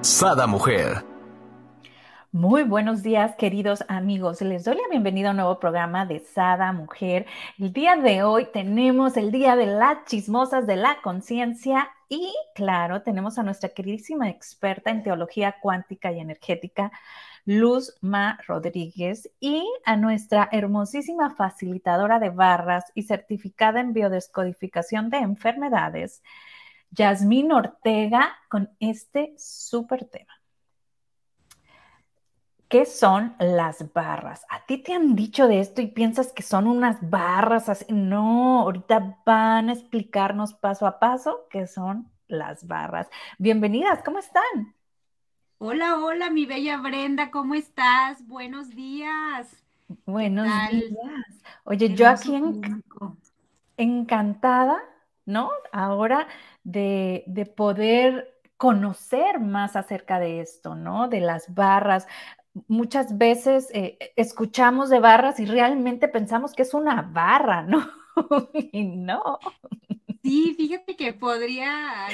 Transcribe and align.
Sada 0.00 0.46
Mujer. 0.46 1.04
Muy 2.30 2.62
buenos 2.62 3.02
días, 3.02 3.34
queridos 3.36 3.84
amigos. 3.88 4.40
Les 4.42 4.64
doy 4.64 4.76
la 4.76 4.88
bienvenida 4.90 5.28
a 5.28 5.30
un 5.32 5.38
nuevo 5.38 5.58
programa 5.58 6.06
de 6.06 6.20
Sada 6.20 6.72
Mujer. 6.72 7.26
El 7.58 7.72
día 7.72 7.96
de 7.96 8.22
hoy 8.22 8.46
tenemos 8.52 9.16
el 9.16 9.32
Día 9.32 9.56
de 9.56 9.66
las 9.66 10.04
Chismosas 10.04 10.68
de 10.68 10.76
la 10.76 10.98
Conciencia 11.02 11.90
y, 12.08 12.32
claro, 12.54 13.02
tenemos 13.02 13.38
a 13.38 13.42
nuestra 13.42 13.70
queridísima 13.70 14.28
experta 14.28 14.90
en 14.90 15.02
teología 15.02 15.56
cuántica 15.60 16.12
y 16.12 16.20
energética, 16.20 16.92
Luz 17.44 17.96
Ma 18.00 18.38
Rodríguez, 18.46 19.28
y 19.40 19.66
a 19.84 19.96
nuestra 19.96 20.48
hermosísima 20.52 21.30
facilitadora 21.30 22.20
de 22.20 22.30
barras 22.30 22.84
y 22.94 23.02
certificada 23.02 23.80
en 23.80 23.92
biodescodificación 23.94 25.10
de 25.10 25.18
enfermedades, 25.18 26.22
Yasmín 26.90 27.52
Ortega, 27.52 28.36
con 28.48 28.70
este 28.80 29.34
súper 29.36 30.04
tema. 30.06 30.32
¿Qué 32.68 32.84
son 32.84 33.34
las 33.38 33.92
barras? 33.94 34.44
¿A 34.50 34.66
ti 34.66 34.76
te 34.76 34.92
han 34.92 35.16
dicho 35.16 35.48
de 35.48 35.60
esto 35.60 35.80
y 35.80 35.86
piensas 35.86 36.34
que 36.34 36.42
son 36.42 36.66
unas 36.66 36.98
barras 37.08 37.70
así? 37.70 37.86
No, 37.88 38.60
ahorita 38.60 39.22
van 39.24 39.70
a 39.70 39.72
explicarnos 39.72 40.52
paso 40.52 40.86
a 40.86 40.98
paso 40.98 41.46
qué 41.48 41.66
son 41.66 42.10
las 42.26 42.66
barras. 42.66 43.08
Bienvenidas, 43.38 44.02
¿cómo 44.02 44.18
están? 44.18 44.74
Hola, 45.56 45.96
hola, 45.96 46.28
mi 46.28 46.44
bella 46.44 46.76
Brenda, 46.76 47.30
¿cómo 47.30 47.54
estás? 47.54 48.26
Buenos 48.26 48.68
días. 48.68 49.48
Buenos 50.04 50.46
días. 50.70 51.42
Oye, 51.64 51.94
yo 51.94 52.06
aquí 52.06 52.38
encantada, 53.78 54.78
¿no? 55.28 55.50
Ahora 55.72 56.26
de, 56.64 57.22
de 57.26 57.44
poder 57.44 58.34
conocer 58.56 59.40
más 59.40 59.76
acerca 59.76 60.18
de 60.18 60.40
esto, 60.40 60.74
¿no? 60.74 61.08
De 61.08 61.20
las 61.20 61.54
barras 61.54 62.06
muchas 62.66 63.16
veces 63.18 63.68
eh, 63.72 63.98
escuchamos 64.16 64.90
de 64.90 64.98
barras 64.98 65.38
y 65.38 65.44
realmente 65.44 66.08
pensamos 66.08 66.54
que 66.54 66.62
es 66.62 66.74
una 66.74 67.02
barra, 67.02 67.62
¿no? 67.62 67.86
y 68.72 68.84
no. 68.84 69.38
Sí, 70.22 70.54
fíjate 70.56 70.96
que 70.96 71.12
podría 71.12 72.08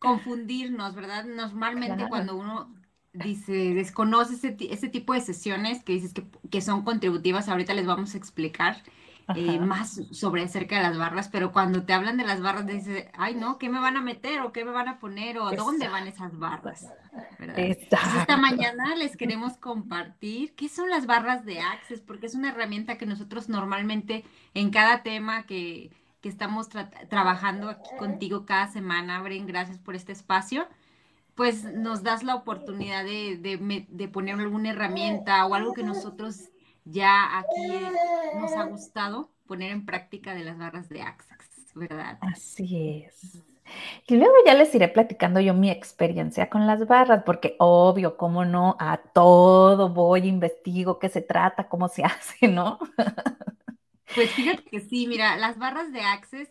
confundirnos, 0.00 0.94
¿verdad? 0.94 1.24
Normalmente 1.24 2.06
cuando 2.08 2.34
uno 2.34 2.74
dice, 3.12 3.52
desconoce 3.74 4.34
ese, 4.34 4.88
tipo 4.88 5.12
de 5.12 5.20
sesiones 5.20 5.82
que 5.82 5.92
dices 5.92 6.12
que, 6.12 6.24
que, 6.50 6.60
son 6.60 6.82
contributivas, 6.82 7.48
ahorita 7.48 7.74
les 7.74 7.86
vamos 7.86 8.14
a 8.14 8.18
explicar. 8.18 8.82
Eh, 9.34 9.58
más 9.58 10.00
sobre 10.12 10.44
acerca 10.44 10.76
de 10.76 10.82
las 10.84 10.96
barras, 10.96 11.28
pero 11.28 11.50
cuando 11.50 11.82
te 11.82 11.92
hablan 11.92 12.16
de 12.16 12.24
las 12.24 12.40
barras, 12.40 12.64
dices, 12.64 13.08
ay, 13.18 13.34
no, 13.34 13.58
¿qué 13.58 13.68
me 13.68 13.80
van 13.80 13.96
a 13.96 14.00
meter 14.00 14.40
o 14.40 14.52
qué 14.52 14.64
me 14.64 14.70
van 14.70 14.86
a 14.86 15.00
poner 15.00 15.38
o 15.38 15.50
dónde 15.50 15.88
van 15.88 16.06
esas 16.06 16.38
barras? 16.38 16.86
esta 17.56 18.36
mañana 18.36 18.94
les 18.94 19.16
queremos 19.16 19.56
compartir 19.56 20.54
qué 20.54 20.68
son 20.68 20.90
las 20.90 21.06
barras 21.06 21.44
de 21.44 21.58
Access, 21.58 22.00
porque 22.02 22.26
es 22.26 22.36
una 22.36 22.50
herramienta 22.50 22.98
que 22.98 23.06
nosotros 23.06 23.48
normalmente 23.48 24.24
en 24.54 24.70
cada 24.70 25.02
tema 25.02 25.42
que, 25.42 25.90
que 26.20 26.28
estamos 26.28 26.68
trabajando 27.08 27.68
aquí 27.68 27.90
contigo 27.98 28.46
cada 28.46 28.68
semana, 28.68 29.20
Bren, 29.22 29.48
gracias 29.48 29.78
por 29.78 29.96
este 29.96 30.12
espacio 30.12 30.68
pues 31.34 31.64
nos 31.64 32.02
das 32.02 32.22
la 32.22 32.34
oportunidad 32.34 33.04
de, 33.04 33.36
de, 33.36 33.86
de, 33.90 34.08
poner 34.08 34.36
alguna 34.36 34.70
herramienta 34.70 35.44
o 35.44 35.54
algo 35.54 35.74
que 35.74 35.82
nosotros 35.82 36.48
ya 36.86 37.38
aquí 37.38 37.68
nos 38.38 38.52
ha 38.52 38.64
gustado 38.64 39.30
poner 39.46 39.72
en 39.72 39.84
práctica 39.84 40.34
de 40.34 40.44
las 40.44 40.56
barras 40.56 40.88
de 40.88 41.02
Access, 41.02 41.74
¿verdad? 41.74 42.18
Así 42.20 43.04
es. 43.04 43.42
Y 44.06 44.16
luego 44.16 44.34
ya 44.46 44.54
les 44.54 44.72
iré 44.74 44.88
platicando 44.88 45.40
yo 45.40 45.52
mi 45.52 45.70
experiencia 45.70 46.48
con 46.48 46.66
las 46.66 46.86
barras, 46.86 47.24
porque 47.26 47.56
obvio, 47.58 48.16
cómo 48.16 48.44
no, 48.44 48.76
a 48.78 48.98
todo 48.98 49.88
voy, 49.88 50.28
investigo 50.28 51.00
qué 51.00 51.08
se 51.08 51.20
trata, 51.22 51.68
cómo 51.68 51.88
se 51.88 52.04
hace, 52.04 52.48
¿no? 52.48 52.78
Pues 54.14 54.30
fíjate 54.30 54.62
que 54.62 54.80
sí, 54.80 55.08
mira, 55.08 55.36
las 55.36 55.58
barras 55.58 55.92
de 55.92 56.00
Access, 56.00 56.48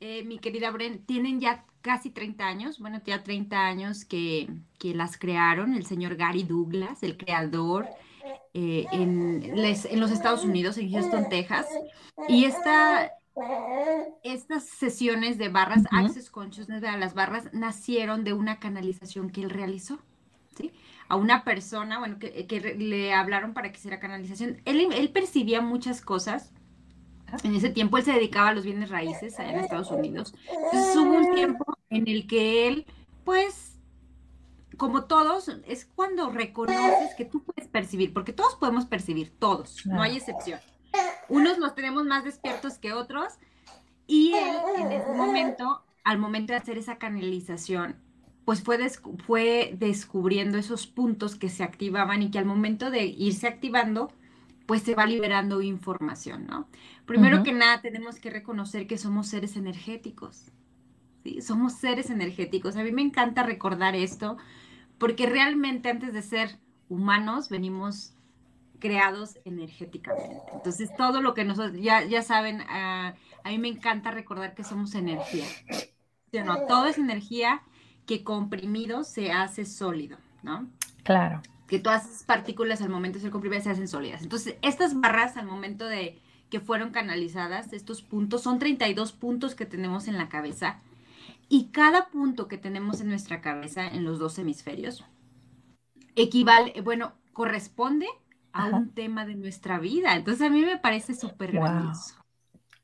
eh, 0.00 0.24
mi 0.24 0.38
querida 0.38 0.70
Bren, 0.72 1.06
tienen 1.06 1.40
ya 1.40 1.64
casi 1.80 2.10
30 2.10 2.44
años, 2.44 2.80
bueno, 2.80 3.00
ya 3.06 3.22
30 3.22 3.64
años 3.64 4.04
que, 4.04 4.48
que 4.80 4.92
las 4.92 5.16
crearon 5.16 5.74
el 5.74 5.86
señor 5.86 6.16
Gary 6.16 6.42
Douglas, 6.42 7.04
el 7.04 7.16
creador 7.16 7.86
eh, 8.54 8.86
en, 8.92 10.00
los 10.00 10.10
Estados 10.10 10.44
Unidos, 10.44 10.78
en 10.78 10.90
Houston, 10.90 11.28
Texas. 11.28 11.66
Y 12.28 12.44
esta, 12.44 13.12
estas 14.22 14.64
sesiones 14.64 15.38
de 15.38 15.48
barras, 15.48 15.84
Access 15.90 16.30
Consciousness 16.30 16.80
de 16.80 16.90
las 16.96 17.14
barras, 17.14 17.52
nacieron 17.52 18.24
de 18.24 18.32
una 18.32 18.58
canalización 18.58 19.30
que 19.30 19.42
él 19.42 19.50
realizó. 19.50 19.98
¿sí? 20.56 20.72
A 21.08 21.16
una 21.16 21.44
persona, 21.44 21.98
bueno, 21.98 22.18
que, 22.18 22.76
le 22.78 23.14
hablaron 23.14 23.54
para 23.54 23.70
que 23.70 23.78
hiciera 23.78 24.00
canalización. 24.00 24.60
Él, 24.64 24.88
él 24.92 25.10
percibía 25.10 25.60
muchas 25.60 26.00
cosas. 26.00 26.52
En 27.42 27.54
ese 27.54 27.70
tiempo 27.70 27.98
él 27.98 28.04
se 28.04 28.12
dedicaba 28.12 28.48
a 28.48 28.54
los 28.54 28.64
bienes 28.64 28.88
raíces 28.88 29.38
allá 29.38 29.52
en 29.52 29.60
Estados 29.60 29.90
Unidos. 29.90 30.34
Entonces 30.48 30.96
hubo 30.96 31.12
un 31.12 31.34
tiempo 31.34 31.64
en 31.90 32.06
el 32.08 32.26
que 32.26 32.68
él, 32.68 32.86
pues, 33.24 33.75
como 34.76 35.04
todos, 35.04 35.48
es 35.66 35.86
cuando 35.86 36.30
reconoces 36.30 37.14
que 37.16 37.24
tú 37.24 37.42
puedes 37.42 37.68
percibir, 37.68 38.12
porque 38.12 38.32
todos 38.32 38.56
podemos 38.56 38.86
percibir, 38.86 39.32
todos, 39.38 39.86
no 39.86 40.02
hay 40.02 40.16
excepción. 40.16 40.60
Unos 41.28 41.58
los 41.58 41.74
tenemos 41.74 42.04
más 42.04 42.24
despiertos 42.24 42.78
que 42.78 42.92
otros, 42.92 43.34
y 44.06 44.34
él 44.34 44.56
en 44.78 44.92
ese 44.92 45.12
momento, 45.12 45.84
al 46.04 46.18
momento 46.18 46.52
de 46.52 46.58
hacer 46.58 46.78
esa 46.78 46.98
canalización, 46.98 47.96
pues 48.44 48.62
fue, 48.62 48.78
fue 49.26 49.74
descubriendo 49.76 50.56
esos 50.56 50.86
puntos 50.86 51.34
que 51.34 51.48
se 51.48 51.64
activaban 51.64 52.22
y 52.22 52.30
que 52.30 52.38
al 52.38 52.44
momento 52.44 52.90
de 52.90 53.04
irse 53.04 53.48
activando, 53.48 54.12
pues 54.66 54.82
se 54.82 54.94
va 54.94 55.06
liberando 55.06 55.62
información, 55.62 56.46
¿no? 56.46 56.68
Primero 57.06 57.42
que 57.42 57.52
nada, 57.52 57.80
tenemos 57.80 58.20
que 58.20 58.30
reconocer 58.30 58.86
que 58.86 58.98
somos 58.98 59.28
seres 59.28 59.56
energéticos. 59.56 60.52
¿sí? 61.24 61.40
Somos 61.40 61.74
seres 61.74 62.10
energéticos. 62.10 62.76
A 62.76 62.82
mí 62.82 62.92
me 62.92 63.02
encanta 63.02 63.42
recordar 63.42 63.96
esto 63.96 64.36
porque 64.98 65.26
realmente 65.26 65.90
antes 65.90 66.12
de 66.12 66.22
ser 66.22 66.58
humanos 66.88 67.48
venimos 67.48 68.12
creados 68.78 69.38
energéticamente. 69.44 70.52
Entonces, 70.52 70.90
todo 70.96 71.20
lo 71.20 71.34
que 71.34 71.44
nosotros, 71.44 71.80
ya, 71.80 72.04
ya 72.04 72.22
saben, 72.22 72.62
ah, 72.68 73.14
a 73.42 73.48
mí 73.50 73.58
me 73.58 73.68
encanta 73.68 74.10
recordar 74.10 74.54
que 74.54 74.64
somos 74.64 74.94
energía. 74.94 75.46
no, 76.44 76.66
todo 76.66 76.86
es 76.86 76.98
energía 76.98 77.62
que 78.06 78.22
comprimido 78.22 79.04
se 79.04 79.32
hace 79.32 79.64
sólido, 79.64 80.18
¿no? 80.42 80.68
Claro. 81.02 81.42
Que 81.66 81.78
todas 81.78 82.06
esas 82.06 82.22
partículas 82.24 82.82
al 82.82 82.90
momento 82.90 83.18
de 83.18 83.22
ser 83.22 83.30
comprimidas 83.30 83.64
se 83.64 83.70
hacen 83.70 83.88
sólidas. 83.88 84.22
Entonces, 84.22 84.56
estas 84.62 84.98
barras 85.00 85.36
al 85.36 85.46
momento 85.46 85.86
de 85.86 86.20
que 86.50 86.60
fueron 86.60 86.90
canalizadas, 86.90 87.72
estos 87.72 88.02
puntos, 88.02 88.42
son 88.42 88.58
32 88.58 89.12
puntos 89.12 89.54
que 89.54 89.66
tenemos 89.66 90.06
en 90.06 90.16
la 90.16 90.28
cabeza 90.28 90.80
y 91.48 91.68
cada 91.70 92.08
punto 92.08 92.48
que 92.48 92.58
tenemos 92.58 93.00
en 93.00 93.08
nuestra 93.08 93.40
cabeza, 93.40 93.86
en 93.86 94.04
los 94.04 94.18
dos 94.18 94.38
hemisferios, 94.38 95.04
equivale, 96.16 96.80
bueno, 96.80 97.12
corresponde 97.32 98.06
a 98.52 98.66
un 98.66 98.90
tema 98.94 99.26
de 99.26 99.34
nuestra 99.34 99.78
vida. 99.78 100.16
Entonces 100.16 100.46
a 100.46 100.50
mí 100.50 100.62
me 100.62 100.78
parece 100.78 101.14
súper 101.14 101.52
grandioso. 101.52 102.14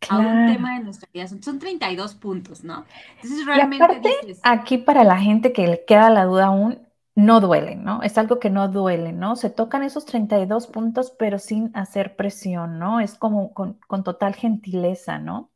A 0.09 0.19
un 0.19 0.53
tema 0.53 0.77
de 0.77 0.85
nuestra 0.85 1.09
vida. 1.13 1.29
Son, 1.29 1.59
32 1.59 2.15
puntos, 2.15 2.65
¿no? 2.65 2.85
Entonces 3.17 3.47
realmente 3.47 4.11
aquí 4.43 4.79
para 4.79 5.05
la 5.05 5.19
gente 5.19 5.53
que 5.53 5.67
le 5.67 5.85
queda 5.85 6.11
la 6.11 6.25
duda 6.25 6.47
aún, 6.47 6.81
no 7.15 7.41
duele, 7.41 7.77
¿no? 7.77 8.03
Es 8.03 8.19
algo 8.19 8.39
que 8.39 8.51
no 8.51 8.69
duele, 8.69 9.13
¿no? 9.13 9.37
Se 9.37 9.51
tocan 9.51 9.83
esos 9.83 10.05
32 10.05 10.67
puntos, 10.67 11.13
pero 11.19 11.39
sin 11.39 11.71
hacer 11.75 12.17
presión, 12.17 12.79
¿no? 12.79 13.01
Es 13.01 13.15
como 13.15 13.55
con, 13.55 13.75
con 13.87 14.03
total 14.03 14.35
gentileza, 14.35 15.19
¿no? 15.19 15.52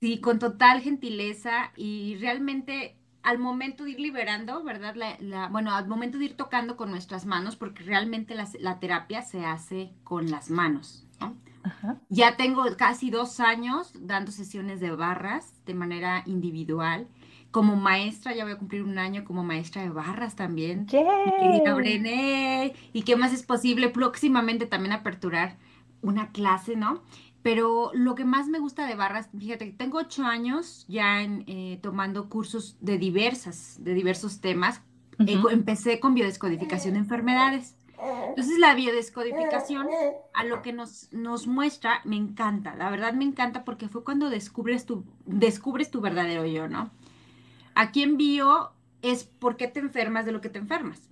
Sí, 0.00 0.18
con 0.20 0.38
total 0.38 0.80
gentileza 0.80 1.72
y 1.76 2.16
realmente 2.16 2.96
al 3.22 3.38
momento 3.38 3.84
de 3.84 3.90
ir 3.90 4.00
liberando, 4.00 4.62
¿verdad? 4.64 4.94
La, 5.20 5.48
bueno, 5.48 5.74
al 5.74 5.86
momento 5.88 6.16
de 6.18 6.24
ir 6.24 6.36
tocando 6.36 6.76
con 6.78 6.90
nuestras 6.90 7.26
manos, 7.26 7.56
porque 7.56 7.82
realmente 7.84 8.34
la, 8.34 8.80
terapia 8.80 9.20
se 9.20 9.44
hace 9.44 9.92
con 10.02 10.30
las 10.30 10.50
manos, 10.50 11.06
¿no? 11.20 11.36
Ya 12.08 12.38
tengo 12.38 12.64
casi 12.78 13.10
dos 13.10 13.38
años 13.40 13.92
dando 13.94 14.32
sesiones 14.32 14.80
de 14.80 14.90
barras 14.92 15.52
de 15.66 15.74
manera 15.74 16.22
individual. 16.24 17.06
como 17.50 17.74
maestra, 17.74 18.32
ya 18.32 18.44
voy 18.44 18.52
a 18.52 18.58
cumplir 18.58 18.84
un 18.84 18.96
año 18.96 19.24
como 19.24 19.42
maestra 19.42 19.82
de 19.82 19.90
barras 19.90 20.36
también. 20.36 20.86
Y, 22.92 23.00
¿Y 23.00 23.02
qué 23.02 23.16
más 23.16 23.32
es 23.32 23.42
posible? 23.42 23.88
Próximamente 23.88 24.66
también 24.66 24.92
aperturar 24.92 25.56
una 26.00 26.30
clase, 26.30 26.76
¿no? 26.76 27.02
Pero 27.42 27.90
lo 27.94 28.14
que 28.14 28.24
más 28.24 28.48
me 28.48 28.58
gusta 28.58 28.86
de 28.86 28.94
barras, 28.94 29.30
fíjate, 29.36 29.72
tengo 29.72 29.98
ocho 29.98 30.24
años 30.24 30.84
ya 30.88 31.22
eh, 31.22 31.78
tomando 31.82 32.28
cursos 32.28 32.76
de 32.80 32.98
diversas, 32.98 33.76
de 33.80 33.94
diversos 33.94 34.40
temas. 34.40 34.82
Eh, 35.26 35.40
empecé 35.50 36.00
con 36.00 36.14
biodescodificación 36.14 36.94
de 36.94 37.00
enfermedades. 37.00 37.76
Entonces 38.02 38.58
la 38.58 38.74
biodescodificación 38.74 39.88
a 40.32 40.44
lo 40.44 40.62
que 40.62 40.72
nos, 40.72 41.12
nos 41.12 41.46
muestra 41.46 42.00
me 42.04 42.16
encanta, 42.16 42.74
la 42.74 42.88
verdad 42.90 43.12
me 43.12 43.24
encanta 43.24 43.64
porque 43.64 43.88
fue 43.88 44.04
cuando 44.04 44.30
descubres 44.30 44.86
tu, 44.86 45.04
descubres 45.26 45.90
tu 45.90 46.00
verdadero 46.00 46.46
yo, 46.46 46.66
¿no? 46.66 46.90
Aquí 47.74 48.02
en 48.02 48.16
bio 48.16 48.72
es 49.02 49.24
por 49.24 49.56
qué 49.56 49.68
te 49.68 49.80
enfermas 49.80 50.24
de 50.24 50.32
lo 50.32 50.40
que 50.40 50.48
te 50.48 50.58
enfermas. 50.58 51.10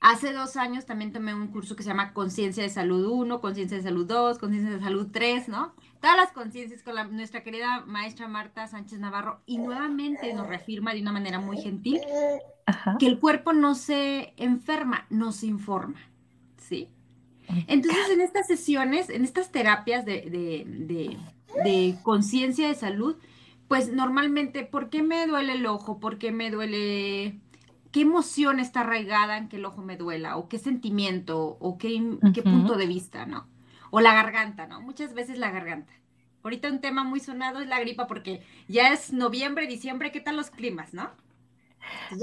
Hace 0.00 0.32
dos 0.32 0.56
años 0.56 0.86
también 0.86 1.12
tomé 1.12 1.34
un 1.34 1.48
curso 1.48 1.74
que 1.74 1.82
se 1.82 1.88
llama 1.88 2.12
Conciencia 2.12 2.62
de 2.62 2.68
Salud 2.68 3.04
1, 3.06 3.40
Conciencia 3.40 3.76
de 3.76 3.82
Salud 3.82 4.06
2, 4.06 4.38
Conciencia 4.38 4.70
de 4.70 4.80
Salud 4.80 5.08
3, 5.12 5.48
¿no? 5.48 5.74
Todas 6.00 6.16
las 6.16 6.30
conciencias 6.30 6.84
con 6.84 6.94
nuestra 7.16 7.42
querida 7.42 7.84
maestra 7.84 8.28
Marta 8.28 8.68
Sánchez 8.68 9.00
Navarro 9.00 9.40
y 9.44 9.58
nuevamente 9.58 10.32
nos 10.34 10.46
reafirma 10.46 10.94
de 10.94 11.02
una 11.02 11.10
manera 11.10 11.40
muy 11.40 11.58
gentil 11.60 12.00
que 13.00 13.06
el 13.06 13.18
cuerpo 13.18 13.52
no 13.52 13.74
se 13.74 14.34
enferma, 14.36 15.06
no 15.10 15.32
se 15.32 15.46
informa, 15.46 15.98
¿sí? 16.58 16.88
Entonces 17.66 18.10
en 18.10 18.20
estas 18.20 18.46
sesiones, 18.46 19.10
en 19.10 19.24
estas 19.24 19.50
terapias 19.50 20.04
de, 20.04 20.22
de, 20.30 21.18
de 21.64 21.98
conciencia 22.04 22.68
de 22.68 22.74
salud, 22.76 23.16
pues 23.66 23.92
normalmente, 23.92 24.64
¿por 24.64 24.90
qué 24.90 25.02
me 25.02 25.26
duele 25.26 25.54
el 25.54 25.66
ojo? 25.66 25.98
¿Por 25.98 26.18
qué 26.18 26.30
me 26.30 26.50
duele 26.50 27.40
qué 27.92 28.02
emoción 28.02 28.60
está 28.60 28.80
arraigada 28.80 29.38
en 29.38 29.48
que 29.48 29.56
el 29.56 29.64
ojo 29.64 29.82
me 29.82 29.96
duela, 29.96 30.36
o 30.36 30.48
qué 30.48 30.58
sentimiento, 30.58 31.56
o 31.60 31.78
qué, 31.78 32.18
qué 32.32 32.42
punto 32.42 32.76
de 32.76 32.86
vista, 32.86 33.26
¿no? 33.26 33.46
O 33.90 34.00
la 34.00 34.14
garganta, 34.14 34.66
¿no? 34.66 34.80
Muchas 34.80 35.14
veces 35.14 35.38
la 35.38 35.50
garganta. 35.50 35.92
Ahorita 36.42 36.68
un 36.68 36.80
tema 36.80 37.04
muy 37.04 37.20
sonado 37.20 37.60
es 37.60 37.68
la 37.68 37.80
gripa 37.80 38.06
porque 38.06 38.42
ya 38.68 38.92
es 38.92 39.12
noviembre, 39.12 39.66
diciembre, 39.66 40.12
¿qué 40.12 40.20
tal 40.20 40.36
los 40.36 40.50
climas, 40.50 40.94
no? 40.94 41.10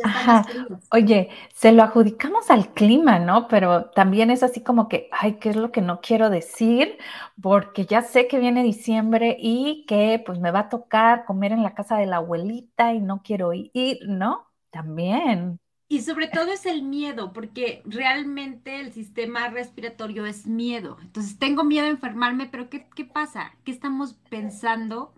Ajá. 0.04 0.46
Oye, 0.92 1.30
se 1.54 1.72
lo 1.72 1.84
adjudicamos 1.84 2.50
al 2.52 2.74
clima, 2.74 3.20
¿no? 3.20 3.48
Pero 3.48 3.86
también 3.92 4.30
es 4.32 4.44
así 4.44 4.64
como 4.64 4.88
que, 4.88 5.10
ay, 5.12 5.36
¿qué 5.40 5.50
es 5.50 5.56
lo 5.56 5.72
que 5.72 5.82
no 5.82 6.02
quiero 6.02 6.30
decir? 6.30 6.98
Porque 7.42 7.86
ya 7.86 8.02
sé 8.02 8.28
que 8.28 8.40
viene 8.40 8.64
diciembre 8.64 9.38
y 9.40 9.86
que 9.88 10.22
pues 10.26 10.40
me 10.40 10.52
va 10.52 10.62
a 10.62 10.70
tocar 10.70 11.26
comer 11.26 11.52
en 11.52 11.64
la 11.64 11.74
casa 11.76 11.98
de 11.98 12.06
la 12.06 12.18
abuelita 12.18 12.94
y 12.94 13.00
no 13.02 13.22
quiero 13.24 13.52
ir, 13.54 14.00
¿no? 14.08 14.45
También. 14.76 15.58
Y 15.88 16.02
sobre 16.02 16.28
todo 16.28 16.52
es 16.52 16.66
el 16.66 16.84
miedo, 16.84 17.32
porque 17.32 17.82
realmente 17.86 18.82
el 18.82 18.92
sistema 18.92 19.48
respiratorio 19.48 20.26
es 20.26 20.48
miedo. 20.48 20.98
Entonces, 21.02 21.40
tengo 21.40 21.64
miedo 21.64 21.86
a 21.86 21.92
enfermarme, 21.92 22.48
pero 22.48 22.70
¿qué, 22.70 23.06
pasa? 23.06 23.54
¿Qué 23.64 23.72
estamos 23.72 24.16
pensando? 24.30 25.14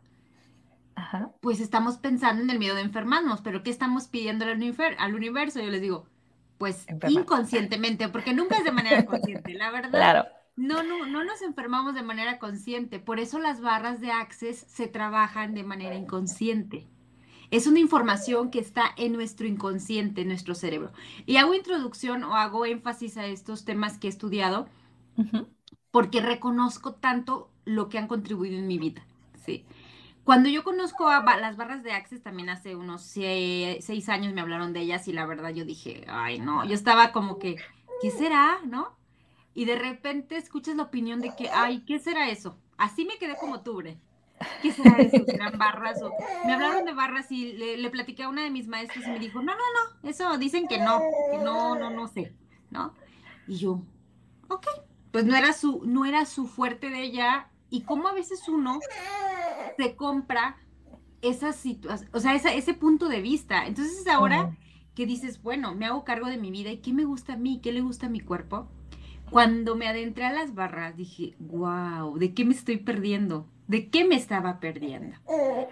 Pues 1.41 1.59
estamos 1.59 1.97
pensando 1.97 2.43
en 2.43 2.51
el 2.51 2.59
miedo 2.59 2.75
de 2.75 2.81
enfermarnos, 2.81 3.41
pero 3.41 3.63
¿qué 3.63 3.71
estamos 3.71 4.07
pidiendo 4.09 4.45
al, 4.45 4.61
al 4.99 5.15
universo? 5.15 5.59
Yo 5.59 5.71
les 5.71 5.81
digo, 5.81 6.05
pues 6.59 6.85
inconscientemente, 7.07 8.09
porque 8.09 8.35
nunca 8.35 8.57
es 8.57 8.63
de 8.63 8.71
manera 8.71 9.07
consciente, 9.07 9.55
la 9.55 9.71
verdad. 9.71 9.89
Claro. 9.89 10.25
No, 10.55 10.83
no, 10.83 11.07
no 11.07 11.23
nos 11.23 11.41
enfermamos 11.41 11.95
de 11.95 12.03
manera 12.03 12.37
consciente. 12.37 12.99
Por 12.99 13.19
eso 13.19 13.39
las 13.39 13.59
barras 13.59 14.01
de 14.01 14.11
Access 14.11 14.65
se 14.67 14.87
trabajan 14.87 15.55
de 15.55 15.63
manera 15.63 15.95
inconsciente. 15.95 16.87
Es 17.49 17.67
una 17.67 17.79
información 17.79 18.51
que 18.51 18.59
está 18.59 18.91
en 18.97 19.13
nuestro 19.13 19.47
inconsciente, 19.47 20.21
en 20.21 20.27
nuestro 20.27 20.53
cerebro. 20.53 20.91
Y 21.25 21.37
hago 21.37 21.53
introducción 21.53 22.23
o 22.23 22.35
hago 22.35 22.65
énfasis 22.65 23.17
a 23.17 23.25
estos 23.25 23.65
temas 23.65 23.97
que 23.97 24.07
he 24.07 24.09
estudiado 24.09 24.67
porque 25.91 26.21
reconozco 26.21 26.93
tanto 26.93 27.49
lo 27.65 27.89
que 27.89 27.97
han 27.97 28.07
contribuido 28.07 28.57
en 28.57 28.67
mi 28.67 28.77
vida. 28.77 29.05
¿sí? 29.45 29.65
Cuando 30.23 30.49
yo 30.49 30.63
conozco 30.63 31.07
a 31.07 31.23
las 31.37 31.55
barras 31.55 31.83
de 31.83 31.93
Access, 31.93 32.21
también 32.21 32.49
hace 32.49 32.75
unos 32.75 33.01
seis 33.01 34.09
años 34.09 34.33
me 34.33 34.41
hablaron 34.41 34.73
de 34.73 34.81
ellas 34.81 35.07
y 35.07 35.13
la 35.13 35.25
verdad 35.25 35.51
yo 35.51 35.63
dije, 35.63 36.03
ay 36.09 36.37
no, 36.39 36.65
yo 36.65 36.73
estaba 36.73 37.13
como 37.13 37.39
que, 37.39 37.55
¿qué 38.01 38.11
será? 38.11 38.59
¿No? 38.65 38.95
Y 39.53 39.65
de 39.65 39.77
repente 39.77 40.35
escuchas 40.35 40.75
la 40.75 40.83
opinión 40.83 41.21
de 41.21 41.33
que, 41.35 41.49
ay, 41.49 41.83
¿qué 41.87 41.97
será 41.97 42.29
eso? 42.29 42.57
Así 42.77 43.05
me 43.05 43.17
quedé 43.17 43.37
como 43.39 43.61
tú, 43.61 43.81
¿Qué 44.61 44.71
será 44.71 44.97
eso? 44.97 45.23
¿Serán 45.25 45.57
barras? 45.57 46.01
O... 46.01 46.11
Me 46.45 46.53
hablaron 46.53 46.85
de 46.85 46.93
barras 46.93 47.31
y 47.31 47.53
le, 47.53 47.77
le, 47.77 47.89
platiqué 47.89 48.23
a 48.23 48.29
una 48.29 48.43
de 48.43 48.51
mis 48.51 48.67
maestras 48.67 49.05
y 49.05 49.09
me 49.09 49.19
dijo, 49.19 49.41
no, 49.41 49.53
no, 49.53 49.57
no, 50.03 50.09
eso 50.09 50.37
dicen 50.37 50.67
que 50.67 50.77
no, 50.77 51.01
que 51.31 51.37
no, 51.37 51.75
no, 51.75 51.89
no 51.89 52.07
sé, 52.07 52.33
¿no? 52.69 52.93
Y 53.47 53.57
yo, 53.57 53.81
ok, 54.49 54.67
pues 55.11 55.25
no 55.25 55.35
era 55.35 55.53
su, 55.53 55.81
no 55.85 56.05
era 56.05 56.25
su 56.25 56.47
fuerte 56.47 56.89
de 56.89 57.01
ella 57.01 57.49
y 57.69 57.81
cómo 57.81 58.07
a 58.07 58.13
veces 58.13 58.47
uno 58.47 58.79
se 59.77 59.95
compra 59.95 60.57
esa 61.21 61.51
situación, 61.53 62.09
o 62.13 62.19
sea, 62.19 62.35
ese 62.35 62.73
punto 62.73 63.09
de 63.09 63.21
vista. 63.21 63.65
Entonces 63.65 64.07
ahora 64.07 64.55
que 64.95 65.05
dices, 65.05 65.41
bueno, 65.41 65.75
me 65.75 65.85
hago 65.85 66.03
cargo 66.03 66.27
de 66.27 66.37
mi 66.37 66.51
vida 66.51 66.71
y 66.71 66.77
qué 66.77 66.93
me 66.93 67.05
gusta 67.05 67.33
a 67.33 67.37
mí, 67.37 67.59
qué 67.61 67.71
le 67.71 67.81
gusta 67.81 68.07
a 68.07 68.09
mi 68.09 68.19
cuerpo. 68.19 68.67
Cuando 69.29 69.75
me 69.75 69.87
adentré 69.87 70.25
a 70.25 70.31
las 70.31 70.55
barras, 70.55 70.95
dije, 70.95 71.35
wow, 71.39 72.17
¿de 72.17 72.33
qué 72.33 72.45
me 72.45 72.53
estoy 72.53 72.77
perdiendo? 72.77 73.45
¿De 73.67 73.89
qué 73.89 74.05
me 74.05 74.15
estaba 74.15 74.61
perdiendo? 74.61 75.17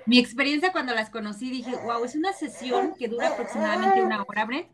Mi 0.06 0.20
experiencia 0.20 0.74
cuando 0.74 0.94
las 0.94 1.10
conocí, 1.10 1.50
dije, 1.50 1.72
wow, 1.86 2.04
es 2.04 2.16
una 2.16 2.34
sesión 2.34 2.94
que 3.00 3.08
dura 3.08 3.30
aproximadamente 3.30 4.04
una 4.04 4.22
hora, 4.24 4.46
Brett. 4.46 4.68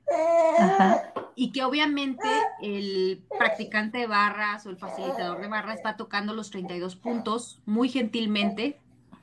Y 1.36 1.52
que 1.52 1.64
obviamente 1.64 2.28
el 2.62 3.24
practicante 3.38 4.00
de 4.00 4.08
barras 4.08 4.66
o 4.66 4.72
el 4.72 4.78
facilitador 4.78 5.40
de 5.40 5.48
barras 5.48 5.80
va 5.86 5.98
tocando 5.98 6.34
los 6.34 6.50
32 6.50 6.96
puntos 6.96 7.62
muy 7.68 7.90
gentilmente 7.90 8.80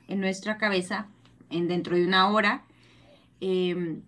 en 0.07 0.21
nuestra 0.21 0.57
cabeza 0.57 1.07
en 1.49 1.67
dentro 1.67 1.97
de 1.97 2.05
una 2.05 2.29
hora. 2.29 2.63
Em, 3.41 4.01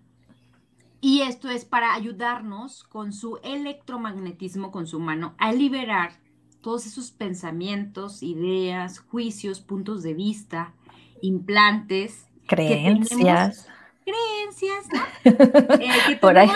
y 1.02 1.22
esto 1.24 1.50
es 1.50 1.66
para 1.66 1.94
ayudarnos 1.94 2.84
con 2.86 3.12
su 3.12 3.40
electromagnetismo, 3.44 4.72
con 4.72 4.88
su 4.88 5.00
mano, 5.00 5.36
a 5.38 5.52
liberar 5.52 6.21
todos 6.62 6.86
esos 6.86 7.12
pensamientos, 7.12 8.24
ideas, 8.24 9.00
juicios, 9.00 9.60
puntos 9.60 10.04
de 10.04 10.14
vista, 10.14 10.74
implantes. 11.22 12.28
Creencias. 12.48 13.68
creencias, 14.06 14.88
¿no? 14.92 15.02
Eh, 15.80 15.90
que 16.08 16.16
Por 16.18 16.38
ahí. 16.38 16.50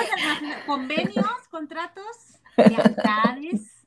convenios, 0.65 1.47
contratos, 1.49 2.39
lealtades, 2.57 3.85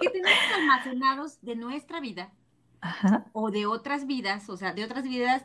que 0.00 0.10
tenemos 0.10 0.38
almacenados 0.54 1.40
de 1.42 1.56
nuestra 1.56 2.00
vida 2.00 2.32
o 3.32 3.50
de 3.50 3.66
otras 3.66 4.06
vidas, 4.06 4.48
o 4.48 4.56
sea, 4.56 4.72
de 4.72 4.84
otras 4.84 5.04
vidas 5.04 5.44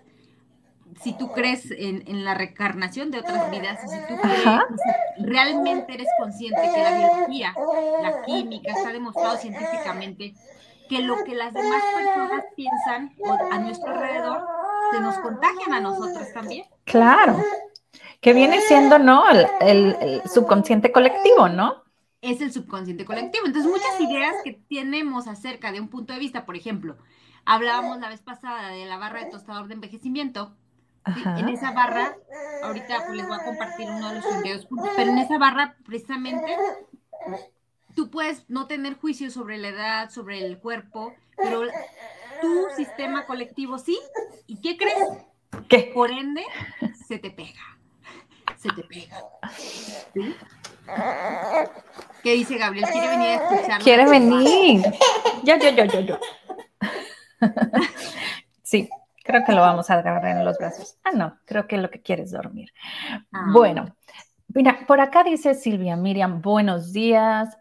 si 1.02 1.18
tú 1.18 1.32
crees 1.32 1.70
en, 1.72 2.26
la 2.26 2.34
reencarnación 2.34 3.12
de 3.12 3.20
otras 3.20 3.50
vidas, 3.50 3.80
si 3.82 3.98
tú 4.08 4.20
crees, 4.22 4.44
realmente 5.20 5.94
eres 5.94 6.08
consciente 6.20 6.62
que 6.74 6.84
la 6.84 6.98
biología, 6.98 7.56
la 8.02 8.22
química, 8.24 8.74
está 8.74 8.92
demostrado 8.92 9.38
científicamente 9.38 10.34
que 10.90 11.02
lo 11.02 11.24
que 11.24 11.36
las 11.36 11.54
demás 11.54 11.82
personas 11.96 12.44
piensan 12.56 13.14
a 13.52 13.60
nuestro 13.60 13.92
alrededor 13.92 14.46
se 14.92 15.00
nos 15.00 15.18
contagian 15.20 15.74
a 15.74 15.80
nosotros 15.80 16.28
también. 16.34 16.66
Claro, 16.84 17.42
que 18.22 18.34
viene 18.34 18.62
siendo, 18.62 19.00
¿no? 19.00 19.24
El, 19.60 20.22
subconsciente 20.26 20.92
colectivo, 20.92 21.50
¿no? 21.50 21.84
Es 22.22 22.42
el 22.42 22.52
subconsciente 22.54 23.06
colectivo. 23.06 23.46
Entonces, 23.46 23.70
muchas 23.70 24.00
ideas 24.00 24.36
que 24.44 24.62
tenemos 24.70 25.28
acerca 25.28 25.72
de 25.72 25.82
un 25.82 25.90
punto 25.90 26.14
de 26.14 26.20
vista, 26.20 26.46
por 26.46 26.56
ejemplo, 26.56 26.98
hablábamos 27.44 28.00
la 28.00 28.10
vez 28.10 28.22
pasada 28.22 28.70
de 28.70 28.86
la 28.86 28.98
barra 28.98 29.26
de 29.26 29.32
tostador 29.32 29.68
de 29.68 29.74
envejecimiento, 29.74 30.56
en 31.06 31.50
esa 31.50 31.72
barra, 31.72 32.16
ahorita 32.64 33.06
pues, 33.06 33.18
les 33.18 33.28
voy 33.28 33.38
a 33.40 33.44
compartir 33.44 33.90
uno 33.90 34.10
de 34.10 34.16
los 34.16 34.30
32 34.30 34.66
puntos, 34.66 34.90
pero 34.96 35.12
en 35.12 35.18
esa 35.18 35.38
barra 35.38 35.76
precisamente 35.86 36.56
tú 37.96 38.10
puedes 38.10 38.50
no 38.50 38.68
tener 38.68 38.96
juicio 38.96 39.30
sobre 39.30 39.58
la 39.58 39.70
edad, 39.70 40.10
sobre 40.10 40.46
el 40.46 40.60
cuerpo, 40.60 41.14
pero 41.38 41.64
tu 42.42 42.66
sistema 42.76 43.26
colectivo 43.26 43.78
sí. 43.78 44.00
¿Y 44.48 44.62
qué 44.62 44.78
crees? 44.78 45.10
¿Qué? 45.70 45.92
Por 45.94 46.12
ende, 46.12 46.44
se 47.08 47.20
te 47.20 47.32
pega. 47.32 47.62
Se 48.58 48.70
te 48.70 48.84
pega. 48.84 49.22
¿Qué 52.24 52.34
dice 52.34 52.58
Gabriel? 52.58 52.88
¿Quiere 52.92 53.08
venir 53.08 53.28
a 53.30 53.36
escucharnos? 53.36 53.84
Quiere 53.84 54.10
venir. 54.10 54.84
Yo, 55.44 55.58
yo, 55.58 55.70
yo, 55.70 55.86
yo, 55.86 56.00
yo. 56.02 56.20
Sí. 58.64 58.90
Creo 59.24 59.44
que 59.46 59.54
lo 59.54 59.62
vamos 59.62 59.90
a 59.90 59.96
agarrar 59.96 60.38
en 60.38 60.46
los 60.46 60.58
brazos. 60.58 60.98
Ah, 61.04 61.12
no, 61.12 61.40
creo 61.46 61.66
que 61.66 61.78
lo 61.78 61.90
que 61.90 62.02
quiere 62.02 62.24
es 62.24 62.32
dormir. 62.32 62.72
Ah. 63.32 63.48
Bueno, 63.52 63.96
mira, 64.50 64.86
por 64.86 65.00
acá 65.00 65.24
dice 65.24 65.54
Silvia 65.56 65.96
Miriam, 65.96 66.42
buenos 66.42 66.92
días. 66.92 67.58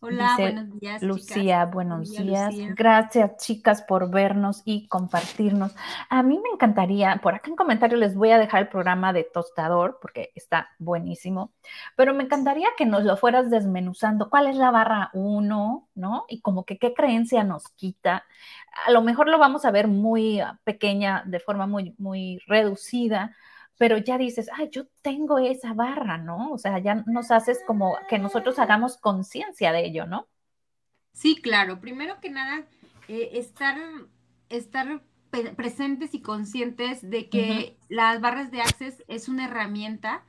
Hola, 0.00 0.36
buenos 0.38 0.78
días. 0.78 1.02
Lucía, 1.02 1.64
buenos 1.64 2.12
días. 2.12 2.54
Gracias, 2.76 3.36
chicas, 3.38 3.82
por 3.82 4.08
vernos 4.10 4.62
y 4.64 4.86
compartirnos. 4.86 5.74
A 6.08 6.22
mí 6.22 6.38
me 6.40 6.50
encantaría, 6.50 7.18
por 7.20 7.34
acá 7.34 7.50
en 7.50 7.56
comentarios 7.56 7.98
les 7.98 8.14
voy 8.14 8.30
a 8.30 8.38
dejar 8.38 8.62
el 8.62 8.68
programa 8.68 9.12
de 9.12 9.24
Tostador, 9.24 9.98
porque 10.00 10.30
está 10.36 10.68
buenísimo, 10.78 11.52
pero 11.96 12.14
me 12.14 12.22
encantaría 12.22 12.68
que 12.76 12.86
nos 12.86 13.02
lo 13.02 13.16
fueras 13.16 13.50
desmenuzando. 13.50 14.30
¿Cuál 14.30 14.46
es 14.46 14.54
la 14.54 14.70
barra 14.70 15.10
1, 15.14 15.88
no? 15.96 16.24
Y 16.28 16.42
como 16.42 16.64
que 16.64 16.78
qué 16.78 16.94
creencia 16.94 17.42
nos 17.42 17.68
quita. 17.70 18.24
A 18.86 18.92
lo 18.92 19.02
mejor 19.02 19.28
lo 19.28 19.38
vamos 19.38 19.64
a 19.64 19.72
ver 19.72 19.88
muy 19.88 20.40
pequeña, 20.62 21.24
de 21.26 21.40
forma 21.40 21.66
muy, 21.66 21.96
muy 21.98 22.38
reducida, 22.46 23.34
pero 23.78 23.96
ya 23.96 24.18
dices, 24.18 24.50
ah, 24.52 24.64
yo 24.64 24.86
tengo 25.02 25.38
esa 25.38 25.72
barra, 25.72 26.18
¿no? 26.18 26.50
O 26.50 26.58
sea, 26.58 26.78
ya 26.80 26.96
nos 27.06 27.30
haces 27.30 27.60
como 27.64 27.96
que 28.08 28.18
nosotros 28.18 28.58
hagamos 28.58 28.96
conciencia 28.98 29.72
de 29.72 29.86
ello, 29.86 30.04
¿no? 30.04 30.26
Sí, 31.12 31.36
claro. 31.40 31.80
Primero 31.80 32.20
que 32.20 32.28
nada, 32.28 32.64
eh, 33.06 33.30
estar, 33.34 33.78
estar 34.48 35.00
presentes 35.56 36.12
y 36.14 36.22
conscientes 36.22 37.08
de 37.08 37.28
que 37.28 37.76
las 37.88 38.20
barras 38.20 38.50
de 38.50 38.62
Access 38.62 39.04
es 39.06 39.28
una 39.28 39.44
herramienta 39.44 40.24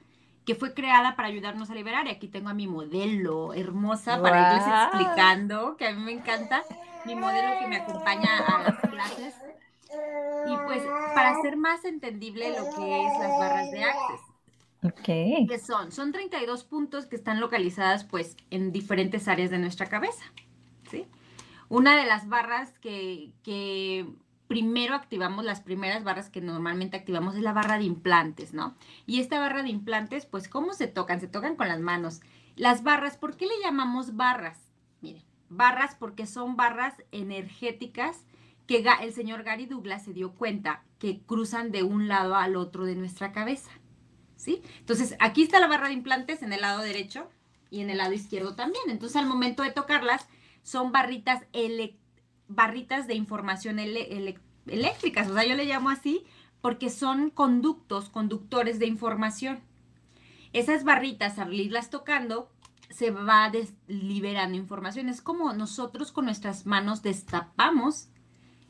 que 0.46 0.56
fue 0.56 0.74
creada 0.74 1.15
para 1.15 1.27
ayudarnos 1.27 1.72
a 1.72 1.75
liberar. 1.75 2.06
Y 2.06 2.12
aquí 2.12 2.27
tengo 2.27 2.50
a 2.50 2.53
mi 2.53 2.68
modelo 2.68 3.53
hermosa 3.56 4.22
para 4.22 4.51
irles 4.51 4.68
explicando, 4.68 5.75
que 5.75 5.88
a 5.88 5.94
mí 5.94 6.03
me 6.03 6.12
encanta, 6.12 6.63
mi 7.06 7.15
modelo 7.15 7.60
que 7.60 7.68
me 7.68 7.77
acompaña 7.77 8.29
a 8.48 8.63
las 8.63 8.79
clases 8.79 9.36
y 10.48 10.58
pues 10.65 10.84
para 11.15 11.31
hacer 11.31 11.58
más 11.58 11.86
entendible 11.86 12.50
lo 12.50 12.63
que 12.75 13.05
es 13.05 13.19
las 13.19 13.39
barras 13.39 13.72
de 13.72 13.84
Access. 13.84 14.22
Okay. 14.81 15.46
¿Qué 15.48 15.60
son? 15.60 15.91
Son 15.91 16.12
32 16.12 16.63
puntos 16.63 17.05
que 17.05 17.15
están 17.15 17.39
localizadas 17.41 18.05
pues 18.05 18.38
en 18.50 18.72
diferentes 18.72 19.27
áreas 19.27 19.50
de 19.50 19.58
nuestra 19.58 19.88
cabeza. 19.88 20.24
¿sí? 20.89 21.05
Una 21.67 21.98
de 21.98 22.05
las 22.05 22.29
barras 22.29 22.72
que, 22.79 23.34
que 23.43 24.08
primero 24.48 24.96
activamos, 24.96 25.43
las 25.43 25.62
primeras 25.62 26.03
barras 26.03 26.29
que 26.29 26.41
normalmente 26.41 26.98
activamos 26.98 27.36
es 27.36 27.41
la 27.41 27.53
barra 27.53 27.77
de 27.77 27.84
implantes, 27.84 28.53
¿no? 28.53 28.75
Y 29.05 29.19
esta 29.19 29.39
barra 29.39 29.62
de 29.62 29.69
implantes, 29.69 30.25
pues, 30.25 30.48
¿cómo 30.48 30.74
se 30.74 30.88
tocan? 30.88 31.19
Se 31.19 31.27
tocan 31.27 31.55
con 31.55 31.67
las 31.67 31.79
manos. 31.81 32.22
Las 32.55 32.81
barras, 32.81 33.17
¿por 33.17 33.38
qué 33.38 33.46
le 33.46 33.60
llamamos 33.63 34.15
barras? 34.15 34.58
Miren, 35.01 35.24
barras 35.50 35.96
porque 35.96 36.25
son 36.25 36.55
barras 36.55 36.96
energéticas 37.12 38.25
que 38.69 38.85
el 39.01 39.13
señor 39.13 39.41
Gary 39.41 39.65
Douglas 39.65 40.05
se 40.05 40.13
dio 40.13 40.33
cuenta 40.33 40.83
que 40.99 41.21
cruzan 41.21 41.71
de 41.71 41.81
un 41.81 42.07
lado 42.07 42.35
al 42.35 42.55
otro 42.55 42.85
de 42.85 42.93
nuestra 42.93 43.31
cabeza. 43.31 43.71
¿Sí? 44.35 44.61
Entonces, 44.77 45.15
aquí 45.19 45.41
está 45.41 45.59
la 45.59 45.65
barra 45.65 45.88
de 45.88 45.95
implantes 45.95 46.43
en 46.43 46.53
el 46.53 46.61
lado 46.61 46.83
derecho 46.83 47.31
y 47.71 47.81
en 47.81 47.89
el 47.89 47.97
lado 47.97 48.13
izquierdo 48.13 48.53
también. 48.53 48.83
Entonces, 48.89 49.15
al 49.15 49.25
momento 49.25 49.63
de 49.63 49.71
tocarlas, 49.71 50.27
son 50.61 50.91
barritas, 50.91 51.41
barritas 52.47 53.07
de 53.07 53.15
información 53.15 53.79
eléctricas. 53.79 55.27
O 55.31 55.33
sea, 55.33 55.47
yo 55.47 55.55
le 55.55 55.65
llamo 55.65 55.89
así 55.89 56.23
porque 56.61 56.91
son 56.91 57.31
conductos, 57.31 58.09
conductores 58.09 58.77
de 58.77 58.85
información. 58.85 59.61
Esas 60.53 60.83
barritas, 60.83 61.39
al 61.39 61.55
irlas 61.55 61.89
tocando, 61.89 62.51
se 62.91 63.09
va 63.09 63.51
liberando 63.88 64.55
información. 64.55 65.09
Es 65.09 65.23
como 65.23 65.53
nosotros 65.53 66.11
con 66.11 66.25
nuestras 66.25 66.67
manos 66.67 67.01
destapamos 67.01 68.08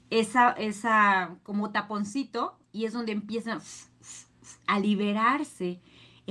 esa, 0.09 0.51
esa 0.51 1.35
como 1.43 1.71
taponcito 1.71 2.57
y 2.71 2.85
es 2.85 2.93
donde 2.93 3.11
empiezan 3.11 3.61
a 4.67 4.79
liberarse 4.79 5.81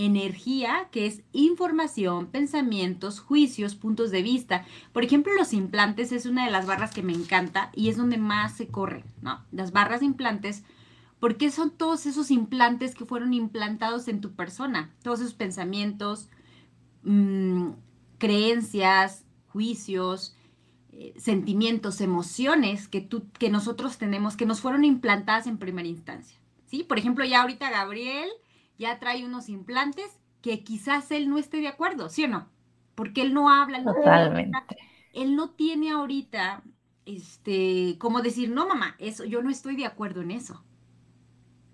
energía 0.04 0.88
que 0.92 1.06
es 1.06 1.22
información, 1.32 2.26
pensamientos, 2.26 3.18
juicios, 3.20 3.74
puntos 3.74 4.10
de 4.12 4.22
vista. 4.22 4.64
Por 4.92 5.04
ejemplo, 5.04 5.32
los 5.36 5.52
implantes 5.52 6.12
es 6.12 6.24
una 6.24 6.44
de 6.44 6.52
las 6.52 6.66
barras 6.66 6.92
que 6.92 7.02
me 7.02 7.12
encanta 7.12 7.72
y 7.74 7.88
es 7.88 7.96
donde 7.96 8.16
más 8.16 8.52
se 8.56 8.68
corre, 8.68 9.04
¿no? 9.22 9.44
Las 9.50 9.72
barras 9.72 10.00
de 10.00 10.06
implantes, 10.06 10.62
porque 11.18 11.50
son 11.50 11.70
todos 11.72 12.06
esos 12.06 12.30
implantes 12.30 12.94
que 12.94 13.06
fueron 13.06 13.34
implantados 13.34 14.06
en 14.06 14.20
tu 14.20 14.32
persona, 14.32 14.94
todos 15.02 15.18
esos 15.18 15.34
pensamientos, 15.34 16.28
mm, 17.02 17.70
creencias, 18.18 19.24
juicios, 19.48 20.36
eh, 21.00 21.14
sentimientos, 21.16 22.00
emociones 22.00 22.88
que, 22.88 23.00
tú, 23.00 23.30
que 23.38 23.50
nosotros 23.50 23.98
tenemos, 23.98 24.36
que 24.36 24.46
nos 24.46 24.60
fueron 24.60 24.84
implantadas 24.84 25.46
en 25.46 25.56
primera 25.56 25.86
instancia. 25.86 26.40
¿sí? 26.66 26.82
Por 26.82 26.98
ejemplo, 26.98 27.24
ya 27.24 27.42
ahorita 27.42 27.70
Gabriel 27.70 28.28
ya 28.80 28.98
trae 28.98 29.24
unos 29.24 29.48
implantes 29.48 30.18
que 30.42 30.64
quizás 30.64 31.12
él 31.12 31.30
no 31.30 31.38
esté 31.38 31.58
de 31.58 31.68
acuerdo, 31.68 32.08
¿sí 32.08 32.24
o 32.24 32.28
no? 32.28 32.48
Porque 32.96 33.22
él 33.22 33.32
no 33.32 33.48
habla, 33.48 33.84
Totalmente. 33.84 34.58
él 35.12 35.36
no 35.36 35.50
tiene 35.50 35.92
ahorita, 35.92 36.64
este, 37.06 37.94
como 38.00 38.20
decir, 38.20 38.50
no, 38.50 38.66
mamá, 38.66 38.96
eso, 38.98 39.24
yo 39.24 39.40
no 39.40 39.50
estoy 39.50 39.76
de 39.76 39.86
acuerdo 39.86 40.20
en 40.20 40.32
eso, 40.32 40.64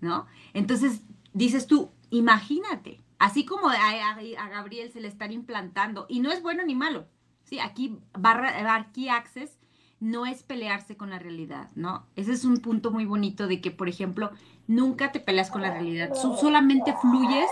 ¿no? 0.01 0.27
Entonces, 0.53 1.01
dices 1.33 1.65
tú, 1.65 1.89
imagínate, 2.11 3.03
así 3.17 3.43
como 3.43 3.69
a 3.69 4.49
Gabriel 4.49 4.91
se 4.91 5.01
le 5.01 5.07
están 5.07 5.31
implantando, 5.31 6.05
y 6.09 6.19
no 6.19 6.31
es 6.31 6.43
bueno 6.43 6.63
ni 6.63 6.75
malo, 6.75 7.07
Sí, 7.45 7.59
aquí 7.59 7.97
barra, 8.13 8.75
aquí 8.75 9.07
access 9.07 9.57
no 9.99 10.25
es 10.25 10.43
pelearse 10.43 10.97
con 10.97 11.09
la 11.09 11.19
realidad, 11.19 11.69
¿no? 11.75 12.05
Ese 12.15 12.33
es 12.33 12.43
un 12.43 12.57
punto 12.57 12.91
muy 12.91 13.05
bonito 13.05 13.47
de 13.47 13.61
que, 13.61 13.71
por 13.71 13.87
ejemplo, 13.87 14.31
nunca 14.67 15.11
te 15.11 15.19
peleas 15.19 15.49
con 15.49 15.61
la 15.61 15.71
realidad, 15.71 16.13
solamente 16.13 16.93
fluyes. 17.01 17.49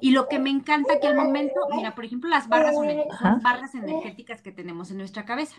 Y 0.00 0.10
lo 0.10 0.28
que 0.28 0.38
me 0.38 0.50
encanta 0.50 1.00
que 1.00 1.06
al 1.06 1.16
momento, 1.16 1.54
mira, 1.74 1.94
por 1.94 2.04
ejemplo, 2.04 2.28
las 2.28 2.48
barras 2.48 2.74
son, 2.74 3.42
barras 3.42 3.74
energéticas 3.74 4.42
que 4.42 4.52
tenemos 4.52 4.90
en 4.90 4.98
nuestra 4.98 5.24
cabeza. 5.24 5.56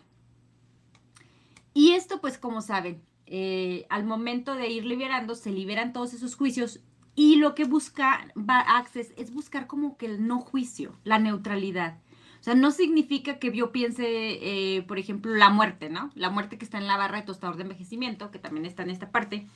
Y 1.74 1.92
esto, 1.94 2.22
pues, 2.22 2.38
como 2.38 2.62
saben, 2.62 3.02
eh, 3.26 3.86
al 3.90 4.06
momento 4.06 4.56
de 4.56 4.70
ir 4.70 4.86
liberando, 4.86 5.36
se 5.36 5.52
liberan 5.52 5.94
todos 5.94 6.14
esos 6.14 6.36
juicios 6.36 6.82
y 7.16 7.38
lo 7.38 7.56
que 7.56 7.64
busca 7.64 8.28
Access 8.48 9.14
es 9.18 9.34
buscar 9.34 9.68
como 9.68 9.98
que 9.98 10.06
el 10.06 10.28
no 10.28 10.42
juicio, 10.42 11.00
la 11.04 11.18
neutralidad. 11.18 12.00
Sea, 12.46 12.54
no 12.54 12.70
significa 12.70 13.40
que 13.40 13.52
yo 13.52 13.72
piense, 13.72 14.06
eh, 14.06 14.84
por 14.84 15.00
ejemplo, 15.00 15.34
la 15.34 15.50
muerte, 15.50 15.90
¿no? 15.90 16.12
La 16.14 16.30
muerte 16.30 16.60
que 16.60 16.66
está 16.66 16.78
en 16.78 16.86
la 16.86 16.96
barra 16.96 17.18
de 17.18 17.26
tostador 17.26 17.56
de 17.56 17.64
envejecimiento, 17.64 18.30
que 18.30 18.38
también 18.38 18.68
está 18.68 18.84
en 18.84 18.92
esta 18.92 19.10
parte, 19.10 19.48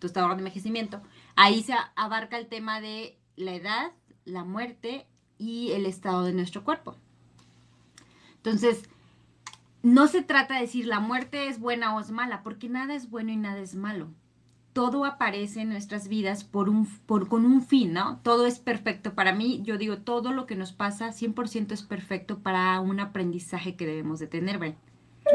tostador 0.00 0.32
de 0.32 0.38
envejecimiento. 0.38 1.00
Ahí 1.36 1.62
se 1.62 1.74
abarca 1.94 2.36
el 2.36 2.48
tema 2.48 2.80
de 2.80 3.16
la 3.36 3.54
edad, 3.54 3.92
la 4.24 4.42
muerte 4.42 5.06
y 5.38 5.70
el 5.70 5.86
estado 5.86 6.24
de 6.24 6.32
nuestro 6.32 6.64
cuerpo. 6.64 6.96
Entonces, 8.34 8.90
no 9.84 10.08
se 10.08 10.20
trata 10.22 10.54
de 10.56 10.62
decir 10.62 10.86
la 10.86 10.98
muerte 10.98 11.46
es 11.46 11.60
buena 11.60 11.94
o 11.94 12.00
es 12.00 12.10
mala, 12.10 12.42
porque 12.42 12.68
nada 12.68 12.96
es 12.96 13.10
bueno 13.10 13.30
y 13.30 13.36
nada 13.36 13.60
es 13.60 13.76
malo 13.76 14.08
todo 14.78 15.04
aparece 15.04 15.62
en 15.62 15.70
nuestras 15.70 16.06
vidas 16.06 16.44
por 16.44 16.68
un, 16.68 16.86
por, 16.86 17.26
con 17.26 17.44
un 17.44 17.62
fin, 17.62 17.92
¿no? 17.92 18.20
Todo 18.22 18.46
es 18.46 18.60
perfecto. 18.60 19.12
Para 19.12 19.32
mí, 19.32 19.60
yo 19.64 19.76
digo, 19.76 19.98
todo 19.98 20.30
lo 20.30 20.46
que 20.46 20.54
nos 20.54 20.72
pasa 20.72 21.08
100% 21.08 21.72
es 21.72 21.82
perfecto 21.82 22.38
para 22.38 22.78
un 22.78 23.00
aprendizaje 23.00 23.74
que 23.74 23.86
debemos 23.86 24.20
de 24.20 24.28
tener. 24.28 24.76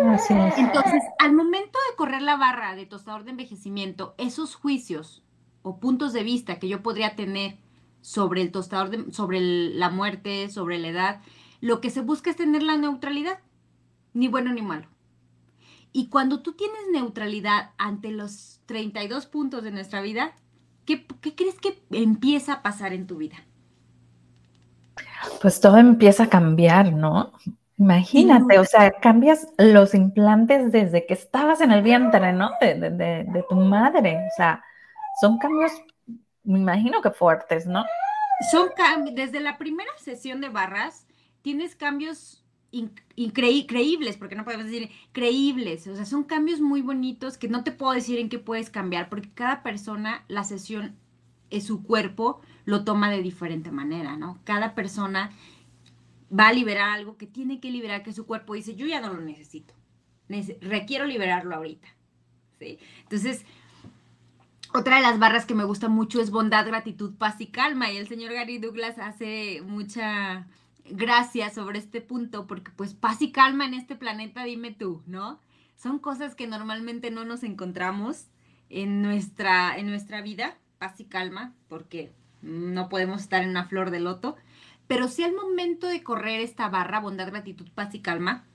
Así 0.08 0.34
es. 0.34 0.58
Entonces, 0.58 1.04
al 1.20 1.34
momento 1.34 1.78
de 1.90 1.96
correr 1.98 2.22
la 2.22 2.38
barra 2.38 2.74
de 2.74 2.86
tostador 2.86 3.26
de 3.26 3.32
envejecimiento, 3.32 4.16
esos 4.18 4.56
juicios 4.56 5.26
o 5.62 5.78
puntos 5.78 6.14
de 6.14 6.24
vista 6.24 6.58
que 6.58 6.70
yo 6.70 6.82
podría 6.82 7.18
tener 7.18 7.58
sobre 8.00 8.44
el 8.44 8.50
tostador, 8.50 8.92
de, 8.92 9.12
sobre 9.12 9.42
la 9.42 9.90
muerte, 9.90 10.50
sobre 10.52 10.80
la 10.80 10.88
edad, 10.88 11.22
lo 11.60 11.82
que 11.82 11.90
se 11.90 12.00
busca 12.00 12.30
es 12.30 12.38
tener 12.38 12.64
la 12.64 12.78
neutralidad, 12.78 13.40
ni 14.14 14.30
bueno 14.30 14.54
ni 14.54 14.62
malo. 14.62 14.88
Y 15.96 16.10
cuando 16.10 16.42
tú 16.42 16.54
tienes 16.54 16.82
neutralidad 16.92 17.70
ante 17.78 18.10
los 18.10 18.60
32 18.66 19.28
puntos 19.28 19.64
de 19.64 19.72
nuestra 19.72 20.02
vida, 20.02 20.34
¿qué, 20.86 21.06
crees 21.06 21.60
que 21.60 21.84
empieza 21.92 22.54
a 22.54 22.62
pasar 22.64 22.94
en 22.94 23.06
tu 23.06 23.18
vida? 23.18 23.38
Pues 25.40 25.62
todo 25.62 25.78
empieza 25.78 26.24
a 26.24 26.30
cambiar, 26.30 26.92
¿no? 26.92 27.32
Imagínate, 27.78 28.58
o 28.58 28.66
sea, 28.66 28.92
cambias 28.92 29.48
los 29.60 29.94
implantes 29.94 30.72
desde 30.72 31.06
que 31.06 31.14
estabas 31.14 31.62
en 31.62 31.72
el 31.72 31.84
vientre, 31.84 32.34
¿no? 32.34 32.50
De, 32.60 32.76
de, 32.76 33.46
tu 33.48 33.56
madre. 33.56 34.18
O 34.18 34.36
sea, 34.36 34.64
son 35.22 35.38
cambios, 35.38 35.74
me 36.44 36.60
imagino 36.60 37.02
que 37.02 37.12
fuertes, 37.12 37.68
¿no? 37.68 37.84
Son 38.52 38.70
cambios, 38.76 39.16
desde 39.16 39.40
la 39.40 39.60
primera 39.60 39.92
sesión 39.98 40.42
de 40.42 40.50
barras, 40.50 41.06
tienes 41.44 41.76
cambios 41.76 42.43
increíbles, 43.16 44.18
porque 44.18 44.36
no 44.36 44.44
podemos 44.44 44.66
decir 44.66 44.90
creíbles, 45.12 45.88
o 45.88 45.96
sea, 45.96 46.06
son 46.06 46.24
cambios 46.24 46.60
muy 46.60 46.82
bonitos 46.82 47.38
que 47.38 47.48
no 47.48 47.64
te 47.64 47.72
puedo 47.72 47.94
decir 47.94 48.18
en 48.18 48.30
qué 48.30 48.40
puedes 48.40 48.70
cambiar, 48.70 49.10
porque 49.10 49.30
cada 49.34 49.62
persona, 49.62 50.26
la 50.28 50.44
sesión, 50.44 50.96
es 51.52 51.66
su 51.66 51.84
cuerpo, 51.84 52.42
lo 52.66 52.84
toma 52.84 53.12
de 53.12 53.22
diferente 53.22 53.70
manera, 53.70 54.18
¿no? 54.18 54.40
Cada 54.44 54.74
persona 54.74 55.32
va 56.38 56.48
a 56.48 56.54
liberar 56.54 56.90
algo 56.90 57.16
que 57.16 57.28
tiene 57.28 57.60
que 57.60 57.70
liberar, 57.70 58.02
que 58.02 58.12
su 58.12 58.26
cuerpo 58.26 58.56
dice, 58.56 58.76
yo 58.76 58.88
ya 58.88 59.00
no 59.00 59.14
lo 59.14 59.22
necesito, 59.22 59.76
requiero 60.62 61.06
liberarlo 61.06 61.56
ahorita, 61.56 61.88
¿sí? 62.58 62.80
Entonces, 63.04 63.46
otra 64.74 64.96
de 64.96 65.04
las 65.04 65.20
barras 65.20 65.46
que 65.46 65.54
me 65.54 65.66
gusta 65.66 65.90
mucho 65.90 66.20
es 66.20 66.32
bondad, 66.32 66.66
gratitud, 66.66 67.14
paz 67.16 67.40
y 67.40 67.48
calma, 67.48 67.92
y 67.92 67.98
el 67.98 68.08
señor 68.08 68.34
Gary 68.34 68.58
Douglas 68.58 68.98
hace 68.98 69.62
mucha 69.62 70.48
gracias 70.86 71.54
sobre 71.54 71.80
este 71.80 72.02
punto, 72.02 72.48
porque 72.48 72.72
pues 72.76 72.94
paz 72.94 73.22
y 73.22 73.32
calma 73.32 73.66
en 73.66 73.74
este 73.74 73.96
planeta, 73.96 74.44
dime 74.44 74.72
tú, 74.72 75.02
¿no? 75.06 75.40
Son 75.76 76.00
cosas 76.00 76.36
que 76.36 76.48
normalmente 76.48 77.12
no 77.12 77.26
nos 77.26 77.44
encontramos 77.44 78.28
en 78.70 79.02
nuestra, 79.02 79.78
en 79.78 79.88
nuestra 79.88 80.22
vida, 80.22 80.58
paz 80.78 81.00
y 81.00 81.06
calma, 81.06 81.54
porque 81.68 82.14
no 82.42 82.90
podemos 82.90 83.22
estar 83.22 83.44
en 83.44 83.50
una 83.50 83.66
flor 83.66 83.92
de 83.92 84.00
loto, 84.00 84.36
pero 84.88 85.08
si 85.08 85.24
al 85.24 85.34
momento 85.34 85.88
de 85.88 86.04
correr 86.04 86.42
esta 86.42 86.70
barra, 86.70 87.00
bondad, 87.00 87.28
gratitud, 87.28 87.68
paz 87.74 87.96
y 87.96 88.00
calma, 88.00 88.46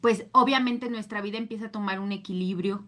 pues 0.00 0.26
obviamente 0.32 0.90
nuestra 0.90 1.20
vida 1.20 1.38
empieza 1.38 1.66
a 1.66 1.72
tomar 1.72 1.98
un 2.00 2.12
equilibrio. 2.12 2.84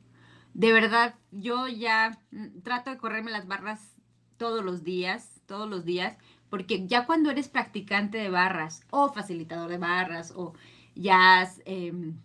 De 0.55 0.73
verdad, 0.73 1.15
yo 1.31 1.67
ya 1.69 2.21
trato 2.63 2.91
de 2.91 2.99
correrme 2.99 3.31
las 3.31 3.47
barras 3.47 3.81
todos 4.37 4.65
los 4.65 4.85
días, 4.85 5.41
todos 5.47 5.69
los 5.69 5.85
días, 5.85 6.17
porque 6.51 6.87
ya 6.87 7.07
cuando 7.07 7.31
eres 7.31 7.49
practicante 7.49 8.19
de 8.19 8.29
barras 8.29 8.83
o 8.91 9.13
facilitador 9.13 9.71
de 9.71 9.79
barras 9.79 10.33
o 10.37 10.53
ya 10.95 11.49
em, 11.65 12.17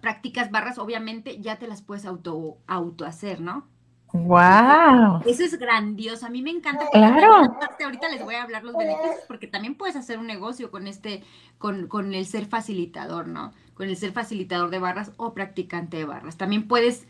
practicas 0.00 0.50
barras, 0.50 0.78
obviamente 0.78 1.40
ya 1.40 1.56
te 1.56 1.66
las 1.66 1.82
puedes 1.82 2.06
auto, 2.06 2.58
auto 2.66 3.04
hacer, 3.04 3.40
¿no? 3.40 3.66
¡Wow! 4.12 5.22
Eso 5.24 5.44
es 5.44 5.56
grandioso. 5.56 6.26
A 6.26 6.30
mí 6.30 6.42
me 6.42 6.50
encanta. 6.50 6.88
Claro. 6.90 7.56
ahorita 7.84 8.08
les 8.08 8.24
voy 8.24 8.34
a 8.34 8.42
hablar 8.42 8.64
los 8.64 8.76
beneficios 8.76 9.20
porque 9.28 9.46
también 9.46 9.76
puedes 9.76 9.94
hacer 9.94 10.18
un 10.18 10.26
negocio 10.26 10.70
con 10.70 10.88
este, 10.88 11.22
con, 11.58 11.86
con 11.86 12.12
el 12.14 12.26
ser 12.26 12.46
facilitador, 12.46 13.28
¿no? 13.28 13.52
Con 13.74 13.88
el 13.88 13.96
ser 13.96 14.12
facilitador 14.12 14.70
de 14.70 14.80
barras 14.80 15.12
o 15.16 15.32
practicante 15.32 15.96
de 15.96 16.06
barras. 16.06 16.36
También 16.36 16.66
puedes, 16.66 17.06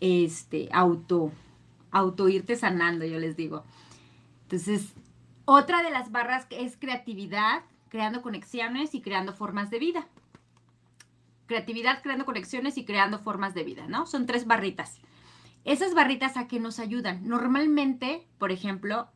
este, 0.00 0.70
auto, 0.72 1.30
auto 1.90 2.28
irte 2.28 2.56
sanando, 2.56 3.04
yo 3.04 3.18
les 3.18 3.36
digo. 3.36 3.64
Entonces, 4.44 4.94
otra 5.52 5.82
de 5.82 5.90
las 5.90 6.12
barras 6.12 6.46
es 6.50 6.76
creatividad, 6.76 7.62
creando 7.88 8.22
conexiones 8.22 8.94
y 8.94 9.02
creando 9.02 9.32
formas 9.32 9.68
de 9.68 9.80
vida. 9.80 10.06
Creatividad, 11.46 12.02
creando 12.02 12.24
conexiones 12.24 12.78
y 12.78 12.84
creando 12.84 13.18
formas 13.18 13.52
de 13.52 13.64
vida, 13.64 13.88
¿no? 13.88 14.06
Son 14.06 14.26
tres 14.26 14.46
barritas. 14.46 15.00
Esas 15.64 15.92
barritas 15.92 16.36
a 16.36 16.46
qué 16.46 16.60
nos 16.60 16.78
ayudan. 16.78 17.26
Normalmente, 17.26 18.28
por 18.38 18.52
ejemplo, 18.52 19.08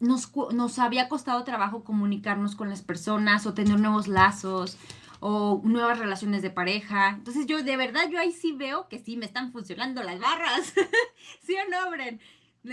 nos, 0.00 0.78
había 0.78 1.08
costado 1.08 1.44
trabajo 1.44 1.82
comunicarnos 1.82 2.56
con 2.56 2.68
las 2.68 2.82
personas 2.82 3.46
o 3.46 3.54
tener 3.54 3.80
nuevos 3.80 4.06
lazos 4.06 4.76
o 5.20 5.62
nuevas 5.64 5.98
relaciones 5.98 6.42
de 6.42 6.50
pareja. 6.50 7.08
Entonces 7.08 7.46
yo 7.46 7.62
de 7.62 7.76
verdad, 7.78 8.06
yo 8.10 8.18
ahí 8.18 8.32
sí 8.32 8.52
veo 8.52 8.86
que 8.88 8.98
sí 8.98 9.16
me 9.16 9.24
están 9.24 9.50
funcionando 9.50 10.02
las 10.02 10.20
barras. 10.20 10.74
¿Sí 11.42 11.56
o 11.56 11.70
no, 11.70 11.90
Bren? 11.90 12.20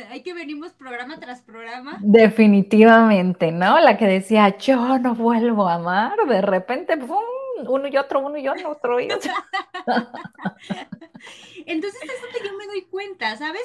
Hay 0.09 0.21
que 0.21 0.33
venimos 0.33 0.73
programa 0.73 1.17
tras 1.19 1.41
programa. 1.41 1.97
Definitivamente, 2.01 3.51
¿no? 3.51 3.79
La 3.79 3.97
que 3.97 4.05
decía, 4.05 4.57
yo 4.57 4.99
no 4.99 5.15
vuelvo 5.15 5.67
a 5.67 5.75
amar, 5.75 6.17
de 6.27 6.41
repente, 6.41 6.97
¡pum! 6.97 7.23
uno 7.65 7.87
y 7.87 7.97
otro, 7.97 8.19
uno 8.19 8.37
y 8.37 8.47
otro, 8.47 8.99
y 8.99 9.11
otro. 9.11 9.31
Entonces, 11.65 12.01
eso 12.03 12.25
que 12.33 12.47
yo 12.47 12.57
me 12.57 12.67
doy 12.67 12.83
cuenta, 12.83 13.35
¿sabes? 13.37 13.63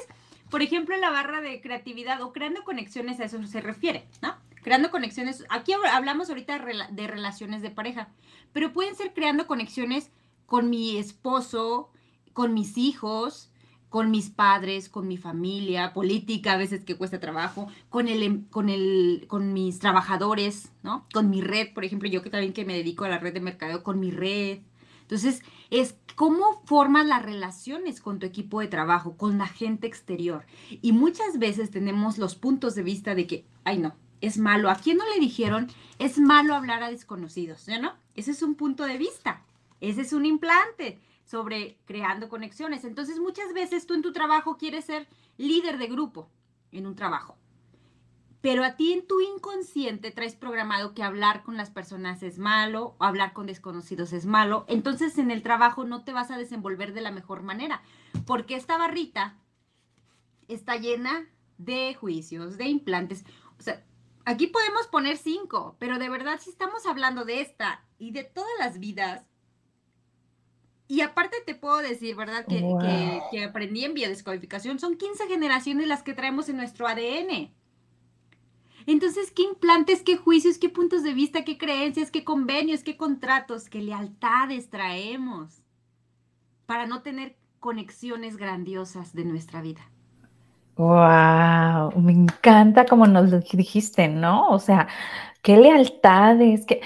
Por 0.49 0.61
ejemplo, 0.61 0.95
la 0.97 1.09
barra 1.09 1.41
de 1.41 1.61
creatividad 1.61 2.21
o 2.21 2.31
creando 2.31 2.63
conexiones, 2.63 3.19
a 3.19 3.25
eso 3.25 3.45
se 3.45 3.61
refiere, 3.61 4.07
¿no? 4.21 4.35
Creando 4.63 4.91
conexiones, 4.91 5.43
aquí 5.49 5.73
hablamos 5.73 6.29
ahorita 6.29 6.57
de 6.89 7.07
relaciones 7.07 7.61
de 7.61 7.69
pareja, 7.69 8.07
pero 8.53 8.71
pueden 8.71 8.95
ser 8.95 9.13
creando 9.13 9.45
conexiones 9.45 10.09
con 10.45 10.69
mi 10.69 10.97
esposo, 10.97 11.89
con 12.31 12.53
mis 12.53 12.77
hijos, 12.77 13.51
con 13.93 14.09
mis 14.09 14.31
padres, 14.31 14.89
con 14.89 15.07
mi 15.07 15.17
familia, 15.17 15.93
política 15.93 16.53
a 16.53 16.57
veces 16.57 16.83
que 16.83 16.95
cuesta 16.95 17.19
trabajo, 17.19 17.67
con 17.91 18.07
el, 18.07 18.23
em, 18.23 18.45
con 18.45 18.69
el, 18.69 19.25
con 19.27 19.53
mis 19.53 19.77
trabajadores, 19.77 20.71
¿no? 20.81 21.05
Con 21.13 21.29
mi 21.29 21.41
red, 21.41 21.75
por 21.75 21.85
ejemplo, 21.85 22.09
yo 22.09 22.23
que 22.23 22.31
también 22.31 22.53
que 22.53 22.65
me 22.65 22.73
dedico 22.73 23.05
a 23.05 23.09
la 23.09 23.19
red 23.19 23.35
de 23.35 23.39
mercadeo, 23.39 23.83
con 23.83 23.99
mi 23.99 24.09
red. 24.09 24.61
Entonces, 25.03 25.43
es 25.69 25.95
cómo 26.15 26.63
formas 26.65 27.05
las 27.05 27.21
relaciones 27.21 28.01
con 28.01 28.17
tu 28.17 28.25
equipo 28.25 28.61
de 28.61 28.67
trabajo, 28.67 29.15
con 29.15 29.37
la 29.37 29.45
gente 29.45 29.85
exterior. 29.85 30.43
Y 30.81 30.91
muchas 30.91 31.37
veces 31.37 31.69
tenemos 31.69 32.17
los 32.17 32.33
puntos 32.33 32.73
de 32.73 32.81
vista 32.81 33.13
de 33.13 33.27
que, 33.27 33.45
ay 33.63 33.77
no, 33.77 33.93
es 34.21 34.39
malo. 34.39 34.71
¿A 34.71 34.75
quién 34.77 34.97
no 34.97 35.03
le 35.13 35.19
dijeron? 35.19 35.67
Es 35.99 36.17
malo 36.17 36.55
hablar 36.55 36.81
a 36.81 36.89
desconocidos, 36.89 37.67
¿no? 37.67 37.93
Ese 38.15 38.31
es 38.31 38.41
un 38.41 38.55
punto 38.55 38.85
de 38.85 38.97
vista. 38.97 39.43
Ese 39.81 40.01
es 40.01 40.13
un 40.13 40.25
implante 40.25 40.99
sobre 41.23 41.77
creando 41.85 42.29
conexiones. 42.29 42.83
Entonces, 42.83 43.19
muchas 43.19 43.53
veces 43.53 43.85
tú 43.85 43.93
en 43.93 44.01
tu 44.01 44.11
trabajo 44.11 44.57
quieres 44.57 44.85
ser 44.85 45.07
líder 45.37 45.77
de 45.77 45.87
grupo 45.87 46.29
en 46.71 46.87
un 46.87 46.95
trabajo, 46.95 47.37
pero 48.41 48.63
a 48.63 48.75
ti 48.75 48.91
en 48.91 49.07
tu 49.07 49.21
inconsciente 49.21 50.11
traes 50.11 50.35
programado 50.35 50.93
que 50.93 51.03
hablar 51.03 51.43
con 51.43 51.55
las 51.55 51.69
personas 51.69 52.23
es 52.23 52.39
malo 52.39 52.95
o 52.97 53.03
hablar 53.03 53.31
con 53.33 53.47
desconocidos 53.47 54.11
es 54.11 54.25
malo. 54.25 54.65
Entonces, 54.67 55.17
en 55.17 55.31
el 55.31 55.43
trabajo 55.43 55.85
no 55.85 56.03
te 56.03 56.13
vas 56.13 56.29
a 56.29 56.37
desenvolver 56.37 56.93
de 56.93 57.01
la 57.01 57.11
mejor 57.11 57.41
manera, 57.41 57.81
porque 58.25 58.55
esta 58.55 58.77
barrita 58.77 59.37
está 60.47 60.75
llena 60.75 61.29
de 61.57 61.95
juicios, 61.95 62.57
de 62.57 62.67
implantes. 62.67 63.23
O 63.59 63.63
sea, 63.63 63.85
aquí 64.25 64.47
podemos 64.47 64.87
poner 64.87 65.17
cinco, 65.17 65.77
pero 65.79 65.99
de 65.99 66.09
verdad, 66.09 66.39
si 66.41 66.49
estamos 66.49 66.85
hablando 66.85 67.25
de 67.25 67.41
esta 67.41 67.85
y 67.97 68.11
de 68.11 68.23
todas 68.23 68.51
las 68.59 68.79
vidas, 68.79 69.25
y 70.87 71.01
aparte 71.01 71.37
te 71.45 71.55
puedo 71.55 71.77
decir, 71.77 72.15
¿verdad? 72.15 72.45
Que, 72.45 73.43
aprendí 73.43 73.85
en 73.85 73.93
biodescodificación. 73.93 74.79
Son 74.79 74.97
15 74.97 75.27
generaciones 75.27 75.87
las 75.87 76.03
que 76.03 76.13
traemos 76.13 76.49
en 76.49 76.57
nuestro 76.57 76.87
ADN. 76.87 77.51
Entonces, 78.85 79.31
¿qué 79.31 79.43
implantes, 79.43 80.03
qué 80.03 80.17
juicios, 80.17 80.57
qué 80.57 80.67
puntos 80.67 81.03
de 81.03 81.13
vista, 81.13 81.45
qué 81.45 81.57
creencias, 81.57 82.11
qué 82.11 82.25
convenios, 82.25 82.83
qué 82.83 82.97
contratos, 82.97 83.69
qué 83.69 83.81
lealtades 83.81 84.69
traemos 84.69 85.63
para 86.65 86.85
no 86.85 87.01
tener 87.01 87.37
conexiones 87.59 88.35
grandiosas 88.35 89.13
de 89.13 89.23
nuestra 89.23 89.61
vida? 89.61 89.81
Wow, 90.75 91.97
me 92.01 92.11
encanta 92.11 92.85
como 92.85 93.05
nos 93.05 93.29
lo 93.29 93.39
dijiste, 93.39 94.09
¿no? 94.09 94.49
O 94.49 94.59
sea, 94.59 94.87
qué 95.41 95.55
lealtades, 95.55 96.65
que 96.65 96.81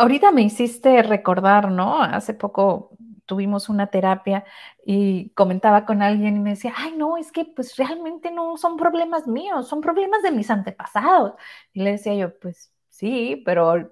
ahorita 0.00 0.32
me 0.32 0.42
hiciste 0.42 1.02
recordar, 1.02 1.70
¿no? 1.70 2.02
Hace 2.02 2.34
poco 2.34 2.96
tuvimos 3.26 3.68
una 3.68 3.88
terapia 3.88 4.44
y 4.84 5.30
comentaba 5.30 5.84
con 5.84 6.02
alguien 6.02 6.36
y 6.36 6.40
me 6.40 6.50
decía, 6.50 6.72
ay, 6.76 6.94
no, 6.96 7.16
es 7.16 7.30
que 7.30 7.44
pues 7.44 7.76
realmente 7.76 8.30
no 8.30 8.56
son 8.56 8.76
problemas 8.76 9.26
míos, 9.26 9.68
son 9.68 9.80
problemas 9.80 10.22
de 10.22 10.32
mis 10.32 10.50
antepasados. 10.50 11.34
Y 11.72 11.82
le 11.82 11.92
decía 11.92 12.14
yo, 12.14 12.36
pues 12.38 12.72
sí, 12.88 13.40
pero 13.44 13.90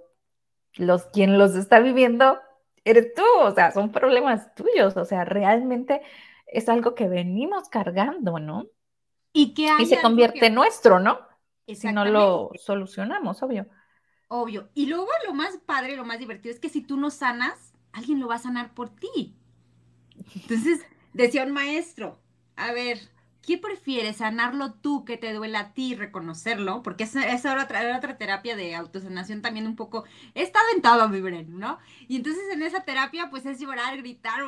los 0.75 1.05
quien 1.07 1.39
los 1.39 1.55
está 1.55 1.79
viviendo 1.79 2.41
eres 2.85 3.13
tú, 3.15 3.23
o 3.41 3.51
sea, 3.53 3.71
son 3.71 3.93
problemas 3.93 4.55
tuyos, 4.55 4.97
o 4.97 5.05
sea, 5.05 5.25
realmente 5.25 6.01
es 6.47 6.69
algo 6.69 6.95
que 6.95 7.07
venimos 7.07 7.69
cargando, 7.69 8.39
¿no? 8.39 8.67
Y 9.33 9.53
que 9.53 9.69
y 9.79 9.87
se 9.87 10.01
convierte 10.01 10.47
en 10.47 10.55
nuestro, 10.55 10.99
¿no? 10.99 11.21
Si 11.67 11.93
no 11.93 12.07
lo 12.07 12.51
solucionamos, 12.57 13.43
obvio. 13.43 13.67
Obvio. 14.29 14.69
Y 14.75 14.87
luego 14.87 15.09
lo 15.27 15.35
más 15.35 15.57
padre, 15.57 15.97
lo 15.97 16.05
más 16.05 16.19
divertido 16.19 16.55
es 16.55 16.61
que 16.61 16.69
si 16.69 16.83
tú 16.83 16.97
no 16.97 17.11
sanas, 17.11 17.73
alguien 17.93 18.21
lo 18.21 18.29
va 18.29 18.37
a 18.37 18.39
sanar 18.39 18.75
por 18.75 18.91
ti. 18.91 19.35
Entonces, 20.35 20.81
decía 21.15 21.45
un 21.45 21.53
maestro, 21.53 22.21
a 22.57 22.73
ver, 22.73 22.99
¿qué 23.43 23.57
prefieres? 23.57 24.19
¿Sanarlo 24.19 24.75
tú, 24.75 25.07
que 25.07 25.17
te 25.17 25.33
duela 25.33 25.61
a 25.61 25.73
ti, 25.73 25.95
reconocerlo? 25.95 26.83
Porque 26.83 27.05
esa 27.05 27.27
es 27.27 27.47
otra, 27.47 27.97
otra 27.97 28.19
terapia 28.19 28.55
de 28.57 28.75
autosanación 28.75 29.41
también 29.41 29.67
un 29.67 29.77
poco, 29.77 30.05
está 30.35 30.61
aventado 30.61 31.03
a 31.03 31.09
mi 31.09 31.21
¿no? 31.21 31.79
Y 32.09 32.17
entonces 32.17 32.43
en 32.53 32.63
esa 32.63 32.85
terapia, 32.85 33.31
pues 33.31 33.47
es 33.47 33.59
llorar, 33.59 33.97
gritar, 33.97 34.41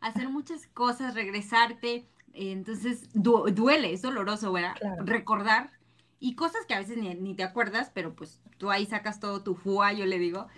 hacer 0.00 0.28
muchas 0.28 0.66
cosas, 0.66 1.14
regresarte. 1.14 2.06
Entonces, 2.34 3.08
duele, 3.14 3.94
es 3.94 4.02
doloroso, 4.02 4.52
¿verdad? 4.52 4.76
Recordar. 5.00 5.77
Y 6.20 6.34
cosas 6.34 6.66
que 6.66 6.74
a 6.74 6.78
veces 6.78 6.96
ni, 6.96 7.14
ni, 7.14 7.34
te 7.34 7.44
acuerdas, 7.44 7.90
pero 7.94 8.14
pues 8.14 8.40
tú 8.58 8.70
ahí 8.70 8.86
sacas 8.86 9.20
todo 9.20 9.42
tu 9.42 9.54
fua, 9.54 9.92
yo 9.92 10.04
le 10.06 10.18
digo. 10.18 10.48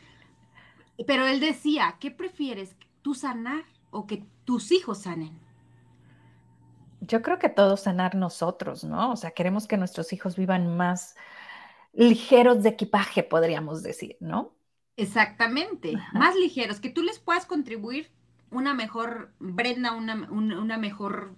Pero 1.07 1.27
él 1.27 1.41
decía, 1.41 1.97
¿qué 2.01 2.11
prefieres? 2.11 2.77
¿Tú 3.03 3.15
sanar 3.15 3.65
o 3.91 4.07
que 4.07 4.25
tus 4.45 4.73
hijos 4.73 5.03
sanen? 5.03 5.39
Yo 7.01 7.23
creo 7.23 7.39
que 7.39 7.49
todos 7.49 7.81
sanar 7.81 8.15
nosotros, 8.15 8.85
¿no? 8.85 9.13
O 9.13 9.17
sea, 9.17 9.31
queremos 9.31 9.67
que 9.67 9.77
nuestros 9.77 10.13
hijos 10.13 10.37
vivan 10.37 10.77
más 10.77 11.17
ligeros 11.93 12.63
de 12.63 12.71
equipaje, 12.71 13.23
podríamos 13.23 13.83
decir, 13.83 14.17
¿no? 14.21 14.53
Exactamente, 14.97 15.95
más 16.13 16.37
ligeros, 16.37 16.79
que 16.79 16.91
tú 16.91 17.03
les 17.03 17.19
puedas 17.19 17.47
contribuir 17.47 18.11
una 18.51 18.75
mejor 18.75 19.33
Brenda, 19.39 19.93
una, 19.93 20.29
una, 20.31 20.77
mejor, 20.77 21.35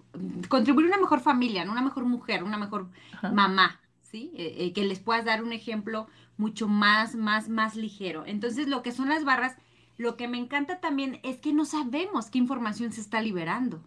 contribuir 0.48 0.86
una 0.86 0.96
mejor 0.96 1.20
familia, 1.20 1.62
una 1.70 1.82
mejor 1.82 2.04
mujer, 2.04 2.42
una 2.42 2.58
mejor 2.58 2.88
mamá, 3.22 3.80
¿sí? 4.12 4.32
Eh, 4.36 4.56
eh, 4.58 4.74
que 4.74 4.84
les 4.84 5.00
puedas 5.00 5.24
dar 5.26 5.42
un 5.44 5.52
ejemplo 5.54 6.08
mucho 6.38 6.68
más, 6.68 7.16
más, 7.16 7.48
más 7.50 7.76
ligero. 7.76 8.24
Entonces, 8.26 8.68
lo 8.68 8.82
que 8.82 8.92
son 8.92 9.08
las 9.10 9.24
barras, 9.24 9.56
lo 9.98 10.16
que 10.18 10.28
me 10.28 10.38
encanta 10.38 10.80
también 10.80 11.20
es 11.24 11.38
que 11.38 11.52
no 11.54 11.64
sabemos 11.66 12.30
qué 12.30 12.38
información 12.38 12.92
se 12.92 13.00
está 13.02 13.20
liberando. 13.22 13.82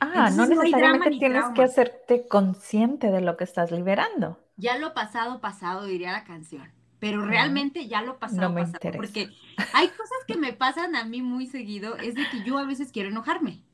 Ah, 0.00 0.28
no 0.30 0.46
necesariamente 0.46 1.10
tienes 1.12 1.48
que 1.54 1.62
hacerte 1.62 2.28
consciente 2.28 3.10
de 3.10 3.22
lo 3.22 3.36
que 3.38 3.44
estás 3.44 3.70
liberando. 3.70 4.38
Ya 4.56 4.78
lo 4.78 4.94
pasado, 4.94 5.40
pasado, 5.40 5.84
diría 5.86 6.12
la 6.12 6.24
canción. 6.24 6.72
pero 6.98 7.22
realmente 7.24 7.88
ya 7.88 8.02
lo 8.02 8.18
pasado, 8.18 8.48
no 8.48 8.50
me 8.50 8.62
pasado, 8.62 8.62
interesa. 8.62 8.96
porque 8.96 9.34
hay 9.72 9.88
cosas 9.88 10.18
que 10.26 10.36
me 10.36 10.52
pasan 10.52 10.94
a 10.96 11.04
mí 11.04 11.22
muy 11.22 11.46
seguido, 11.46 11.96
es 11.98 12.16
de 12.16 12.28
que 12.28 12.42
yo 12.42 12.58
a 12.58 12.66
veces 12.66 12.92
quiero 12.92 13.08
enojarme, 13.10 13.64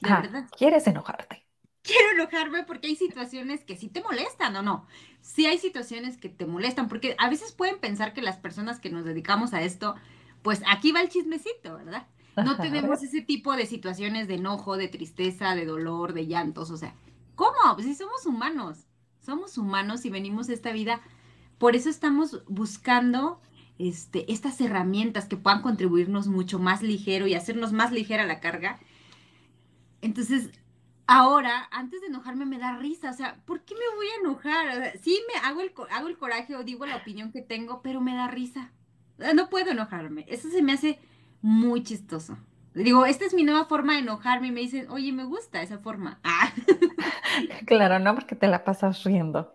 de 0.00 0.12
Ah, 0.12 0.16
verdad. 0.16 0.50
¿quieres 0.56 0.86
enojarte? 0.86 1.45
Quiero 1.86 2.10
enojarme 2.12 2.64
porque 2.64 2.88
hay 2.88 2.96
situaciones 2.96 3.64
que 3.64 3.76
sí 3.76 3.88
te 3.88 4.02
molestan 4.02 4.56
o 4.56 4.62
no. 4.62 4.86
Sí 5.20 5.46
hay 5.46 5.58
situaciones 5.58 6.16
que 6.16 6.28
te 6.28 6.46
molestan, 6.46 6.88
porque 6.88 7.14
a 7.18 7.30
veces 7.30 7.52
pueden 7.52 7.78
pensar 7.78 8.12
que 8.12 8.22
las 8.22 8.36
personas 8.36 8.80
que 8.80 8.90
nos 8.90 9.04
dedicamos 9.04 9.54
a 9.54 9.62
esto, 9.62 9.94
pues 10.42 10.62
aquí 10.66 10.92
va 10.92 11.00
el 11.00 11.08
chismecito, 11.08 11.76
¿verdad? 11.76 12.06
No 12.36 12.56
tenemos 12.56 13.02
ese 13.02 13.22
tipo 13.22 13.56
de 13.56 13.66
situaciones 13.66 14.28
de 14.28 14.34
enojo, 14.34 14.76
de 14.76 14.88
tristeza, 14.88 15.54
de 15.54 15.64
dolor, 15.64 16.12
de 16.12 16.26
llantos, 16.26 16.70
o 16.70 16.76
sea, 16.76 16.94
¿cómo? 17.34 17.56
Pues 17.74 17.86
si 17.86 17.94
somos 17.94 18.26
humanos, 18.26 18.86
somos 19.24 19.56
humanos 19.56 20.04
y 20.04 20.10
venimos 20.10 20.48
a 20.48 20.52
esta 20.52 20.72
vida, 20.72 21.00
por 21.58 21.76
eso 21.76 21.88
estamos 21.88 22.44
buscando 22.46 23.40
este, 23.78 24.30
estas 24.30 24.60
herramientas 24.60 25.26
que 25.26 25.36
puedan 25.36 25.62
contribuirnos 25.62 26.26
mucho 26.26 26.58
más 26.58 26.82
ligero 26.82 27.26
y 27.26 27.34
hacernos 27.34 27.72
más 27.72 27.92
ligera 27.92 28.26
la 28.26 28.40
carga. 28.40 28.78
Entonces, 30.02 30.50
ahora, 31.06 31.68
antes 31.70 32.00
de 32.00 32.08
enojarme 32.08 32.46
me 32.46 32.58
da 32.58 32.76
risa, 32.78 33.10
o 33.10 33.14
sea, 33.14 33.36
¿por 33.44 33.62
qué 33.64 33.74
me 33.74 33.96
voy 33.96 34.06
a 34.08 34.20
enojar? 34.20 34.68
O 34.68 34.72
sea, 34.82 34.92
sí 35.02 35.18
me 35.32 35.40
hago 35.46 35.60
el, 35.62 35.72
hago 35.90 36.08
el 36.08 36.18
coraje 36.18 36.56
o 36.56 36.64
digo 36.64 36.86
la 36.86 36.96
opinión 36.96 37.32
que 37.32 37.42
tengo, 37.42 37.82
pero 37.82 38.00
me 38.00 38.14
da 38.14 38.28
risa. 38.28 38.72
No 39.34 39.48
puedo 39.48 39.70
enojarme. 39.70 40.24
Eso 40.28 40.50
se 40.50 40.62
me 40.62 40.72
hace 40.74 40.98
muy 41.40 41.82
chistoso. 41.82 42.36
Digo, 42.74 43.06
esta 43.06 43.24
es 43.24 43.32
mi 43.32 43.44
nueva 43.44 43.64
forma 43.64 43.94
de 43.94 44.00
enojarme 44.00 44.48
y 44.48 44.52
me 44.52 44.60
dicen, 44.60 44.90
oye, 44.90 45.12
me 45.12 45.24
gusta 45.24 45.62
esa 45.62 45.78
forma. 45.78 46.20
Ah, 46.24 46.52
Claro, 47.66 47.98
no, 47.98 48.14
porque 48.14 48.34
te 48.36 48.48
la 48.48 48.64
pasas 48.64 49.02
riendo. 49.04 49.52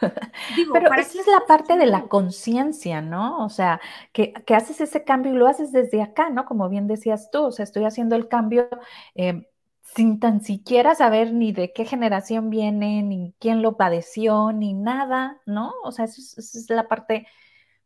digo, 0.48 0.72
Pero 0.72 0.88
¿para 0.88 1.02
esa 1.02 1.20
es 1.20 1.26
la 1.26 1.46
parte 1.46 1.76
de 1.76 1.86
la 1.86 2.08
conciencia, 2.08 3.00
¿no? 3.00 3.44
O 3.44 3.48
sea, 3.48 3.80
que, 4.12 4.32
que 4.32 4.54
haces 4.54 4.80
ese 4.80 5.04
cambio 5.04 5.32
y 5.32 5.36
lo 5.36 5.46
haces 5.48 5.72
desde 5.72 6.02
acá, 6.02 6.30
¿no? 6.30 6.44
Como 6.44 6.68
bien 6.68 6.86
decías 6.86 7.30
tú, 7.30 7.44
o 7.44 7.52
sea, 7.52 7.64
estoy 7.64 7.84
haciendo 7.84 8.16
el 8.16 8.28
cambio 8.28 8.68
eh, 9.14 9.48
sin 9.82 10.20
tan 10.20 10.42
siquiera 10.42 10.94
saber 10.94 11.32
ni 11.34 11.52
de 11.52 11.72
qué 11.72 11.84
generación 11.84 12.50
viene, 12.50 13.02
ni 13.02 13.34
quién 13.40 13.62
lo 13.62 13.76
padeció, 13.76 14.52
ni 14.52 14.74
nada, 14.74 15.40
¿no? 15.46 15.74
O 15.84 15.92
sea, 15.92 16.06
eso 16.06 16.20
es, 16.20 16.38
esa 16.38 16.58
es 16.58 16.70
la 16.70 16.88
parte, 16.88 17.26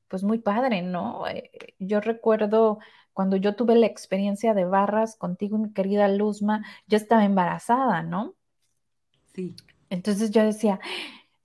pues 0.08 0.22
muy 0.24 0.38
padre, 0.38 0.82
¿no? 0.82 1.26
Eh, 1.28 1.50
yo 1.78 2.00
recuerdo 2.00 2.78
cuando 3.14 3.36
yo 3.36 3.56
tuve 3.56 3.76
la 3.76 3.86
experiencia 3.86 4.54
de 4.54 4.64
barras 4.66 5.16
contigo, 5.16 5.58
mi 5.58 5.72
querida 5.72 6.08
Luzma, 6.08 6.64
yo 6.88 6.96
estaba 6.98 7.24
embarazada, 7.24 8.02
¿no? 8.02 8.36
Sí, 9.34 9.54
Entonces 9.90 10.30
yo 10.30 10.42
decía, 10.44 10.80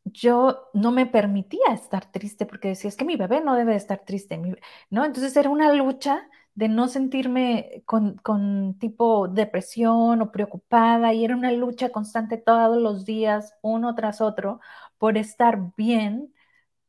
yo 0.06 0.70
no 0.74 0.92
me 0.92 1.06
permitía 1.08 1.68
estar 1.74 2.12
triste 2.12 2.46
porque 2.46 2.70
decía, 2.70 2.90
es 2.90 2.98
que 2.98 3.06
mi 3.06 3.16
bebé 3.18 3.42
no 3.42 3.56
debe 3.56 3.72
de 3.74 3.78
estar 3.78 4.00
triste, 4.06 4.38
mi 4.38 4.52
be-", 4.54 4.62
¿no? 4.90 5.06
Entonces 5.06 5.36
era 5.38 5.50
una 5.50 5.74
lucha 5.74 6.30
de 6.56 6.68
no 6.70 6.88
sentirme 6.88 7.84
con, 7.86 8.16
con 8.18 8.78
tipo 8.80 9.28
depresión 9.28 10.22
o 10.22 10.32
preocupada 10.32 11.14
y 11.14 11.26
era 11.26 11.36
una 11.36 11.52
lucha 11.52 11.90
constante 11.92 12.38
todos 12.38 12.78
los 12.82 13.06
días, 13.06 13.56
uno 13.62 13.96
tras 13.96 14.22
otro, 14.22 14.60
por 14.98 15.18
estar 15.18 15.74
bien 15.78 16.34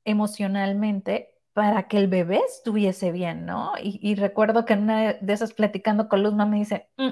emocionalmente 0.04 1.30
para 1.52 1.88
que 1.88 1.98
el 1.98 2.08
bebé 2.08 2.40
estuviese 2.46 3.12
bien, 3.12 3.46
¿no? 3.46 3.72
Y, 3.82 4.14
recuerdo 4.16 4.64
que 4.64 4.74
en 4.74 4.84
una 4.84 5.14
de 5.14 5.32
esas 5.32 5.52
platicando 5.54 6.08
con 6.08 6.22
Luzma 6.22 6.46
me 6.46 6.58
dice, 6.58 6.88
"Mm, 6.96 7.10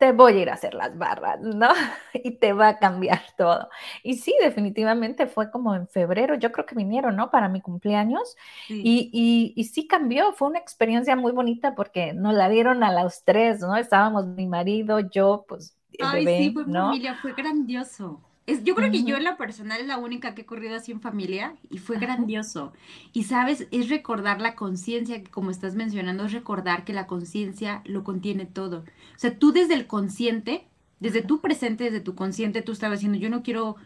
te 0.00 0.12
voy 0.12 0.34
a 0.34 0.42
ir 0.42 0.50
a 0.50 0.54
hacer 0.54 0.74
las 0.74 0.98
barras, 0.98 1.40
¿no? 1.42 1.70
Y 2.14 2.32
te 2.38 2.54
va 2.54 2.70
a 2.70 2.80
cambiar 2.80 3.22
todo. 3.38 3.70
Y 4.04 4.16
sí, 4.18 4.34
definitivamente 4.42 5.28
fue 5.28 5.52
como 5.52 5.76
en 5.76 5.88
febrero, 5.88 6.36
yo 6.36 6.52
creo 6.52 6.66
que 6.66 6.76
vinieron, 6.76 7.16
¿no? 7.16 7.30
Para 7.32 7.48
mi 7.50 7.62
cumpleaños. 7.62 8.36
sí. 8.68 8.82
Y, 8.82 9.10
y, 9.12 9.54
y 9.60 9.64
sí 9.66 9.86
cambió, 9.88 10.32
fue 10.34 10.48
una 10.48 10.58
experiencia 10.60 11.16
muy 11.16 11.32
bonita 11.32 11.74
porque 11.76 12.14
nos 12.14 12.34
la 12.34 12.48
dieron 12.50 12.82
a 12.84 12.92
los 13.02 13.24
tres, 13.24 13.60
¿no? 13.60 13.76
Estábamos 13.76 14.26
mi 14.26 14.48
marido, 14.48 15.00
yo, 15.00 15.44
pues 15.48 15.76
el 15.92 16.10
Ay, 16.10 16.26
sí, 16.28 16.50
bebé, 16.50 16.52
fue 16.52 16.62
en 16.64 16.72
¿no? 16.72 16.72
familia, 16.72 17.14
fue 17.16 17.32
grandioso. 17.34 18.24
Es, 18.46 18.64
yo 18.64 18.74
creo 18.74 18.90
que 18.90 19.04
yo 19.04 19.16
en 19.16 19.24
la 19.24 19.36
personal 19.36 19.80
es 19.80 19.86
la 19.86 19.98
única 19.98 20.34
que 20.34 20.42
he 20.42 20.46
corrido 20.46 20.74
así 20.76 20.90
en 20.92 21.00
familia 21.00 21.56
y 21.70 21.78
fue 21.78 21.98
ajá, 21.98 21.98
grandioso. 21.98 22.72
Y 23.12 23.24
sabes, 23.24 23.68
es 23.70 23.88
recordar 23.88 24.40
la 24.40 24.56
conciencia, 24.56 25.22
que 25.22 25.30
como 25.30 25.50
estás 25.50 25.74
mencionando, 25.76 26.24
es 26.24 26.32
recordar 26.32 26.84
que 26.84 26.92
la 26.92 27.06
conciencia 27.06 27.82
lo 27.84 28.02
contiene 28.02 28.46
todo. 28.46 28.78
O 28.80 29.18
sea, 29.18 29.38
tú 29.38 29.52
desde 29.52 29.74
el 29.74 29.86
consciente, 29.86 30.66
desde 30.98 31.22
tu 31.22 31.40
presente, 31.40 31.84
desde 31.84 32.00
tu 32.00 32.14
consciente, 32.16 32.62
tú 32.62 32.72
estabas 32.72 32.98
diciendo, 33.00 33.18
yo 33.18 33.30
no 33.30 33.42
quiero 33.42 33.76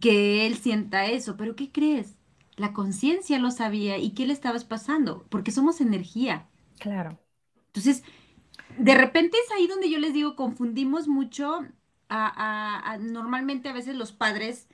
que 0.00 0.46
él 0.46 0.56
sienta 0.56 1.06
eso, 1.06 1.36
pero 1.36 1.56
¿qué 1.56 1.70
crees? 1.72 2.16
La 2.56 2.72
conciencia 2.72 3.38
lo 3.38 3.50
sabía 3.50 3.98
y 3.98 4.10
qué 4.12 4.26
le 4.26 4.32
estabas 4.34 4.64
pasando, 4.64 5.26
porque 5.30 5.50
somos 5.52 5.80
energía. 5.80 6.48
claro. 6.78 7.18
Entonces, 7.68 8.02
de 8.78 8.94
repente 8.94 9.36
es 9.38 9.52
ahí 9.52 9.66
donde 9.68 9.90
yo 9.90 9.98
les 9.98 10.14
digo, 10.14 10.36
confundimos 10.36 11.08
mucho 11.08 11.60
a, 12.14 12.98
normalmente 12.98 13.68
a 13.68 13.72
veces 13.72 13.96
los 13.96 14.12
padres 14.12 14.68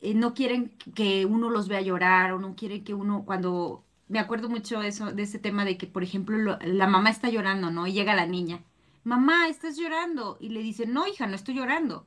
eh, 0.00 0.14
no 0.14 0.34
quieren 0.34 0.76
que 0.94 1.26
uno 1.26 1.50
los 1.50 1.68
vea 1.68 1.80
llorar 1.80 2.32
o 2.32 2.38
no 2.38 2.54
quieren 2.56 2.84
que 2.84 2.94
uno, 2.94 3.24
cuando, 3.24 3.84
me 4.08 4.18
acuerdo 4.18 4.48
mucho 4.48 4.82
eso, 4.82 5.12
de 5.12 5.22
ese 5.22 5.38
tema 5.38 5.64
de 5.64 5.76
que, 5.78 5.86
por 5.86 6.02
ejemplo, 6.02 6.36
lo- 6.38 6.58
la 6.60 6.86
mamá 6.86 7.10
está 7.10 7.28
llorando, 7.30 7.70
¿no? 7.70 7.86
Y 7.86 7.92
llega 7.92 8.14
la 8.14 8.26
niña, 8.26 8.62
mamá, 9.04 9.48
estás 9.48 9.76
llorando. 9.76 10.36
Y 10.40 10.50
le 10.50 10.62
dice, 10.62 10.86
no, 10.86 11.06
hija, 11.06 11.26
no 11.26 11.34
estoy 11.34 11.54
llorando. 11.56 12.06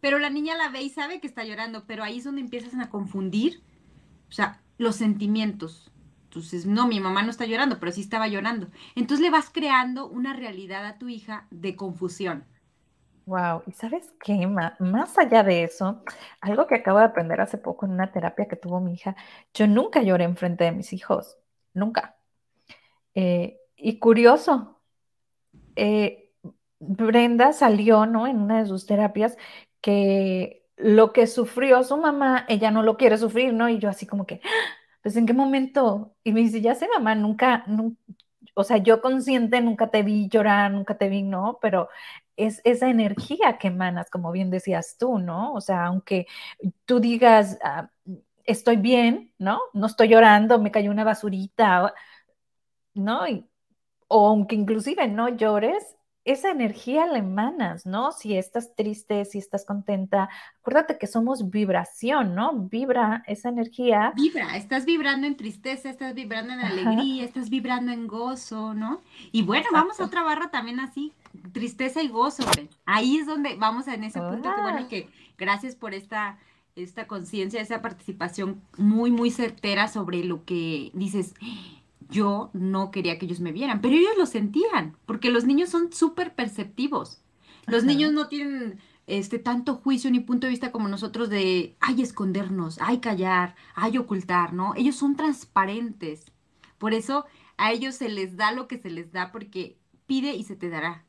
Pero 0.00 0.18
la 0.18 0.30
niña 0.30 0.56
la 0.56 0.68
ve 0.68 0.82
y 0.82 0.90
sabe 0.90 1.20
que 1.20 1.26
está 1.26 1.44
llorando, 1.44 1.84
pero 1.86 2.04
ahí 2.04 2.18
es 2.18 2.24
donde 2.24 2.42
empiezan 2.42 2.80
a 2.80 2.90
confundir, 2.90 3.62
o 4.28 4.32
sea, 4.32 4.62
los 4.78 4.96
sentimientos. 4.96 5.90
Entonces, 6.24 6.66
no, 6.66 6.86
mi 6.88 7.00
mamá 7.00 7.22
no 7.22 7.30
está 7.30 7.46
llorando, 7.46 7.78
pero 7.80 7.92
sí 7.92 8.00
estaba 8.02 8.28
llorando. 8.28 8.68
Entonces 8.96 9.22
le 9.24 9.30
vas 9.30 9.50
creando 9.50 10.08
una 10.08 10.34
realidad 10.34 10.84
a 10.86 10.98
tu 10.98 11.08
hija 11.08 11.46
de 11.50 11.76
confusión. 11.76 12.44
Wow, 13.26 13.62
¿y 13.66 13.72
sabes 13.72 14.12
qué? 14.22 14.46
Ma- 14.46 14.76
Más 14.80 15.16
allá 15.18 15.42
de 15.42 15.64
eso, 15.64 16.02
algo 16.40 16.66
que 16.66 16.74
acabo 16.76 16.98
de 16.98 17.04
aprender 17.06 17.40
hace 17.40 17.56
poco 17.58 17.86
en 17.86 17.92
una 17.92 18.12
terapia 18.12 18.46
que 18.48 18.56
tuvo 18.56 18.80
mi 18.80 18.94
hija, 18.94 19.16
yo 19.54 19.66
nunca 19.66 20.02
lloré 20.02 20.24
en 20.24 20.36
frente 20.36 20.64
de 20.64 20.72
mis 20.72 20.92
hijos, 20.92 21.38
nunca. 21.72 22.16
Eh, 23.14 23.58
y 23.76 23.98
curioso, 23.98 24.80
eh, 25.76 26.32
Brenda 26.80 27.52
salió, 27.52 28.06
¿no? 28.06 28.26
En 28.26 28.40
una 28.40 28.60
de 28.60 28.66
sus 28.66 28.86
terapias 28.86 29.36
que 29.80 30.66
lo 30.76 31.12
que 31.12 31.26
sufrió 31.26 31.82
su 31.84 31.96
mamá, 31.98 32.44
ella 32.48 32.70
no 32.70 32.82
lo 32.82 32.96
quiere 32.96 33.18
sufrir, 33.18 33.52
¿no? 33.54 33.68
Y 33.68 33.78
yo 33.78 33.88
así 33.90 34.06
como 34.06 34.26
que, 34.26 34.40
pues 35.02 35.16
¿en 35.16 35.26
qué 35.26 35.34
momento? 35.34 36.16
Y 36.24 36.32
me 36.32 36.40
dice, 36.40 36.60
ya 36.62 36.74
sé, 36.74 36.88
mamá, 36.94 37.14
nunca, 37.14 37.64
nun- 37.68 37.98
o 38.54 38.64
sea, 38.64 38.78
yo 38.78 39.00
consciente 39.02 39.60
nunca 39.60 39.90
te 39.90 40.02
vi 40.02 40.28
llorar, 40.28 40.70
nunca 40.72 40.96
te 40.98 41.08
vi, 41.08 41.22
¿no? 41.22 41.58
Pero 41.62 41.88
es 42.36 42.60
esa 42.64 42.88
energía 42.90 43.58
que 43.58 43.68
emanas, 43.68 44.10
como 44.10 44.32
bien 44.32 44.50
decías 44.50 44.96
tú, 44.98 45.18
¿no? 45.18 45.52
O 45.54 45.60
sea, 45.60 45.86
aunque 45.86 46.26
tú 46.86 47.00
digas, 47.00 47.58
ah, 47.64 47.90
estoy 48.44 48.76
bien, 48.76 49.32
¿no? 49.38 49.60
No 49.74 49.86
estoy 49.88 50.08
llorando, 50.08 50.60
me 50.60 50.70
cayó 50.72 50.90
una 50.90 51.04
basurita, 51.04 51.94
¿no? 52.94 53.26
Y- 53.28 53.46
o 54.08 54.28
aunque 54.28 54.56
inclusive 54.56 55.08
no 55.08 55.28
llores, 55.30 55.96
esa 56.24 56.50
energía 56.50 57.06
la 57.06 57.18
emanas, 57.18 57.84
¿no? 57.86 58.12
Si 58.12 58.36
estás 58.36 58.74
triste, 58.74 59.24
si 59.24 59.38
estás 59.38 59.64
contenta, 59.64 60.28
acuérdate 60.60 60.98
que 60.98 61.06
somos 61.06 61.50
vibración, 61.50 62.34
¿no? 62.34 62.52
Vibra 62.54 63.22
esa 63.26 63.50
energía. 63.50 64.12
Vibra, 64.16 64.56
estás 64.56 64.86
vibrando 64.86 65.26
en 65.26 65.36
tristeza, 65.36 65.90
estás 65.90 66.14
vibrando 66.14 66.54
en 66.54 66.60
Ajá, 66.60 66.68
alegría, 66.68 67.24
estás 67.24 67.50
vibrando 67.50 67.92
en 67.92 68.06
gozo, 68.06 68.74
¿no? 68.74 69.02
Y 69.32 69.42
bueno, 69.42 69.66
vamos 69.72 70.00
a 70.00 70.04
otra 70.04 70.22
barra 70.22 70.50
también 70.50 70.80
así, 70.80 71.12
tristeza 71.52 72.02
y 72.02 72.08
gozo. 72.08 72.44
Ahí 72.86 73.18
es 73.18 73.26
donde 73.26 73.56
vamos 73.56 73.86
en 73.88 74.04
ese 74.04 74.20
punto, 74.20 74.54
que 74.54 74.60
bueno 74.62 74.80
Ah, 74.80 74.88
que 74.88 75.08
gracias 75.36 75.76
por 75.76 75.92
esta, 75.94 76.38
esta 76.74 77.06
conciencia, 77.06 77.60
esa 77.60 77.82
participación 77.82 78.62
muy, 78.78 79.10
muy 79.10 79.30
certera 79.30 79.88
sobre 79.88 80.24
lo 80.24 80.44
que 80.44 80.90
dices. 80.94 81.34
Yo 82.10 82.50
no 82.52 82.90
quería 82.90 83.18
que 83.18 83.26
ellos 83.26 83.40
me 83.40 83.52
vieran, 83.52 83.80
pero 83.80 83.94
ellos 83.94 84.16
lo 84.16 84.26
sentían, 84.26 84.96
porque 85.06 85.30
los 85.30 85.44
niños 85.44 85.70
son 85.70 85.92
súper 85.92 86.34
perceptivos. 86.34 87.20
Los 87.66 87.84
niños 87.84 88.12
no 88.12 88.28
tienen 88.28 88.78
este 89.06 89.38
tanto 89.38 89.76
juicio 89.76 90.10
ni 90.10 90.20
punto 90.20 90.46
de 90.46 90.50
vista 90.50 90.72
como 90.72 90.88
nosotros 90.88 91.28
de, 91.28 91.76
ay, 91.80 92.02
escondernos, 92.02 92.78
ay, 92.80 93.00
callar, 93.00 93.54
ay, 93.74 93.98
ocultar, 93.98 94.52
¿no? 94.52 94.74
Ellos 94.76 94.96
son 94.96 95.16
transparentes. 95.16 96.32
Por 96.78 96.94
eso 96.94 97.24
a 97.56 97.72
ellos 97.72 97.94
se 97.94 98.08
les 98.08 98.36
da 98.36 98.52
lo 98.52 98.68
que 98.68 98.78
se 98.78 98.90
les 98.90 99.12
da 99.12 99.32
porque 99.32 99.78
pide 100.06 100.34
y 100.34 100.44
se 100.44 100.56
te 100.56 100.68
dará. 100.68 101.04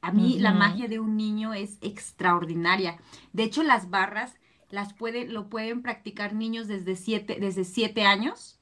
A 0.00 0.12
mí 0.12 0.38
la 0.38 0.52
magia 0.52 0.86
de 0.88 1.00
un 1.00 1.16
niño 1.16 1.54
es 1.54 1.78
extraordinaria. 1.80 2.98
De 3.32 3.42
hecho, 3.42 3.64
las 3.64 3.90
barras 3.90 4.36
las 4.70 4.92
pueden, 4.94 5.34
lo 5.34 5.48
pueden 5.48 5.82
practicar 5.82 6.34
niños 6.34 6.68
desde 6.68 6.94
siete, 6.94 7.38
desde 7.40 7.64
siete 7.64 8.04
años 8.04 8.57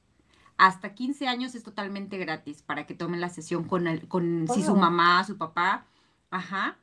hasta 0.57 0.93
15 0.93 1.27
años 1.27 1.55
es 1.55 1.63
totalmente 1.63 2.17
gratis 2.17 2.61
para 2.61 2.85
que 2.85 2.95
tomen 2.95 3.21
la 3.21 3.29
sesión 3.29 3.63
con 3.63 3.87
el, 3.87 4.07
con 4.07 4.47
si 4.53 4.63
su 4.63 4.75
mamá, 4.75 5.23
su 5.23 5.37
papá, 5.37 5.85
ajá, 6.31 6.77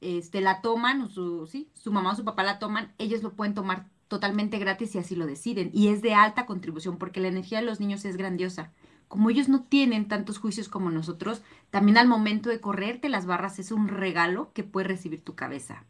este, 0.00 0.40
la 0.40 0.60
toman, 0.60 1.02
o 1.02 1.08
su, 1.08 1.46
sí, 1.46 1.70
su 1.74 1.92
mamá 1.92 2.12
o 2.12 2.16
su 2.16 2.24
papá 2.24 2.42
la 2.42 2.58
toman, 2.58 2.92
ellos 2.98 3.22
lo 3.22 3.34
pueden 3.34 3.54
tomar 3.54 3.86
totalmente 4.08 4.58
gratis 4.58 4.90
si 4.90 4.98
así 4.98 5.16
lo 5.16 5.26
deciden 5.26 5.70
y 5.72 5.88
es 5.88 6.02
de 6.02 6.12
alta 6.14 6.44
contribución 6.44 6.98
porque 6.98 7.20
la 7.20 7.28
energía 7.28 7.60
de 7.60 7.64
los 7.64 7.80
niños 7.80 8.04
es 8.04 8.16
grandiosa. 8.16 8.72
Como 9.08 9.30
ellos 9.30 9.48
no 9.48 9.62
tienen 9.62 10.08
tantos 10.08 10.38
juicios 10.38 10.68
como 10.68 10.90
nosotros, 10.90 11.42
también 11.70 11.98
al 11.98 12.08
momento 12.08 12.48
de 12.48 12.60
correrte 12.60 13.08
las 13.08 13.26
barras 13.26 13.58
es 13.58 13.70
un 13.70 13.88
regalo 13.88 14.50
que 14.54 14.64
puede 14.64 14.88
recibir 14.88 15.22
tu 15.22 15.34
cabeza. 15.34 15.84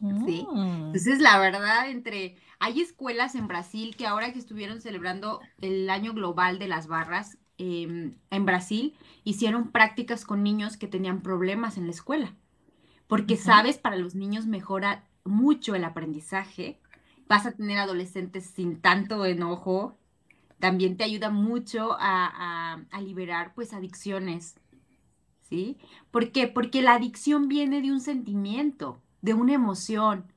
¿Sí? 0.00 0.46
Mm. 0.52 0.86
Entonces, 0.86 1.20
la 1.20 1.38
verdad, 1.38 1.88
entre... 1.88 2.36
Hay 2.64 2.80
escuelas 2.80 3.34
en 3.34 3.48
Brasil 3.48 3.96
que 3.96 4.06
ahora 4.06 4.32
que 4.32 4.38
estuvieron 4.38 4.80
celebrando 4.80 5.40
el 5.60 5.90
año 5.90 6.12
global 6.14 6.58
de 6.60 6.68
las 6.68 6.86
barras 6.86 7.38
em, 7.58 8.14
en 8.30 8.46
Brasil, 8.46 8.94
hicieron 9.24 9.72
prácticas 9.72 10.24
con 10.24 10.42
niños 10.44 10.76
que 10.76 10.86
tenían 10.88 11.22
problemas 11.22 11.76
en 11.76 11.86
la 11.86 11.92
escuela. 11.92 12.36
Porque, 13.08 13.36
sabes, 13.36 13.78
para 13.78 13.96
los 13.96 14.14
niños 14.14 14.46
mejora 14.46 15.08
mucho 15.24 15.74
el 15.74 15.84
aprendizaje. 15.84 16.80
Vas 17.28 17.46
a 17.46 17.52
tener 17.52 17.78
adolescentes 17.78 18.46
sin 18.46 18.80
tanto 18.80 19.24
enojo. 19.26 19.98
También 20.60 20.96
te 20.96 21.04
ayuda 21.04 21.30
mucho 21.30 21.94
a, 22.00 22.26
a- 22.26 22.84
a 22.90 23.00
liberar, 23.02 23.54
pues, 23.54 23.72
adicciones. 23.74 24.56
¿Sí? 25.42 25.78
¿Por 26.10 26.32
qué? 26.32 26.48
Porque 26.48 26.82
la 26.82 26.94
adicción 26.94 27.48
viene 27.48 27.82
de 27.82 27.92
un 27.92 28.00
sentimiento, 28.00 29.02
de 29.20 29.34
una 29.34 29.52
emoción, 29.54 30.31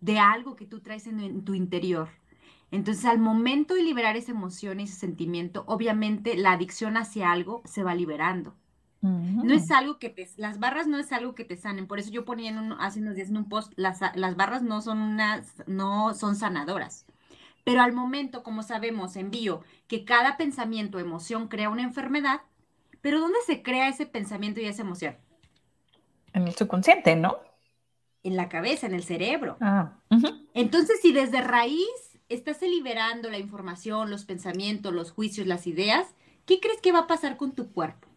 de 0.00 0.18
algo 0.18 0.56
que 0.56 0.66
tú 0.66 0.80
traes 0.80 1.06
en, 1.06 1.20
en 1.20 1.44
tu 1.44 1.54
interior. 1.54 2.08
Entonces, 2.70 3.04
al 3.04 3.18
momento 3.18 3.74
de 3.74 3.82
liberar 3.82 4.16
esa 4.16 4.32
emoción 4.32 4.80
y 4.80 4.84
ese 4.84 4.94
sentimiento, 4.96 5.64
obviamente 5.66 6.36
la 6.36 6.52
adicción 6.52 6.96
hacia 6.96 7.32
algo 7.32 7.62
se 7.66 7.82
va 7.82 7.94
liberando. 7.94 8.54
No 9.40 9.54
es 9.54 9.70
algo 9.70 9.98
que 9.98 10.10
te, 10.10 10.28
las 10.36 10.58
barras 10.58 10.86
no 10.86 10.98
es 10.98 11.12
algo 11.12 11.34
que 11.34 11.44
te 11.44 11.56
sanen. 11.56 11.86
Por 11.86 11.98
eso 11.98 12.10
yo 12.10 12.24
ponía 12.24 12.50
en 12.50 12.58
un- 12.58 12.72
hace 12.74 13.00
unos 13.00 13.14
días 13.16 13.30
en 13.30 13.38
un 13.38 13.48
post, 13.48 13.72
las, 13.76 14.00
las 14.14 14.36
barras 14.36 14.62
no 14.62 14.82
son 14.82 14.98
unas, 15.00 15.54
no 15.66 16.14
son 16.14 16.36
sanadoras. 16.36 17.06
Pero 17.64 17.82
al 17.82 17.92
momento, 17.92 18.42
como 18.42 18.62
sabemos 18.64 19.16
en 19.16 19.30
bio, 19.30 19.62
que 19.88 20.04
cada 20.04 20.36
pensamiento, 20.38 20.98
emoción 21.00 21.48
crea 21.48 21.70
una 21.70 21.82
enfermedad, 21.82 22.42
pero 23.02 23.20
¿dónde 23.20 23.38
se 23.46 23.62
crea 23.62 23.88
ese 23.88 24.06
pensamiento 24.06 24.60
y 24.60 24.66
esa 24.66 24.82
emoción? 24.82 25.16
En 26.32 26.48
el 26.48 26.54
subconsciente, 26.56 27.14
¿no? 27.14 27.38
En 28.22 28.36
la 28.36 28.48
cabeza, 28.48 28.86
en 28.86 28.94
el 28.94 29.02
cerebro. 29.02 29.56
Ah. 29.60 29.92
Entonces, 30.54 31.00
si 31.00 31.12
desde 31.12 31.40
raíz 31.40 32.18
estás 32.28 32.60
liberando 32.62 33.30
la 33.30 33.38
información, 33.38 34.10
los 34.10 34.24
pensamientos, 34.24 34.92
los 34.92 35.10
juicios, 35.10 35.46
las 35.46 35.66
ideas, 35.66 36.06
¿qué 36.46 36.60
crees 36.60 36.80
que 36.80 36.92
va 36.92 37.00
a 37.00 37.06
pasar 37.06 37.36
con 37.36 37.52
tu 37.52 37.72
cuerpo? 37.72 38.08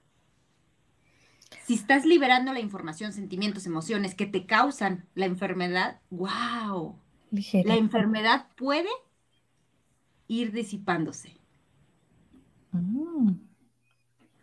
Si 1.65 1.75
estás 1.75 2.05
liberando 2.05 2.51
la 2.51 2.59
información, 2.59 3.13
sentimientos, 3.13 3.65
emociones 3.65 4.15
que 4.15 4.25
te 4.25 4.45
causan 4.45 5.05
la 5.15 5.25
enfermedad, 5.25 6.01
wow, 6.09 6.97
la 7.63 7.75
enfermedad 7.75 8.47
puede 8.55 8.89
ir 10.27 10.51
disipándose, 10.51 11.37
Mm. 12.71 13.33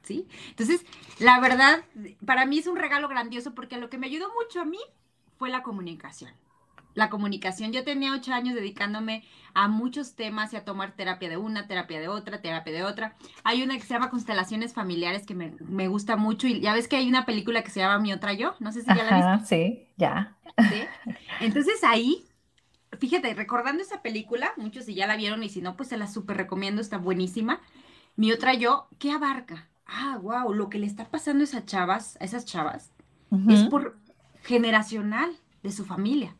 ¿sí? 0.02 0.26
Entonces, 0.50 0.84
la 1.18 1.40
verdad, 1.40 1.84
para 2.24 2.46
mí 2.46 2.58
es 2.60 2.66
un 2.68 2.76
regalo 2.76 3.08
grandioso 3.08 3.54
porque 3.54 3.76
lo 3.76 3.90
que 3.90 3.98
me 3.98 4.06
ayudó 4.06 4.28
mucho 4.40 4.60
a 4.60 4.64
mí 4.64 4.78
fue 5.40 5.48
la 5.48 5.62
comunicación. 5.62 6.30
La 6.92 7.08
comunicación, 7.08 7.72
yo 7.72 7.82
tenía 7.82 8.12
ocho 8.12 8.34
años 8.34 8.54
dedicándome 8.54 9.24
a 9.54 9.68
muchos 9.68 10.14
temas 10.14 10.52
y 10.52 10.56
a 10.56 10.66
tomar 10.66 10.92
terapia 10.92 11.30
de 11.30 11.38
una, 11.38 11.66
terapia 11.66 11.98
de 11.98 12.08
otra, 12.08 12.42
terapia 12.42 12.74
de 12.74 12.84
otra. 12.84 13.16
Hay 13.42 13.62
una 13.62 13.76
que 13.76 13.82
se 13.82 13.94
llama 13.94 14.10
Constelaciones 14.10 14.74
Familiares 14.74 15.24
que 15.24 15.34
me, 15.34 15.54
me 15.60 15.88
gusta 15.88 16.16
mucho 16.16 16.46
y 16.46 16.60
ya 16.60 16.74
ves 16.74 16.88
que 16.88 16.96
hay 16.96 17.08
una 17.08 17.24
película 17.24 17.62
que 17.62 17.70
se 17.70 17.80
llama 17.80 17.98
Mi 18.00 18.12
Otra 18.12 18.34
Yo, 18.34 18.54
no 18.60 18.70
sé 18.70 18.82
si 18.82 18.92
ya 18.92 19.02
la 19.02 19.12
viste. 19.12 19.34
Ajá, 19.34 19.46
sí, 19.46 19.88
ya. 19.96 20.36
¿sí? 20.68 20.90
Entonces 21.38 21.82
ahí, 21.84 22.26
fíjate, 22.98 23.32
recordando 23.32 23.82
esa 23.82 24.02
película, 24.02 24.52
muchos 24.58 24.84
si 24.84 24.94
ya 24.94 25.06
la 25.06 25.16
vieron 25.16 25.42
y 25.42 25.48
si 25.48 25.62
no, 25.62 25.74
pues 25.74 25.88
se 25.88 25.96
la 25.96 26.06
súper 26.06 26.36
recomiendo, 26.36 26.82
está 26.82 26.98
buenísima. 26.98 27.62
Mi 28.14 28.30
Otra 28.30 28.52
Yo, 28.52 28.88
¿qué 28.98 29.10
abarca? 29.10 29.70
Ah, 29.86 30.18
wow, 30.20 30.52
lo 30.52 30.68
que 30.68 30.78
le 30.78 30.86
está 30.86 31.06
pasando 31.06 31.40
a 31.40 31.44
esas 31.44 31.64
chavas, 31.64 32.18
a 32.20 32.24
esas 32.24 32.44
chavas, 32.44 32.92
es 33.48 33.62
por 33.64 33.99
generacional 34.42 35.36
de 35.62 35.72
su 35.72 35.84
familia, 35.84 36.36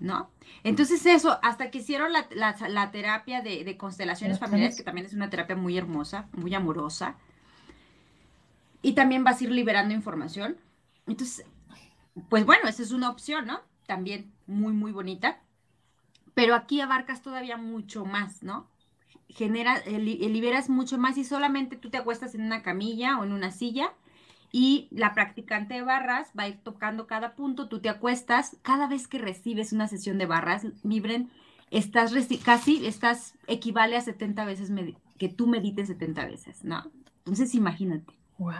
¿no? 0.00 0.30
Entonces 0.64 1.04
eso, 1.06 1.38
hasta 1.42 1.70
que 1.70 1.78
hicieron 1.78 2.12
la, 2.12 2.26
la- 2.30 2.56
la 2.68 2.90
terapia 2.90 3.42
de, 3.42 3.64
de 3.64 3.76
constelaciones 3.76 4.38
familiares, 4.38 4.76
que 4.76 4.82
también 4.84 5.06
es 5.06 5.14
una 5.14 5.30
terapia 5.30 5.56
muy 5.56 5.76
hermosa, 5.78 6.28
muy 6.32 6.54
amorosa, 6.54 7.16
y 8.82 8.92
también 8.92 9.24
vas 9.24 9.40
a 9.40 9.44
ir 9.44 9.50
liberando 9.50 9.94
información. 9.94 10.56
Entonces, 11.06 11.44
pues 12.28 12.44
bueno, 12.46 12.68
esa 12.68 12.82
es 12.82 12.92
una 12.92 13.10
opción, 13.10 13.46
¿no? 13.46 13.60
También 13.86 14.32
muy, 14.46 14.72
muy 14.72 14.92
bonita. 14.92 15.40
Pero 16.34 16.54
aquí 16.54 16.80
abarcas 16.80 17.22
todavía 17.22 17.56
mucho 17.56 18.04
más, 18.04 18.42
¿no? 18.42 18.68
Genera, 19.28 19.78
eh, 19.78 19.96
eh, 19.96 20.28
liberas 20.28 20.68
mucho 20.70 20.98
más 20.98 21.18
y 21.18 21.24
solamente 21.24 21.76
tú 21.76 21.90
te 21.90 21.98
acuestas 21.98 22.34
en 22.34 22.42
una 22.42 22.62
camilla 22.62 23.18
o 23.18 23.24
en 23.24 23.32
una 23.32 23.50
silla 23.50 23.92
y 24.50 24.88
la 24.90 25.14
practicante 25.14 25.74
de 25.74 25.82
barras 25.82 26.30
va 26.38 26.44
a 26.44 26.48
ir 26.48 26.58
tocando 26.58 27.06
cada 27.06 27.34
punto, 27.34 27.68
tú 27.68 27.80
te 27.80 27.88
acuestas, 27.88 28.56
cada 28.62 28.86
vez 28.86 29.06
que 29.06 29.18
recibes 29.18 29.72
una 29.72 29.88
sesión 29.88 30.18
de 30.18 30.26
barras, 30.26 30.66
Vibren, 30.82 31.30
estás 31.70 32.12
casi, 32.44 32.86
estás, 32.86 33.34
equivale 33.46 33.96
a 33.96 34.00
70 34.00 34.44
veces 34.44 34.72
que 35.18 35.28
tú 35.28 35.46
medites 35.46 35.88
70 35.88 36.24
veces, 36.24 36.64
¿no? 36.64 36.90
Entonces 37.18 37.54
imagínate, 37.54 38.14
Wow. 38.38 38.54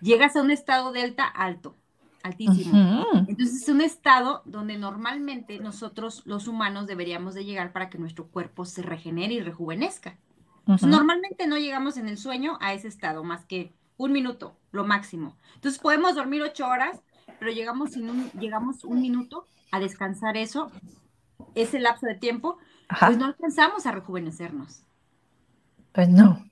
llegas 0.00 0.36
a 0.36 0.42
un 0.42 0.50
estado 0.50 0.92
delta 0.92 1.24
alto, 1.24 1.76
altísimo. 2.22 2.72
Ujú. 2.72 3.24
Entonces 3.28 3.62
es 3.62 3.68
un 3.68 3.80
estado 3.80 4.42
donde 4.44 4.76
normalmente 4.76 5.58
nosotros 5.60 6.22
los 6.26 6.48
humanos 6.48 6.86
deberíamos 6.86 7.34
de 7.34 7.44
llegar 7.44 7.72
para 7.72 7.88
que 7.88 7.98
nuestro 7.98 8.26
cuerpo 8.26 8.64
se 8.64 8.82
regenere 8.82 9.34
y 9.34 9.40
rejuvenezca. 9.40 10.18
Pues, 10.66 10.82
Ujú. 10.82 10.90
Normalmente 10.90 11.46
no 11.46 11.56
llegamos 11.56 11.96
en 11.96 12.08
el 12.08 12.18
sueño 12.18 12.58
a 12.60 12.74
ese 12.74 12.88
estado 12.88 13.24
más 13.24 13.46
que 13.46 13.72
un 13.98 14.12
minuto, 14.12 14.56
lo 14.72 14.84
máximo. 14.84 15.36
Entonces 15.56 15.78
podemos 15.78 16.14
dormir 16.14 16.40
ocho 16.40 16.66
horas, 16.66 17.02
pero 17.38 17.52
llegamos, 17.52 17.92
sin 17.92 18.08
un, 18.08 18.30
llegamos 18.32 18.84
un 18.84 19.02
minuto 19.02 19.46
a 19.70 19.80
descansar 19.80 20.38
eso, 20.38 20.72
ese 21.54 21.78
lapso 21.78 22.06
de 22.06 22.14
tiempo, 22.14 22.56
Ajá. 22.88 23.08
pues 23.08 23.18
no 23.18 23.26
alcanzamos 23.26 23.84
a 23.84 23.92
rejuvenecernos. 23.92 24.84
Pues 25.92 26.08
no. 26.08 26.48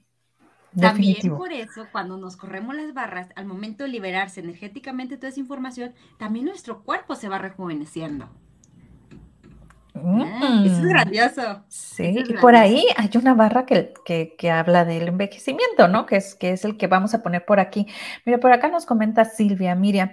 También 0.78 1.34
por 1.36 1.52
eso, 1.52 1.86
cuando 1.90 2.18
nos 2.18 2.36
corremos 2.36 2.74
las 2.74 2.92
barras, 2.92 3.28
al 3.36 3.46
momento 3.46 3.84
de 3.84 3.88
liberarse 3.88 4.40
energéticamente 4.40 5.16
toda 5.16 5.30
esa 5.30 5.40
información, 5.40 5.94
también 6.18 6.44
nuestro 6.44 6.82
cuerpo 6.82 7.14
se 7.14 7.30
va 7.30 7.38
rejuveneciendo. 7.38 8.28
Ah, 10.04 10.60
Eso 10.62 10.76
es 10.82 10.82
Mm. 10.82 10.88
grandioso. 10.88 11.64
Sí, 11.68 12.24
y 12.28 12.34
por 12.34 12.56
ahí 12.56 12.86
hay 12.96 13.10
una 13.16 13.34
barra 13.34 13.66
que, 13.66 13.92
que, 14.04 14.36
que 14.38 14.50
habla 14.50 14.84
del 14.84 15.08
envejecimiento, 15.08 15.88
¿no? 15.88 16.06
Que 16.06 16.16
es, 16.16 16.34
que 16.36 16.52
es 16.52 16.64
el 16.64 16.76
que 16.78 16.86
vamos 16.86 17.14
a 17.14 17.22
poner 17.22 17.44
por 17.44 17.60
aquí. 17.60 17.86
Mira, 18.24 18.38
por 18.38 18.52
acá 18.52 18.68
nos 18.68 18.86
comenta 18.86 19.24
Silvia, 19.24 19.74
Miriam. 19.74 20.12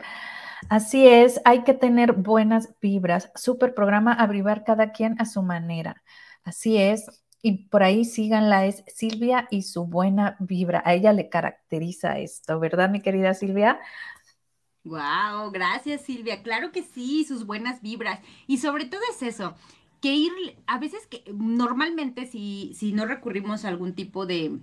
Así 0.70 1.08
es, 1.08 1.42
hay 1.46 1.64
que 1.64 1.74
tener 1.74 2.14
buenas 2.14 2.70
vibras. 2.82 3.32
Super 3.36 3.74
programa 3.76 4.14
abrivar 4.14 4.64
cada 4.66 4.92
quien 4.94 5.16
a 5.22 5.26
su 5.26 5.44
manera. 5.44 6.04
Así 6.44 6.78
es. 6.78 7.08
Y 7.42 7.68
por 7.70 7.84
ahí 7.84 8.06
síganla, 8.06 8.66
es 8.66 8.84
Silvia 8.88 9.48
y 9.52 9.64
su 9.64 9.86
buena 9.88 10.38
vibra. 10.40 10.82
A 10.86 10.94
ella 10.94 11.14
le 11.14 11.30
caracteriza 11.30 12.20
esto, 12.20 12.60
¿verdad, 12.60 12.90
mi 12.90 13.02
querida 13.02 13.34
Silvia? 13.34 13.80
Wow, 14.86 15.52
gracias 15.52 16.02
Silvia. 16.02 16.44
Claro 16.44 16.72
que 16.72 16.84
sí, 16.84 17.24
sus 17.26 17.46
buenas 17.46 17.82
vibras. 17.82 18.20
Y 18.48 18.58
sobre 18.58 18.86
todo 18.86 19.02
es 19.12 19.22
eso, 19.24 19.56
que 20.02 20.14
ir, 20.14 20.32
a 20.68 20.78
veces 20.80 21.08
que 21.08 21.24
normalmente 21.34 22.26
si, 22.28 22.74
si 22.76 22.92
no 22.94 23.06
recurrimos 23.06 23.64
a 23.64 23.70
algún 23.70 23.94
tipo 23.96 24.26
de, 24.26 24.60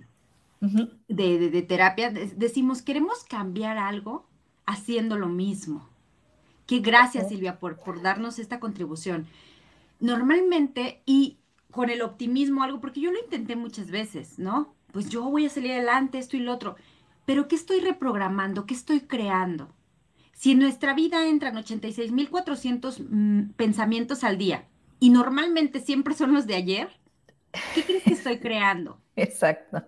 de, 1.07 1.37
de- 1.39 1.49
de 1.49 1.61
terapia, 1.61 2.11
de- 2.11 2.27
decimos, 2.35 2.81
queremos 2.81 3.23
cambiar 3.23 3.77
algo 3.77 4.27
haciendo 4.65 5.17
lo 5.17 5.27
mismo. 5.27 5.89
Que 6.67 6.79
gracias. 6.79 7.29
Silvia 7.29 7.59
por, 7.59 7.77
por 7.79 8.01
darnos 8.01 8.39
esta 8.39 8.59
contribución. 8.59 9.27
Normalmente, 9.99 11.01
y 11.05 11.39
con 11.71 11.89
el 11.89 12.01
optimismo, 12.01 12.63
algo, 12.63 12.81
porque 12.81 13.01
yo 13.01 13.11
lo 13.11 13.19
intenté 13.19 13.55
muchas 13.55 13.91
veces, 13.91 14.39
¿no? 14.39 14.75
Pues 14.93 15.09
yo 15.09 15.23
voy 15.29 15.45
a 15.45 15.49
salir 15.49 15.73
adelante, 15.73 16.19
esto 16.19 16.37
y 16.37 16.41
lo 16.41 16.53
otro. 16.53 16.75
Pero 17.25 17.47
¿qué 17.47 17.55
estoy 17.55 17.81
reprogramando? 17.81 18.65
¿Qué 18.65 18.73
estoy 18.75 19.01
creando? 19.01 19.69
Si 20.41 20.53
en 20.53 20.57
nuestra 20.57 20.95
vida 20.95 21.27
entran 21.27 21.55
86.400 21.55 22.97
mm, 23.07 23.51
pensamientos 23.51 24.23
al 24.23 24.39
día 24.39 24.67
y 24.99 25.11
normalmente 25.11 25.79
siempre 25.79 26.15
son 26.15 26.33
los 26.33 26.47
de 26.47 26.55
ayer, 26.55 26.89
¿qué 27.75 27.83
crees 27.83 28.01
que 28.01 28.13
estoy 28.13 28.39
creando? 28.39 28.99
Exacto. 29.15 29.83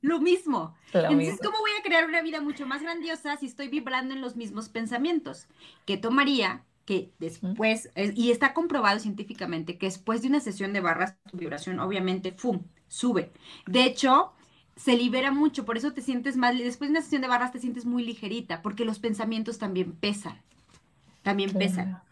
Lo 0.00 0.18
mismo. 0.18 0.74
Lo 0.92 0.98
Entonces, 0.98 1.34
mismo. 1.34 1.38
¿cómo 1.44 1.60
voy 1.60 1.70
a 1.78 1.84
crear 1.84 2.08
una 2.08 2.22
vida 2.22 2.40
mucho 2.40 2.66
más 2.66 2.82
grandiosa 2.82 3.36
si 3.36 3.46
estoy 3.46 3.68
vibrando 3.68 4.14
en 4.14 4.20
los 4.20 4.34
mismos 4.34 4.68
pensamientos? 4.68 5.46
Que 5.86 5.96
tomaría 5.96 6.64
que 6.86 7.12
después, 7.20 7.88
eh, 7.94 8.12
y 8.16 8.32
está 8.32 8.52
comprobado 8.52 8.98
científicamente 8.98 9.78
que 9.78 9.86
después 9.86 10.22
de 10.22 10.28
una 10.28 10.40
sesión 10.40 10.72
de 10.72 10.80
barras, 10.80 11.14
tu 11.30 11.36
vibración 11.36 11.78
obviamente, 11.78 12.32
¡fum!, 12.32 12.64
sube. 12.88 13.32
De 13.68 13.84
hecho, 13.84 14.32
se 14.76 14.96
libera 14.96 15.30
mucho, 15.32 15.64
por 15.64 15.76
eso 15.76 15.92
te 15.92 16.02
sientes 16.02 16.36
más, 16.36 16.56
después 16.58 16.88
de 16.90 16.92
una 16.98 17.02
sesión 17.02 17.22
de 17.22 17.28
barras 17.28 17.52
te 17.52 17.60
sientes 17.60 17.84
muy 17.86 18.04
ligerita, 18.04 18.62
porque 18.62 18.84
los 18.84 18.98
pensamientos 18.98 19.58
también 19.58 19.92
pesan, 19.92 20.42
también 21.22 21.56
pesan. 21.58 22.02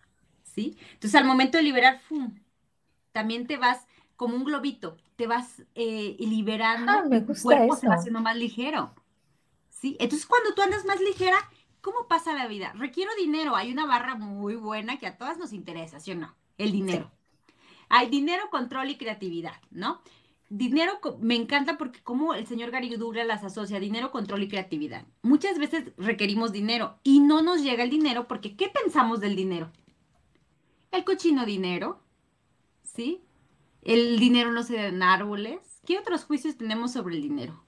¿sí? 0.45 0.77
Entonces, 0.95 1.15
al 1.17 1.27
momento 1.27 1.59
de 1.59 1.65
liberar, 1.65 2.01
¡fum! 2.01 2.35
también 3.13 3.47
te 3.47 3.57
vas 3.57 3.87
como 4.17 4.37
un 4.37 4.45
globito, 4.45 4.97
te 5.17 5.27
vas 5.27 5.63
eh, 5.75 6.17
liberando, 6.21 6.93
Ah, 6.93 7.05
me 7.09 7.21
tu 7.27 7.27
gusta 7.27 7.43
cuerpo 7.43 7.77
se 7.77 7.89
va 7.89 7.95
eso. 7.95 8.01
haciendo 8.01 8.21
más 8.21 8.37
ligero. 8.37 8.95
¿Sí? 9.71 9.97
Entonces, 10.01 10.27
cuando 10.27 10.55
tú 10.55 10.63
andas 10.63 10.85
más 10.85 11.01
ligera, 11.01 11.39
¿cómo 11.81 12.07
pasa 12.09 12.35
la 12.35 12.47
vida? 12.47 12.73
Requiero 12.77 13.11
dinero. 13.17 13.57
Hay 13.57 13.73
una 13.73 13.87
barra 13.87 14.15
muy 14.17 14.57
buena 14.57 14.99
que 14.99 15.07
a 15.07 15.17
todas 15.19 15.39
nos 15.39 15.53
interesa, 15.53 16.01
¿sí 16.01 16.13
o 16.13 16.15
no? 16.17 16.37
El 16.59 16.73
dinero. 16.73 17.11
Hay 17.89 18.09
dinero, 18.09 18.51
control 18.51 18.91
y 18.91 18.97
creatividad, 18.99 19.61
¿no? 19.71 20.03
Dinero, 20.55 21.01
me 21.21 21.35
encanta 21.35 21.79
porque 21.79 22.03
como 22.03 22.35
el 22.35 22.47
señor 22.47 22.71
Gary 22.71 22.91
Douglas 22.97 23.27
las 23.27 23.43
asocia, 23.43 23.81
dinero, 23.81 24.11
control 24.11 24.43
y 24.43 24.49
creatividad. 24.49 25.07
Muchas 25.23 25.59
veces 25.59 25.93
requerimos 25.97 26.53
dinero 26.53 26.99
y 27.03 27.21
no 27.21 27.41
nos 27.41 27.63
llega 27.63 27.83
el 27.85 27.89
dinero 27.89 28.29
porque 28.29 28.55
¿qué 28.55 28.69
pensamos 28.69 29.21
del 29.21 29.35
dinero? 29.35 29.73
El 30.91 31.05
cochino 31.05 31.47
dinero, 31.47 32.03
¿sí? 32.83 33.23
El 33.81 34.19
dinero 34.21 34.53
no 34.53 34.63
se 34.63 34.77
da 34.77 34.89
en 34.89 35.03
árboles. 35.03 35.81
¿Qué 35.87 35.99
otros 35.99 36.25
juicios 36.25 36.59
tenemos 36.59 36.93
sobre 36.93 37.17
el 37.17 37.23
dinero? 37.23 37.65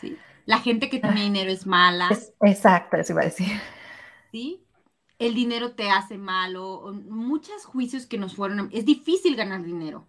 ¿Sí? 0.00 0.16
La 0.46 0.58
gente 0.58 0.90
que 0.90 0.98
tiene 0.98 1.22
dinero 1.22 1.52
es 1.52 1.64
mala, 1.64 2.08
Es- 2.10 2.34
exacto, 2.40 2.96
eso 2.96 3.12
iba 3.12 3.22
a 3.22 3.26
decir. 3.26 3.46
¿sí? 4.32 4.64
El 5.20 5.34
dinero 5.34 5.76
te 5.76 5.90
hace 5.90 6.18
malo, 6.18 6.92
muchos 7.08 7.64
juicios 7.64 8.04
que 8.06 8.18
nos 8.18 8.34
fueron, 8.34 8.68
es 8.72 8.84
difícil 8.84 9.36
ganar 9.36 9.62
dinero. 9.62 10.08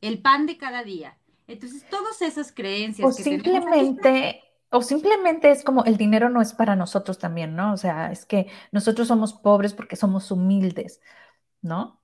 El 0.00 0.20
pan 0.22 0.46
de 0.46 0.58
cada 0.58 0.82
día. 0.84 1.18
Entonces, 1.46 1.88
todas 1.88 2.22
esas 2.22 2.52
creencias 2.52 3.08
O 3.08 3.12
que 3.12 3.24
simplemente, 3.24 4.42
o 4.70 4.82
simplemente 4.82 5.50
es 5.50 5.62
como 5.64 5.84
el 5.84 5.96
dinero 5.96 6.28
no 6.30 6.42
es 6.42 6.52
para 6.54 6.74
nosotros 6.76 7.18
también, 7.18 7.54
¿no? 7.56 7.72
O 7.72 7.76
sea, 7.76 8.10
es 8.12 8.26
que 8.26 8.48
nosotros 8.72 9.08
somos 9.08 9.32
pobres 9.34 9.72
porque 9.74 9.96
somos 9.96 10.30
humildes, 10.32 11.00
¿no? 11.62 12.02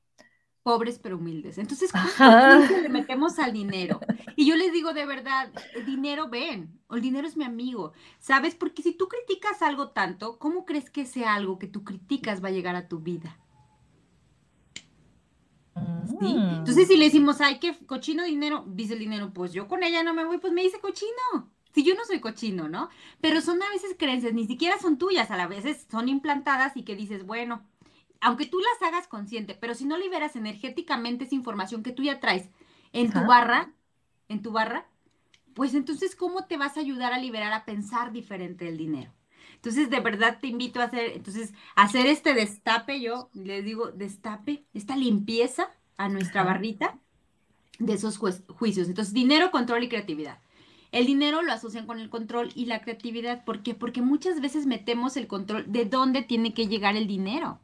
pobres 0.62 0.98
pero 0.98 1.16
humildes. 1.18 1.59
Entonces, 1.59 1.94
¿cuánto 1.94 2.33
Ajá. 2.33 2.40
juicio 2.46 2.78
le 2.78 2.88
metemos 2.88 3.38
al 3.38 3.52
dinero? 3.52 4.04
Y 4.37 4.46
yo 4.46 4.57
les 4.57 4.72
digo 4.72 4.92
de 4.94 5.07
verdad, 5.07 5.52
el 5.72 5.85
dinero 5.85 6.28
ven, 6.28 6.80
o 6.88 6.96
el 6.96 7.02
dinero 7.02 7.26
es 7.26 7.37
mi 7.37 7.44
amigo, 7.44 7.92
¿sabes? 8.18 8.54
Porque 8.54 8.83
si 8.83 8.92
tú 8.96 9.09
criticas 9.09 9.62
algo 9.62 9.90
tanto, 9.90 10.38
¿cómo 10.38 10.64
crees 10.64 10.90
que 10.90 11.02
ese 11.02 11.24
algo 11.26 11.59
que 11.59 11.68
tú 11.68 11.85
criticas 11.85 12.42
va 12.42 12.48
a 12.48 12.52
llegar 12.52 12.76
a 12.76 12.88
tu 12.88 13.00
vida? 13.00 13.38
¿Sí? 16.06 16.34
Mm. 16.34 16.58
Entonces, 16.58 16.88
si 16.88 16.96
le 16.96 17.06
decimos, 17.06 17.40
ay, 17.40 17.58
qué 17.58 17.76
cochino 17.87 18.24
dinero, 18.24 18.64
dice 18.68 18.94
el 18.94 19.00
dinero, 19.00 19.32
pues 19.32 19.52
yo 19.52 19.66
con 19.68 19.82
ella 19.82 20.02
no 20.02 20.14
me 20.14 20.24
voy, 20.24 20.38
pues 20.38 20.52
me 20.52 20.62
dice 20.62 20.80
cochino. 20.80 21.50
Si 21.74 21.82
yo 21.82 21.94
no 21.94 22.04
soy 22.04 22.20
cochino, 22.20 22.68
¿no? 22.68 22.88
Pero 23.20 23.40
son 23.40 23.60
a 23.62 23.68
veces 23.70 23.96
creencias, 23.98 24.32
ni 24.32 24.46
siquiera 24.46 24.78
son 24.78 24.96
tuyas, 24.96 25.30
a 25.30 25.37
la 25.37 25.48
veces 25.48 25.87
son 25.90 26.08
implantadas 26.08 26.76
y 26.76 26.84
que 26.84 26.94
dices, 26.94 27.26
bueno, 27.26 27.66
aunque 28.20 28.46
tú 28.46 28.60
las 28.60 28.88
hagas 28.88 29.08
consciente, 29.08 29.54
pero 29.54 29.74
si 29.74 29.84
no 29.84 29.98
liberas 29.98 30.37
energéticamente 30.37 31.24
esa 31.24 31.34
información 31.34 31.82
que 31.82 31.92
tú 31.92 32.04
ya 32.04 32.20
traes 32.20 32.48
en 32.92 33.12
tu 33.12 33.24
barra, 33.26 33.72
en 34.28 34.40
tu 34.40 34.52
barra, 34.52 34.87
pues 35.54 35.74
entonces, 35.74 36.16
¿cómo 36.16 36.46
te 36.46 36.56
vas 36.56 36.76
a 36.76 36.80
ayudar 36.80 37.12
a 37.12 37.18
liberar 37.18 37.52
a 37.52 37.64
pensar 37.64 38.12
diferente 38.12 38.68
el 38.68 38.76
dinero? 38.76 39.12
Entonces, 39.64 39.88
de 39.88 40.00
verdad 40.00 40.40
te 40.42 40.48
invito 40.48 40.83
a 40.83 40.85
hacer, 40.85 41.12
entonces, 41.14 41.55
hacer 41.74 42.05
este 42.05 42.35
destape, 42.35 43.00
yo 43.00 43.31
les 43.33 43.64
digo, 43.64 43.92
destape, 43.92 44.66
esta 44.74 44.94
limpieza 44.94 45.70
a 45.96 46.11
nuestra 46.11 46.42
barrita 46.42 46.98
de 47.79 47.94
esos 47.94 48.18
juicios. 48.18 48.88
Entonces, 48.88 49.14
dinero, 49.14 49.50
control 49.50 49.83
y 49.85 49.88
creatividad. 49.88 50.38
El 50.92 51.07
dinero 51.07 51.40
lo 51.40 51.50
asocian 51.50 51.87
con 51.87 51.98
el 51.98 52.11
control 52.11 52.53
y 52.55 52.66
la 52.66 52.83
creatividad. 52.83 53.42
¿Por 53.46 53.62
qué? 53.62 53.74
Porque 53.74 54.03
muchas 54.03 54.42
veces 54.42 54.66
metemos 54.66 55.16
el 55.16 55.29
control 55.29 55.64
de 55.72 55.87
dónde 55.87 56.20
tiene 56.20 56.53
que 56.53 56.68
llegar 56.68 56.94
el 56.94 57.07
dinero. 57.07 57.59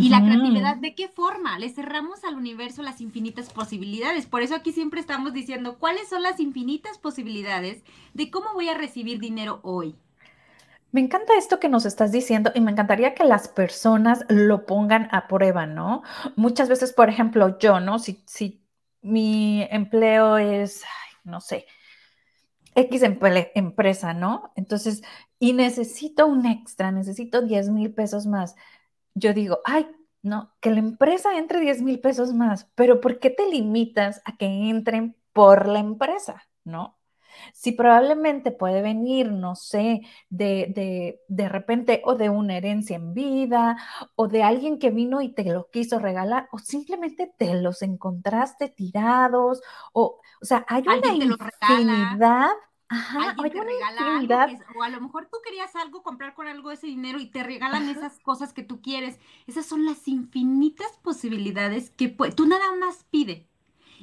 Y 0.00 0.10
la 0.10 0.22
creatividad, 0.22 0.76
¿de 0.76 0.94
qué 0.94 1.08
forma? 1.08 1.58
Le 1.58 1.70
cerramos 1.70 2.24
al 2.24 2.36
universo 2.36 2.82
las 2.82 3.00
infinitas 3.00 3.50
posibilidades. 3.50 4.26
Por 4.26 4.42
eso 4.42 4.54
aquí 4.54 4.72
siempre 4.72 5.00
estamos 5.00 5.32
diciendo 5.32 5.78
cuáles 5.78 6.10
son 6.10 6.22
las 6.22 6.40
infinitas 6.40 6.98
posibilidades 6.98 7.82
de 8.12 8.30
cómo 8.30 8.52
voy 8.52 8.68
a 8.68 8.76
recibir 8.76 9.18
dinero 9.18 9.60
hoy. 9.62 9.96
Me 10.92 11.00
encanta 11.00 11.36
esto 11.38 11.58
que 11.58 11.68
nos 11.70 11.86
estás 11.86 12.12
diciendo 12.12 12.52
y 12.54 12.60
me 12.60 12.70
encantaría 12.70 13.14
que 13.14 13.24
las 13.24 13.48
personas 13.48 14.24
lo 14.28 14.66
pongan 14.66 15.08
a 15.10 15.26
prueba, 15.26 15.66
¿no? 15.66 16.02
Muchas 16.36 16.68
veces, 16.68 16.92
por 16.92 17.08
ejemplo, 17.08 17.58
yo, 17.58 17.80
¿no? 17.80 17.98
Si, 17.98 18.22
si 18.26 18.62
mi 19.00 19.66
empleo 19.70 20.36
es, 20.38 20.84
no 21.24 21.40
sé, 21.40 21.66
X 22.74 23.02
empresa, 23.54 24.14
¿no? 24.14 24.52
Entonces, 24.56 25.02
y 25.38 25.52
necesito 25.52 26.26
un 26.26 26.46
extra, 26.46 26.90
necesito 26.92 27.42
10 27.42 27.70
mil 27.70 27.92
pesos 27.94 28.26
más. 28.26 28.54
Yo 29.14 29.34
digo, 29.34 29.60
ay, 29.64 29.86
no, 30.22 30.54
que 30.60 30.70
la 30.70 30.78
empresa 30.80 31.36
entre 31.38 31.60
10 31.60 31.82
mil 31.82 32.00
pesos 32.00 32.32
más, 32.34 32.66
pero 32.74 33.00
¿por 33.00 33.18
qué 33.18 33.30
te 33.30 33.48
limitas 33.48 34.22
a 34.24 34.36
que 34.36 34.46
entren 34.46 35.16
por 35.32 35.68
la 35.68 35.80
empresa, 35.80 36.44
¿no? 36.64 36.98
Si 37.52 37.72
probablemente 37.72 38.50
puede 38.52 38.82
venir, 38.82 39.30
no 39.32 39.54
sé, 39.56 40.02
de, 40.30 40.72
de, 40.74 41.20
de 41.28 41.48
repente 41.48 42.02
o 42.04 42.14
de 42.16 42.30
una 42.30 42.56
herencia 42.56 42.96
en 42.96 43.14
vida 43.14 43.76
o 44.14 44.28
de 44.28 44.42
alguien 44.42 44.78
que 44.78 44.90
vino 44.90 45.20
y 45.22 45.32
te 45.34 45.44
lo 45.44 45.68
quiso 45.70 45.98
regalar 45.98 46.48
o 46.52 46.58
simplemente 46.58 47.32
te 47.38 47.54
los 47.60 47.82
encontraste 47.82 48.68
tirados 48.68 49.60
o, 49.92 50.20
o 50.40 50.44
sea, 50.44 50.64
hay 50.68 50.88
una 50.88 51.14
infinidad, 51.16 52.50
ajá, 52.88 53.18
Alguien 53.18 53.50
te 53.50 53.60
regala 53.60 54.16
algo, 54.18 54.42
que 54.42 54.58
o 54.74 54.82
a 54.82 54.88
lo 54.88 55.00
mejor 55.00 55.28
tú 55.30 55.38
querías 55.44 55.74
algo, 55.76 56.02
comprar 56.02 56.34
con 56.34 56.46
algo 56.48 56.70
ese 56.70 56.86
dinero 56.86 57.20
y 57.20 57.26
te 57.30 57.42
regalan 57.42 57.88
Ajá. 57.88 57.90
esas 57.90 58.18
cosas 58.20 58.52
que 58.52 58.62
tú 58.62 58.80
quieres. 58.82 59.18
Esas 59.46 59.66
son 59.66 59.84
las 59.84 60.08
infinitas 60.08 60.98
posibilidades 61.02 61.90
que 61.90 62.16
pue- 62.16 62.34
tú 62.34 62.46
nada 62.46 62.74
más 62.76 63.04
pide 63.10 63.48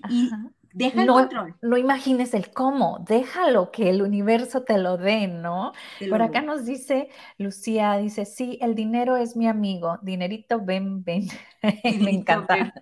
y 0.08 0.32
ajá. 0.32 0.52
Deja 0.73 1.03
el 1.03 1.08
No, 1.08 1.13
control. 1.13 1.55
no 1.62 1.77
imagines 1.77 2.34
el 2.34 2.51
cómo, 2.51 3.03
déjalo 3.08 3.71
que 3.71 3.89
el 3.89 4.01
universo 4.01 4.63
te 4.63 4.77
lo 4.77 4.97
dé, 4.97 5.27
¿no? 5.27 5.73
lo 5.99 6.08
Por 6.08 6.21
acá 6.21 6.41
nos 6.41 6.65
dice 6.65 7.10
Lucía, 7.38 7.97
dice, 7.97 8.25
sí, 8.25 8.58
el 8.62 8.75
dinero 8.75 9.17
es 9.17 9.36
mi 9.36 9.47
amigo, 9.47 9.97
dinerito, 10.01 10.62
ven, 10.63 11.03
ven. 11.03 11.27
Me 12.01 12.12
encanta. 12.12 12.55
ven. 12.55 12.73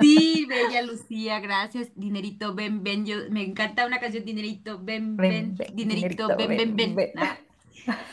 Sí, 0.00 0.46
bella 0.48 0.82
Lucía, 0.82 1.40
gracias. 1.40 1.92
Dinerito, 1.94 2.54
ven, 2.54 2.82
ven. 2.82 3.06
Yo, 3.06 3.16
me 3.30 3.42
encanta 3.44 3.86
una 3.86 4.00
canción, 4.00 4.24
Dinerito, 4.24 4.80
ven, 4.82 5.16
Ven, 5.16 5.64
Dinerito, 5.72 6.34
ven, 6.34 6.56
ven, 6.56 6.76
ven, 6.76 6.76
ven. 6.76 6.94
ven. 6.96 7.12
Ah, 7.16 7.38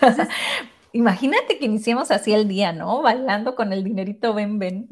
Entonces, 0.02 0.30
Imagínate 0.92 1.60
que 1.60 1.66
iniciemos 1.66 2.12
así 2.12 2.34
el 2.34 2.48
día, 2.48 2.74
¿no? 2.74 3.02
Bailando 3.04 3.56
con 3.56 3.74
el 3.74 3.84
dinerito, 3.84 4.34
ven, 4.34 4.60
ven. 4.60 4.90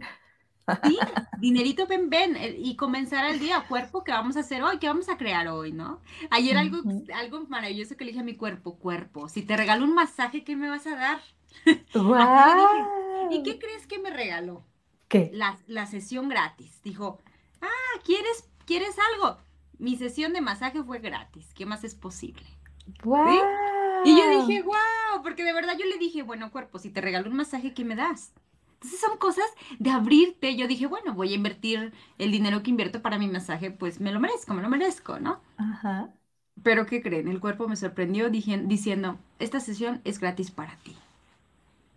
Sí, 0.84 0.98
dinerito, 1.40 1.88
ven, 1.88 2.10
ven. 2.10 2.38
Y 2.58 2.76
comenzar 2.76 3.26
el 3.26 3.40
día, 3.40 3.66
cuerpo, 3.68 4.04
¿qué 4.04 4.12
vamos 4.12 4.38
a 4.38 4.42
hacer 4.42 4.64
hoy? 4.64 4.80
¿Qué 4.80 4.88
vamos 4.88 5.10
a 5.10 5.18
crear 5.18 5.48
hoy, 5.48 5.72
no? 5.72 6.02
Ayer 6.30 6.58
algo, 6.58 6.80
algo 7.14 7.46
maravilloso 7.48 7.96
que 7.98 8.06
le 8.06 8.12
dije 8.12 8.22
a 8.22 8.26
mi 8.26 8.36
cuerpo, 8.36 8.78
cuerpo, 8.78 9.30
si 9.30 9.44
te 9.44 9.58
regalo 9.58 9.86
un 9.86 9.94
masaje, 9.94 10.44
¿qué 10.44 10.56
me 10.56 10.70
vas 10.70 10.88
a 10.88 10.96
dar? 10.96 11.22
¡Guau! 11.94 13.32
¿Y 13.32 13.44
qué 13.44 13.60
crees 13.60 13.88
que 13.88 14.00
me 14.00 14.10
regaló? 14.10 14.64
¿Qué? 15.08 15.30
La, 15.34 15.58
la 15.68 15.86
sesión 15.86 16.30
gratis. 16.30 16.82
Dijo, 16.84 17.20
ah, 17.62 18.00
¿quieres, 18.04 18.50
¿quieres 18.66 18.96
algo? 19.14 19.38
Mi 19.80 19.96
sesión 19.96 20.34
de 20.34 20.42
masaje 20.42 20.84
fue 20.84 21.00
gratis. 21.00 21.54
¿Qué 21.54 21.66
más 21.66 21.84
es 21.84 21.96
posible? 21.96 22.46
Y 24.06 24.18
yo 24.18 24.30
dije, 24.30 24.62
wow, 24.64 25.22
porque 25.24 25.44
de 25.44 25.54
verdad 25.54 25.74
yo 25.78 25.86
le 25.86 25.98
dije, 25.98 26.24
bueno, 26.24 26.52
cuerpo, 26.52 26.80
si 26.80 26.90
te 26.90 27.02
regalo 27.02 27.30
un 27.30 27.36
masaje, 27.36 27.74
¿qué 27.74 27.84
me 27.84 27.96
das? 27.96 28.34
Entonces 28.78 29.00
son 29.00 29.18
cosas 29.18 29.46
de 29.80 29.90
abrirte. 29.92 30.56
Yo 30.56 30.68
dije, 30.68 30.88
bueno, 30.88 31.14
voy 31.14 31.32
a 31.34 31.36
invertir 31.36 31.94
el 32.18 32.32
dinero 32.32 32.64
que 32.64 32.70
invierto 32.72 33.02
para 33.02 33.18
mi 33.20 33.28
masaje, 33.28 33.72
pues 33.72 34.00
me 34.00 34.12
lo 34.12 34.20
merezco, 34.20 34.54
me 34.54 34.62
lo 34.62 34.70
merezco, 34.70 35.20
¿no? 35.20 35.42
Ajá. 35.58 36.14
Pero 36.62 36.86
¿qué 36.86 37.02
creen? 37.02 37.28
El 37.30 37.40
cuerpo 37.40 37.68
me 37.68 37.76
sorprendió 37.76 38.30
diciendo, 38.30 39.18
esta 39.40 39.60
sesión 39.60 40.02
es 40.04 40.20
gratis 40.20 40.52
para 40.52 40.76
ti. 40.78 40.96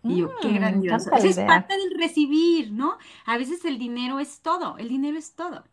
Y 0.06 0.16
yo, 0.18 0.36
qué 0.40 0.52
Mm, 0.52 0.52
grandioso. 0.52 1.12
Esa 1.14 1.28
es 1.28 1.40
parte 1.40 1.76
del 1.76 1.98
recibir, 1.98 2.72
¿no? 2.72 2.98
A 3.26 3.38
veces 3.38 3.64
el 3.64 3.78
dinero 3.78 4.18
es 4.18 4.40
todo, 4.42 4.76
el 4.78 4.88
dinero 4.88 5.18
es 5.18 5.34
todo. 5.34 5.64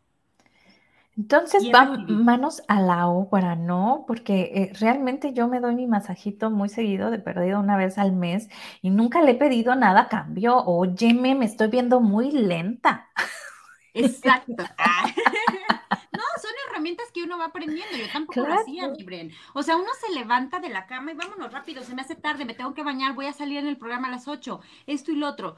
Entonces 1.17 1.63
Y 1.63 1.71
es 1.71 1.73
va 1.73 1.85
recibir. 1.85 2.07
manos 2.07 2.61
a 2.67 2.79
la 2.81 3.07
obra, 3.07 3.55
¿no? 3.55 4.05
Porque 4.07 4.51
eh, 4.53 4.71
realmente 4.79 5.33
yo 5.33 5.47
me 5.47 5.59
doy 5.59 5.75
mi 5.75 5.87
masajito 5.87 6.51
muy 6.51 6.69
seguido, 6.69 7.09
de 7.11 7.19
perdido 7.19 7.59
una 7.59 7.75
vez 7.77 7.97
al 7.97 8.13
mes, 8.13 8.49
y 8.81 8.91
nunca 8.91 9.21
le 9.23 9.31
he 9.31 9.35
pedido 9.35 9.75
nada 9.75 10.01
a 10.01 10.09
cambio. 10.09 10.57
Óyeme, 10.65 11.35
me 11.35 11.45
estoy 11.45 11.69
viendo 11.69 11.99
muy 12.01 12.31
lenta. 12.31 13.09
Exacto. 13.93 14.63
Ah. 14.79 15.05
No, 16.13 16.23
son 16.41 16.51
herramientas 16.69 17.07
que 17.13 17.23
uno 17.23 17.37
va 17.37 17.45
aprendiendo. 17.45 17.95
Yo 17.97 18.09
tampoco 18.11 18.45
lo 18.45 18.53
hacía, 18.53 18.83
Claro. 18.83 18.95
mi 18.97 19.03
Bren. 19.03 19.31
O 19.53 19.63
sea, 19.63 19.77
uno 19.77 19.89
se 19.99 20.13
levanta 20.13 20.59
de 20.59 20.69
la 20.69 20.87
cama 20.87 21.11
y 21.11 21.15
vámonos 21.15 21.51
rápido, 21.51 21.83
se 21.83 21.93
me 21.95 22.01
hace 22.01 22.15
tarde, 22.15 22.45
me 22.45 22.53
tengo 22.55 22.73
que 22.73 22.83
bañar, 22.83 23.13
voy 23.13 23.27
a 23.27 23.33
salir 23.33 23.59
en 23.59 23.67
el 23.67 23.77
programa 23.77 24.07
a 24.07 24.11
las 24.11 24.27
8, 24.27 24.59
esto 24.87 25.11
y 25.11 25.15
lo 25.15 25.27
otro. 25.27 25.57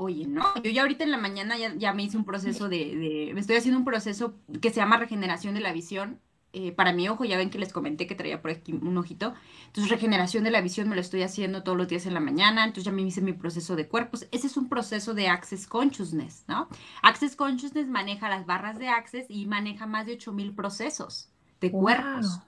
Oye, 0.00 0.26
no, 0.28 0.44
yo 0.62 0.70
ya 0.70 0.82
ahorita 0.82 1.02
en 1.02 1.10
la 1.10 1.18
mañana 1.18 1.58
ya, 1.58 1.74
ya 1.74 1.92
me 1.92 2.04
hice 2.04 2.16
un 2.16 2.24
proceso 2.24 2.68
de, 2.68 2.78
de- 2.96 3.30
me 3.34 3.40
estoy 3.40 3.56
haciendo 3.56 3.78
un 3.78 3.84
proceso 3.84 4.36
que 4.62 4.70
se 4.70 4.76
llama 4.76 4.96
regeneración 4.96 5.54
de 5.54 5.60
la 5.60 5.72
visión 5.72 6.20
eh, 6.52 6.70
para 6.72 6.92
mi 6.92 7.08
ojo, 7.08 7.24
ya 7.24 7.36
ven 7.36 7.50
que 7.50 7.58
les 7.58 7.72
comenté 7.72 8.06
que 8.06 8.14
traía 8.14 8.40
por 8.40 8.50
aquí 8.52 8.72
un 8.72 8.96
ojito. 8.96 9.34
Entonces, 9.66 9.90
regeneración 9.90 10.44
de 10.44 10.50
la 10.52 10.60
visión 10.60 10.88
me 10.88 10.94
lo 10.94 11.00
estoy 11.00 11.22
haciendo 11.22 11.62
todos 11.64 11.76
los 11.76 11.88
días 11.88 12.06
en 12.06 12.14
la 12.14 12.20
mañana. 12.20 12.62
Entonces, 12.64 12.84
ya 12.84 12.92
me 12.92 13.02
hice 13.02 13.20
mi 13.20 13.32
proceso 13.32 13.74
de 13.76 13.88
cuerpos. 13.88 14.26
Ese 14.30 14.46
es 14.46 14.56
un 14.56 14.68
proceso 14.68 15.14
de 15.14 15.28
Access 15.28 15.66
Consciousness, 15.66 16.44
¿no? 16.48 16.68
Access 17.02 17.36
Consciousness 17.36 17.88
maneja 17.88 18.28
las 18.30 18.46
barras 18.46 18.78
de 18.78 18.88
Access 18.88 19.26
y 19.28 19.46
maneja 19.46 19.86
más 19.86 20.06
de 20.06 20.12
8000 20.14 20.54
procesos 20.54 21.28
de 21.60 21.74
cuerpos. 21.76 22.40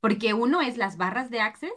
Porque 0.00 0.34
uno 0.34 0.60
es 0.60 0.76
las 0.76 0.96
barras 0.96 1.30
de 1.30 1.40
Access, 1.40 1.72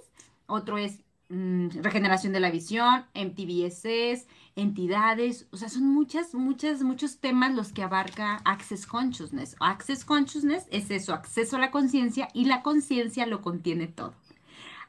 otro 0.46 0.78
es 0.78 1.00
mm, 1.30 1.70
regeneración 1.82 2.34
de 2.34 2.40
la 2.40 2.52
visión, 2.52 3.06
MTBSS, 3.14 4.28
entidades, 4.56 5.48
o 5.52 5.58
sea, 5.58 5.70
son 5.70 5.86
muchas, 5.86 6.34
muchas, 6.34 6.84
muchos 6.84 7.20
temas 7.20 7.54
los 7.54 7.72
que 7.72 7.84
abarca 7.84 8.42
Access 8.46 8.86
Consciousness. 8.86 9.56
Access 9.60 10.06
Consciousness 10.06 10.68
es 10.72 10.92
eso, 10.92 11.14
acceso 11.14 11.56
a 11.56 11.60
la 11.60 11.72
conciencia 11.72 12.28
y 12.34 12.46
la 12.46 12.62
conciencia 12.62 13.26
lo 13.26 13.42
contiene 13.42 13.88
todo. 13.88 14.14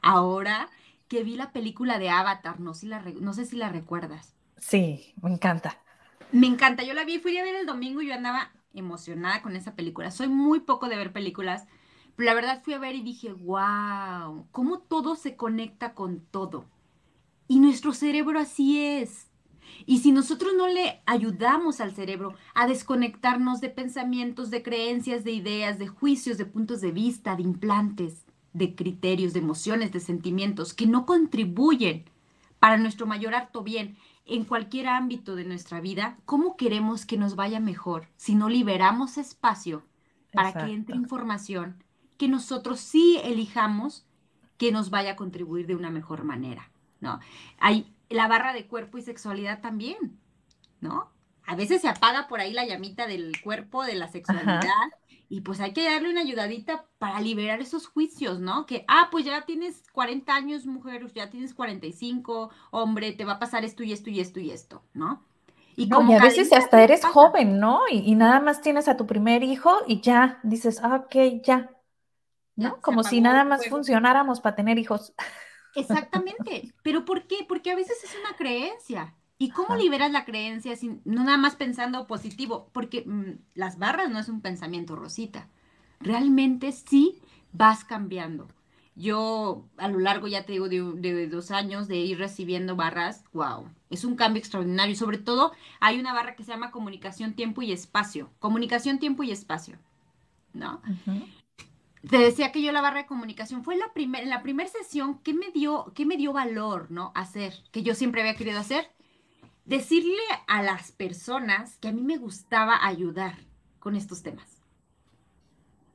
Ahora 0.01 0.69
que 1.07 1.23
vi 1.23 1.35
la 1.35 1.51
película 1.51 1.99
de 1.99 2.09
Avatar, 2.09 2.59
no, 2.59 2.73
si 2.73 2.87
la, 2.87 3.01
no 3.21 3.33
sé 3.33 3.45
si 3.45 3.55
la 3.55 3.69
recuerdas. 3.69 4.35
Sí, 4.57 5.13
me 5.21 5.31
encanta. 5.31 5.77
Me 6.31 6.47
encanta, 6.47 6.83
yo 6.83 6.93
la 6.93 7.05
vi, 7.05 7.19
fui 7.19 7.37
a 7.37 7.43
ver 7.43 7.55
el 7.55 7.65
domingo 7.65 8.01
y 8.01 8.07
yo 8.07 8.13
andaba 8.13 8.51
emocionada 8.73 9.41
con 9.41 9.55
esa 9.55 9.75
película. 9.75 10.11
Soy 10.11 10.27
muy 10.27 10.61
poco 10.61 10.89
de 10.89 10.95
ver 10.97 11.13
películas, 11.13 11.67
pero 12.15 12.27
la 12.27 12.33
verdad 12.33 12.61
fui 12.63 12.73
a 12.73 12.79
ver 12.79 12.95
y 12.95 13.03
dije, 13.03 13.31
wow, 13.31 14.47
cómo 14.51 14.79
todo 14.79 15.15
se 15.15 15.35
conecta 15.35 15.93
con 15.93 16.21
todo. 16.21 16.65
Y 17.47 17.59
nuestro 17.59 17.93
cerebro 17.93 18.39
así 18.39 18.79
es. 18.79 19.29
Y 19.85 19.99
si 19.99 20.11
nosotros 20.11 20.53
no 20.57 20.67
le 20.67 21.01
ayudamos 21.05 21.81
al 21.81 21.93
cerebro 21.93 22.35
a 22.53 22.67
desconectarnos 22.67 23.61
de 23.61 23.69
pensamientos, 23.69 24.49
de 24.49 24.63
creencias, 24.63 25.23
de 25.23 25.31
ideas, 25.31 25.79
de 25.79 25.87
juicios, 25.87 26.37
de 26.37 26.45
puntos 26.45 26.81
de 26.81 26.91
vista, 26.91 27.35
de 27.35 27.43
implantes, 27.43 28.25
de 28.53 28.75
criterios, 28.75 29.33
de 29.33 29.39
emociones, 29.39 29.91
de 29.91 29.99
sentimientos 29.99 30.73
que 30.73 30.87
no 30.87 31.05
contribuyen 31.05 32.05
para 32.59 32.77
nuestro 32.77 33.05
mayor 33.05 33.35
harto 33.35 33.63
bien 33.63 33.97
en 34.25 34.45
cualquier 34.45 34.87
ámbito 34.87 35.35
de 35.35 35.43
nuestra 35.43 35.81
vida, 35.81 36.17
¿cómo 36.25 36.55
queremos 36.55 37.05
que 37.05 37.17
nos 37.17 37.35
vaya 37.35 37.59
mejor 37.59 38.07
si 38.15 38.35
no 38.35 38.47
liberamos 38.47 39.17
espacio 39.17 39.83
para 40.31 40.53
que 40.53 40.71
entre 40.71 40.95
información 40.95 41.83
que 42.17 42.27
nosotros 42.27 42.79
sí 42.79 43.19
elijamos 43.23 44.05
que 44.57 44.71
nos 44.71 44.89
vaya 44.89 45.11
a 45.11 45.15
contribuir 45.15 45.67
de 45.67 45.75
una 45.75 45.89
mejor 45.89 46.23
manera? 46.23 46.71
¿no? 47.03 47.19
Hay 47.59 47.93
la 48.13 48.27
barra 48.27 48.53
de 48.53 48.67
cuerpo 48.67 48.97
y 48.97 49.01
sexualidad 49.01 49.61
también, 49.61 50.19
¿no? 50.81 51.11
A 51.45 51.55
veces 51.55 51.81
se 51.81 51.89
apaga 51.89 52.27
por 52.27 52.39
ahí 52.39 52.53
la 52.53 52.65
llamita 52.65 53.07
del 53.07 53.33
cuerpo, 53.41 53.83
de 53.83 53.95
la 53.95 54.07
sexualidad, 54.07 54.61
y 55.29 55.41
pues 55.41 55.59
hay 55.59 55.73
que 55.73 55.83
darle 55.83 56.11
una 56.11 56.21
ayudadita 56.21 56.85
para 56.99 57.19
liberar 57.19 57.59
esos 57.59 57.87
juicios, 57.87 58.39
¿no? 58.39 58.65
Que, 58.65 58.85
ah, 58.87 59.09
pues 59.11 59.25
ya 59.25 59.41
tienes 59.45 59.83
40 59.91 60.33
años, 60.33 60.65
mujer, 60.65 61.11
ya 61.13 61.29
tienes 61.29 61.53
45, 61.53 62.51
hombre, 62.71 63.13
te 63.13 63.25
va 63.25 63.33
a 63.33 63.39
pasar 63.39 63.65
esto 63.65 63.83
y 63.83 63.91
esto 63.91 64.09
y 64.09 64.19
esto 64.19 64.39
y 64.39 64.51
esto, 64.51 64.83
¿no? 64.93 65.23
Y, 65.75 65.89
como 65.89 66.15
a 66.15 66.21
veces 66.21 66.53
hasta 66.53 66.83
eres 66.83 67.03
joven, 67.03 67.59
¿no? 67.59 67.81
Y, 67.89 68.13
nada 68.13 68.39
más 68.39 68.61
tienes 68.61 68.87
a 68.87 68.95
tu 68.95 69.07
primer 69.07 69.41
hijo 69.41 69.79
y 69.87 70.01
ya 70.01 70.39
dices, 70.43 70.81
ah, 70.83 71.03
ok, 71.05 71.41
ya. 71.43 71.71
¿No? 72.55 72.79
como 72.81 73.01
si 73.01 73.19
nada 73.19 73.43
más 73.43 73.67
funcionáramos 73.67 74.39
para 74.39 74.55
tener 74.55 74.77
hijos. 74.77 75.15
Exactamente. 75.75 76.73
¿Pero 76.83 77.05
por 77.05 77.23
qué? 77.23 77.45
Porque 77.47 77.71
a 77.71 77.75
veces 77.75 78.03
es 78.03 78.15
una 78.19 78.35
creencia. 78.35 79.13
¿Y 79.37 79.49
cómo 79.49 79.75
liberas 79.75 80.11
la 80.11 80.25
creencia 80.25 80.75
sin, 80.75 81.01
no 81.05 81.23
nada 81.23 81.37
más 81.37 81.55
pensando 81.55 82.07
positivo? 82.07 82.69
Porque 82.71 83.03
mm, 83.05 83.39
las 83.55 83.77
barras 83.77 84.09
no 84.09 84.19
es 84.19 84.29
un 84.29 84.41
pensamiento 84.41 84.95
rosita. 84.95 85.49
Realmente 85.99 86.71
sí 86.71 87.19
vas 87.51 87.83
cambiando. 87.83 88.47
Yo 88.95 89.65
a 89.77 89.87
lo 89.87 89.99
largo, 89.99 90.27
ya 90.27 90.45
te 90.45 90.53
digo, 90.53 90.69
de, 90.69 91.27
dos 91.27 91.49
años 91.49 91.87
de 91.87 91.97
ir 91.97 92.19
recibiendo 92.19 92.75
barras, 92.75 93.23
wow, 93.33 93.67
es 93.89 94.05
un 94.05 94.15
cambio 94.15 94.39
extraordinario. 94.39 94.93
Y 94.93 94.97
sobre 94.97 95.17
todo 95.17 95.51
hay 95.79 95.99
una 95.99 96.13
barra 96.13 96.35
que 96.35 96.43
se 96.43 96.51
llama 96.51 96.71
comunicación, 96.71 97.33
tiempo 97.33 97.61
y 97.63 97.71
espacio. 97.71 98.29
Comunicación, 98.39 98.99
tiempo 98.99 99.23
y 99.23 99.31
espacio. 99.31 99.77
¿No? 100.53 100.81
Te 102.09 102.17
decía 102.17 102.51
que 102.51 102.61
yo 102.61 102.71
la 102.71 102.81
barra 102.81 102.99
de 102.99 103.05
comunicación 103.05 103.63
fue 103.63 103.77
la 103.77 103.91
en 103.95 104.29
la 104.29 104.43
primera 104.43 104.69
sesión 104.69 105.19
que 105.19 105.33
me 105.33 105.51
dio, 105.51 105.91
que 105.95 106.05
me 106.05 106.17
dio 106.17 106.33
valor, 106.33 106.91
¿no? 106.91 107.11
Hacer, 107.15 107.53
que 107.71 107.83
yo 107.83 107.95
siempre 107.95 108.21
había 108.21 108.35
querido 108.35 108.59
hacer. 108.59 108.89
Decirle 109.65 110.21
a 110.47 110.61
las 110.61 110.91
personas 110.91 111.77
que 111.77 111.87
a 111.87 111.93
mí 111.93 112.01
me 112.01 112.17
gustaba 112.17 112.85
ayudar 112.85 113.37
con 113.79 113.95
estos 113.95 114.21
temas. 114.21 114.61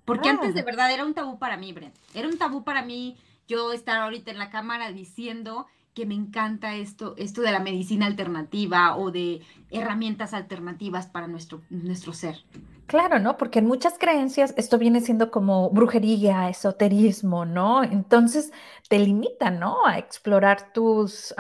Porque 0.07 0.31
antes 0.31 0.55
de 0.55 0.63
verdad 0.63 0.91
era 0.91 1.05
un 1.05 1.13
tabú 1.13 1.39
para 1.39 1.59
mí, 1.59 1.73
Brent. 1.75 1.95
Era 2.15 2.29
un 2.29 2.39
tabú 2.39 2.65
para 2.65 2.83
mí 2.83 3.19
yo 3.47 3.75
estar 3.75 3.99
ahorita 3.99 4.31
en 4.31 4.39
la 4.39 4.49
cámara 4.49 4.91
diciendo 4.93 5.67
que 5.93 6.07
me 6.07 6.15
encanta 6.15 6.77
esto, 6.77 7.15
esto 7.19 7.43
de 7.43 7.53
la 7.53 7.61
medicina 7.61 8.07
alternativa 8.07 8.97
o 8.97 9.11
de 9.11 9.43
herramientas 9.71 10.33
alternativas 10.33 11.07
para 11.07 11.27
nuestro, 11.27 11.61
nuestro 11.69 12.15
ser. 12.15 12.43
Claro, 12.89 13.19
¿no? 13.19 13.37
Porque 13.37 13.59
en 13.59 13.67
muchas 13.67 13.99
creencias 13.99 14.55
esto 14.57 14.79
viene 14.79 15.03
siendo 15.03 15.31
como 15.31 15.69
brujería, 15.69 16.49
esoterismo, 16.49 17.45
¿no? 17.45 17.85
Entonces 17.85 18.51
te 18.89 18.99
limita, 18.99 19.51
¿no? 19.51 19.85
A 19.87 19.99
explorar 19.99 20.73
tus 20.73 21.35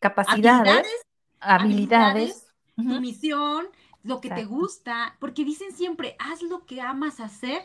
capacidades, 0.00 0.88
habilidades, 1.38 2.48
tu 2.74 3.00
misión, 3.00 3.66
lo 4.02 4.20
que 4.20 4.30
te 4.30 4.44
gusta, 4.44 5.16
porque 5.20 5.44
dicen 5.44 5.70
siempre, 5.72 6.16
haz 6.18 6.42
lo 6.42 6.66
que 6.66 6.80
amas 6.80 7.20
hacer 7.20 7.62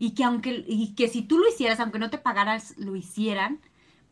y 0.00 0.16
que 0.16 0.24
aunque, 0.24 0.64
y 0.66 0.96
que 0.96 1.06
si 1.06 1.22
tú 1.22 1.38
lo 1.38 1.48
hicieras, 1.48 1.78
aunque 1.78 2.00
no 2.00 2.10
te 2.10 2.18
pagaras, 2.18 2.76
lo 2.76 2.96
hicieran, 2.96 3.60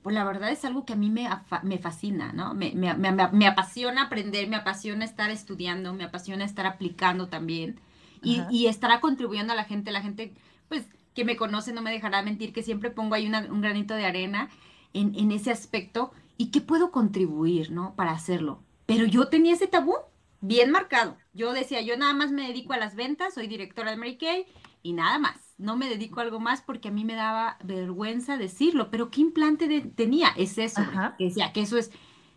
pues 0.02 0.14
la 0.14 0.22
verdad 0.22 0.50
es 0.50 0.64
algo 0.64 0.84
que 0.84 0.92
a 0.92 0.96
mí 0.96 1.10
me, 1.10 1.28
me 1.64 1.78
fascina, 1.78 2.32
¿no? 2.32 2.54
Me, 2.54 2.72
me, 2.76 2.94
me, 2.94 3.46
apasiona 3.48 4.02
aprender, 4.04 4.46
me 4.46 4.54
apasiona 4.54 5.04
estar 5.04 5.30
estudiando, 5.30 5.94
me 5.94 6.04
apasiona 6.04 6.44
estar 6.44 6.66
aplicando 6.66 7.28
también 7.28 7.80
y, 8.24 8.66
estará 8.66 9.00
contribuyendo 9.00 9.52
a 9.52 9.56
la 9.56 9.64
gente. 9.64 9.92
La 9.92 10.02
gente, 10.02 10.34
pues, 10.68 10.86
que 11.14 11.24
me 11.24 11.36
conoce 11.36 11.72
no 11.72 11.82
me 11.82 11.92
dejará 11.92 12.22
mentir 12.22 12.52
que 12.52 12.62
siempre 12.62 12.90
pongo 12.90 13.14
ahí 13.14 13.26
un 13.26 13.60
granito 13.60 13.94
de 13.94 14.06
arena 14.06 14.48
en, 14.92 15.14
en, 15.14 15.30
ese 15.30 15.50
aspecto 15.50 16.12
y 16.36 16.50
que 16.50 16.60
puedo 16.60 16.90
contribuir, 16.90 17.70
¿no? 17.70 17.94
Para 17.94 18.12
hacerlo. 18.12 18.62
Pero 18.86 19.06
yo 19.06 19.28
tenía 19.28 19.54
ese 19.54 19.66
tabú 19.66 19.94
bien 20.40 20.70
marcado. 20.70 21.16
Yo 21.32 21.52
decía, 21.52 21.80
yo 21.80 21.96
nada 21.96 22.12
más 22.12 22.30
me 22.30 22.46
dedico 22.46 22.72
a 22.72 22.78
las 22.78 22.94
ventas, 22.94 23.34
soy 23.34 23.46
directora 23.46 23.90
de 23.90 23.96
Mary 23.96 24.18
Kay 24.18 24.46
y 24.82 24.92
nada 24.92 25.18
más. 25.18 25.54
No 25.56 25.76
me 25.76 25.88
dedico 25.88 26.20
a 26.20 26.24
algo 26.24 26.40
más 26.40 26.62
porque 26.62 26.88
a 26.88 26.90
mí 26.90 27.04
me 27.04 27.14
daba 27.14 27.56
vergüenza 27.62 28.36
decirlo. 28.36 28.90
Pero 28.90 29.10
¿qué 29.10 29.20
implante 29.20 29.80
tenía? 29.94 30.28
Es 30.36 30.58
eso. 30.58 30.82
Que 31.16 31.24
decía 31.24 31.52
que 31.52 31.62
eso 31.62 31.78
es, 31.78 31.90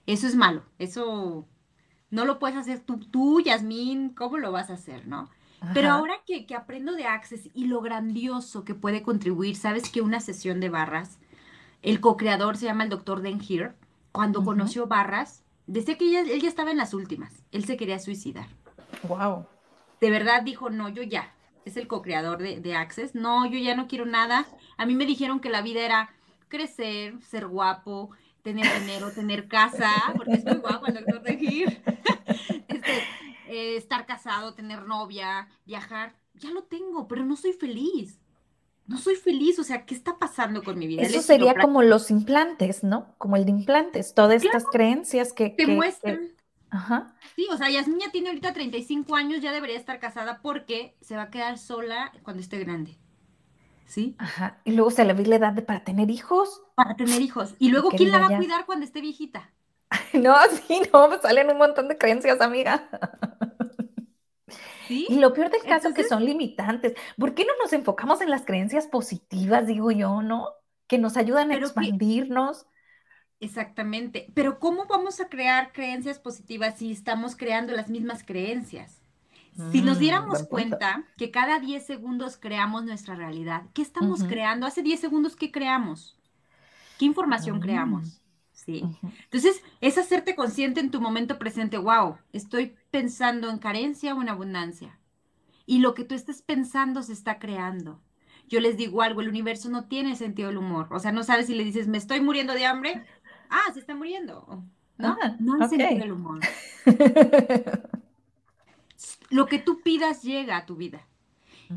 eso 0.06 0.28
es 0.28 0.36
malo. 0.36 0.64
Eso 0.78 1.48
no 2.10 2.26
lo 2.26 2.40
puedes 2.40 2.56
hacer 2.58 2.80
tú, 2.80 3.00
tú, 3.00 3.42
Yasmín. 3.42 4.10
¿Cómo 4.10 4.38
lo 4.38 4.52
vas 4.52 4.70
a 4.70 4.74
hacer, 4.74 5.08
no? 5.08 5.30
Pero 5.74 5.90
ahora 5.90 6.16
que, 6.26 6.46
aprendo 6.56 6.94
de 6.94 7.06
Access 7.06 7.50
y 7.54 7.66
lo 7.66 7.82
grandioso 7.82 8.64
que 8.64 8.76
puede 8.76 9.02
contribuir, 9.02 9.56
sabes 9.56 9.90
que 9.90 10.02
una 10.02 10.20
sesión 10.20 10.60
de 10.60 10.70
barras, 10.70 11.20
el 11.82 12.00
co-creador 12.00 12.58
se 12.58 12.66
llama 12.66 12.84
el 12.84 12.90
doctor 12.90 13.22
Den 13.22 13.42
cuando 14.12 14.44
conoció 14.44 14.88
barras, 14.88 15.44
decía 15.66 15.98
que 15.98 16.20
él 16.20 16.42
ya 16.42 16.48
estaba 16.48 16.72
en 16.72 16.78
las 16.78 16.94
últimas, 16.94 17.44
él 17.52 17.66
se 17.66 17.78
quería 17.78 18.00
suicidar. 18.00 18.48
Wow. 19.08 19.46
De 20.00 20.12
verdad 20.12 20.44
dijo, 20.44 20.70
no, 20.70 20.90
yo 20.90 21.04
ya, 21.04 21.34
es 21.66 21.76
el 21.78 21.88
co-creador 21.88 22.38
de, 22.38 22.60
de 22.60 22.76
Access, 22.76 23.16
no, 23.16 23.46
yo 23.46 23.58
ya 23.58 23.76
no 23.76 23.88
quiero 23.88 24.06
nada. 24.06 24.46
A 24.78 24.86
mí 24.86 24.96
me 24.96 25.06
dijeron 25.06 25.40
que 25.40 25.50
la 25.50 25.62
vida 25.62 25.82
era 25.82 26.10
crecer, 26.50 27.22
ser 27.22 27.48
guapo, 27.48 28.12
tener 28.44 28.66
dinero, 28.80 29.12
tener 29.12 29.48
casa, 29.48 29.92
porque 30.16 30.34
es 30.34 30.46
muy 30.46 30.56
guapo 30.56 30.86
el 30.86 30.94
doctor 30.94 31.22
Den 31.22 31.40
Here. 31.40 31.82
este, 32.68 33.04
eh, 33.48 33.76
estar 33.78 34.06
casado, 34.06 34.54
tener 34.54 34.84
novia, 34.86 35.48
viajar, 35.66 36.16
ya 36.36 36.52
lo 36.52 36.64
tengo, 36.64 37.08
pero 37.08 37.26
no 37.26 37.36
soy 37.36 37.54
feliz. 37.54 38.20
No 38.86 38.98
soy 38.98 39.16
feliz, 39.16 39.60
o 39.60 39.64
sea, 39.64 39.86
¿qué 39.86 39.94
está 39.94 40.18
pasando 40.18 40.64
con 40.64 40.80
mi 40.80 40.88
vida? 40.88 41.02
Eso 41.02 41.22
sería 41.22 41.56
como 41.56 41.82
los 41.82 42.10
implantes, 42.10 42.86
¿no? 42.86 43.16
Como 43.18 43.36
el 43.36 43.44
de 43.44 43.52
implantes, 43.52 44.14
todas 44.14 44.44
estas 44.44 44.64
creencias 44.66 45.34
que... 45.34 45.50
Te 45.50 45.68
muestran. 45.68 46.32
Ajá. 46.70 47.14
Sí, 47.36 47.48
o 47.52 47.58
sea, 47.58 47.70
Yasmin 47.70 48.00
ya 48.00 48.12
tiene 48.12 48.30
ahorita 48.30 48.54
35 48.54 49.16
años, 49.16 49.42
ya 49.42 49.52
debería 49.52 49.78
estar 49.78 50.00
casada 50.00 50.40
porque 50.42 50.96
se 51.02 51.16
va 51.16 51.24
a 51.24 51.30
quedar 51.30 51.58
sola 51.58 52.14
cuando 52.24 52.42
esté 52.42 52.60
grande. 52.60 52.98
¿Sí? 53.86 54.16
Ajá. 54.20 54.60
Y 54.66 54.72
luego 54.72 54.92
se 54.92 55.06
le 55.06 55.14
ve 55.14 55.26
la 55.26 55.36
edad 55.36 55.54
de 55.54 55.62
para 55.62 55.84
tener 55.84 56.10
hijos. 56.10 56.62
Para 56.76 56.96
tener 56.96 57.22
hijos. 57.22 57.56
Y 57.60 57.70
luego, 57.70 57.90
¿quién 57.90 58.12
la 58.12 58.20
va 58.20 58.28
a 58.28 58.38
cuidar 58.38 58.66
cuando 58.66 58.86
esté 58.86 59.02
viejita? 59.02 59.52
No, 60.14 60.36
sí, 60.68 60.82
no, 60.92 61.08
me 61.08 61.18
salen 61.20 61.50
un 61.50 61.58
montón 61.58 61.88
de 61.88 61.98
creencias, 61.98 62.42
amiga. 62.42 62.90
Y 64.90 65.16
lo 65.16 65.34
peor 65.34 65.50
del 65.50 65.64
caso 65.64 65.90
es 65.90 65.94
que 65.94 66.04
son 66.04 66.24
limitantes. 66.24 66.94
¿Por 67.18 67.34
qué 67.34 67.46
no 67.46 67.52
nos 67.62 67.74
enfocamos 67.74 68.22
en 68.22 68.30
las 68.30 68.46
creencias 68.46 68.88
positivas, 68.88 69.68
digo 69.68 69.92
yo, 69.92 70.22
no? 70.22 70.50
Que 70.88 70.98
nos 70.98 71.18
ayudan 71.18 71.52
a 71.52 71.56
expandirnos. 71.56 72.66
Exactamente. 73.40 74.32
Pero 74.34 74.60
¿cómo 74.60 74.86
vamos 74.86 75.20
a 75.20 75.30
crear 75.30 75.74
creencias 75.74 76.20
positivas 76.20 76.78
si 76.78 76.92
estamos 76.92 77.36
creando 77.36 77.74
las 77.74 77.90
mismas 77.90 78.24
creencias? 78.24 79.02
Si 79.72 79.82
nos 79.82 79.98
diéramos 79.98 80.44
cuenta 80.44 81.04
que 81.18 81.32
cada 81.32 81.60
10 81.60 81.84
segundos 81.84 82.38
creamos 82.38 82.86
nuestra 82.86 83.16
realidad, 83.16 83.64
¿qué 83.74 83.82
estamos 83.82 84.24
creando? 84.24 84.68
Hace 84.68 84.84
10 84.84 85.00
segundos, 85.00 85.36
¿qué 85.36 85.52
creamos? 85.52 86.16
¿Qué 87.00 87.06
información 87.06 87.60
creamos? 87.60 88.22
Sí. 88.68 88.84
Entonces, 89.24 89.64
es 89.80 89.98
hacerte 89.98 90.36
consciente 90.36 90.82
en 90.82 90.92
tu 90.92 91.00
momento 91.00 91.40
presente, 91.40 91.78
wow, 91.78 92.18
estoy 92.34 92.76
pensando 92.92 93.50
en 93.50 93.60
carencia 93.60 94.14
o 94.14 94.22
en 94.22 94.28
abundancia. 94.28 95.00
Y 95.66 95.80
lo 95.80 95.94
que 95.94 96.04
tú 96.04 96.16
estés 96.16 96.42
pensando 96.42 97.02
se 97.02 97.14
está 97.14 97.40
creando. 97.40 98.02
Yo 98.50 98.60
les 98.60 98.76
digo 98.76 99.02
algo, 99.02 99.22
el 99.22 99.30
universo 99.30 99.70
no 99.70 99.86
tiene 99.86 100.18
sentido 100.18 100.50
del 100.50 100.58
humor. 100.58 100.90
O 100.92 101.00
sea, 101.00 101.14
no 101.14 101.24
sabes 101.24 101.48
si 101.48 101.56
le 101.56 101.64
dices, 101.64 101.88
me 101.88 101.98
estoy 101.98 102.20
muriendo 102.20 102.54
de 102.54 102.66
hambre. 102.66 103.06
Ah, 103.50 103.72
se 103.74 103.80
está 103.80 103.96
muriendo. 103.96 104.66
No, 104.98 105.18
ah, 105.22 105.38
no 105.40 105.62
hay 105.62 105.70
sentido 105.70 106.00
del 106.00 106.12
humor. 106.12 106.42
lo 109.30 109.46
que 109.46 109.60
tú 109.60 109.82
pidas 109.82 110.24
llega 110.24 110.58
a 110.58 110.66
tu 110.66 110.76
vida. 110.76 111.08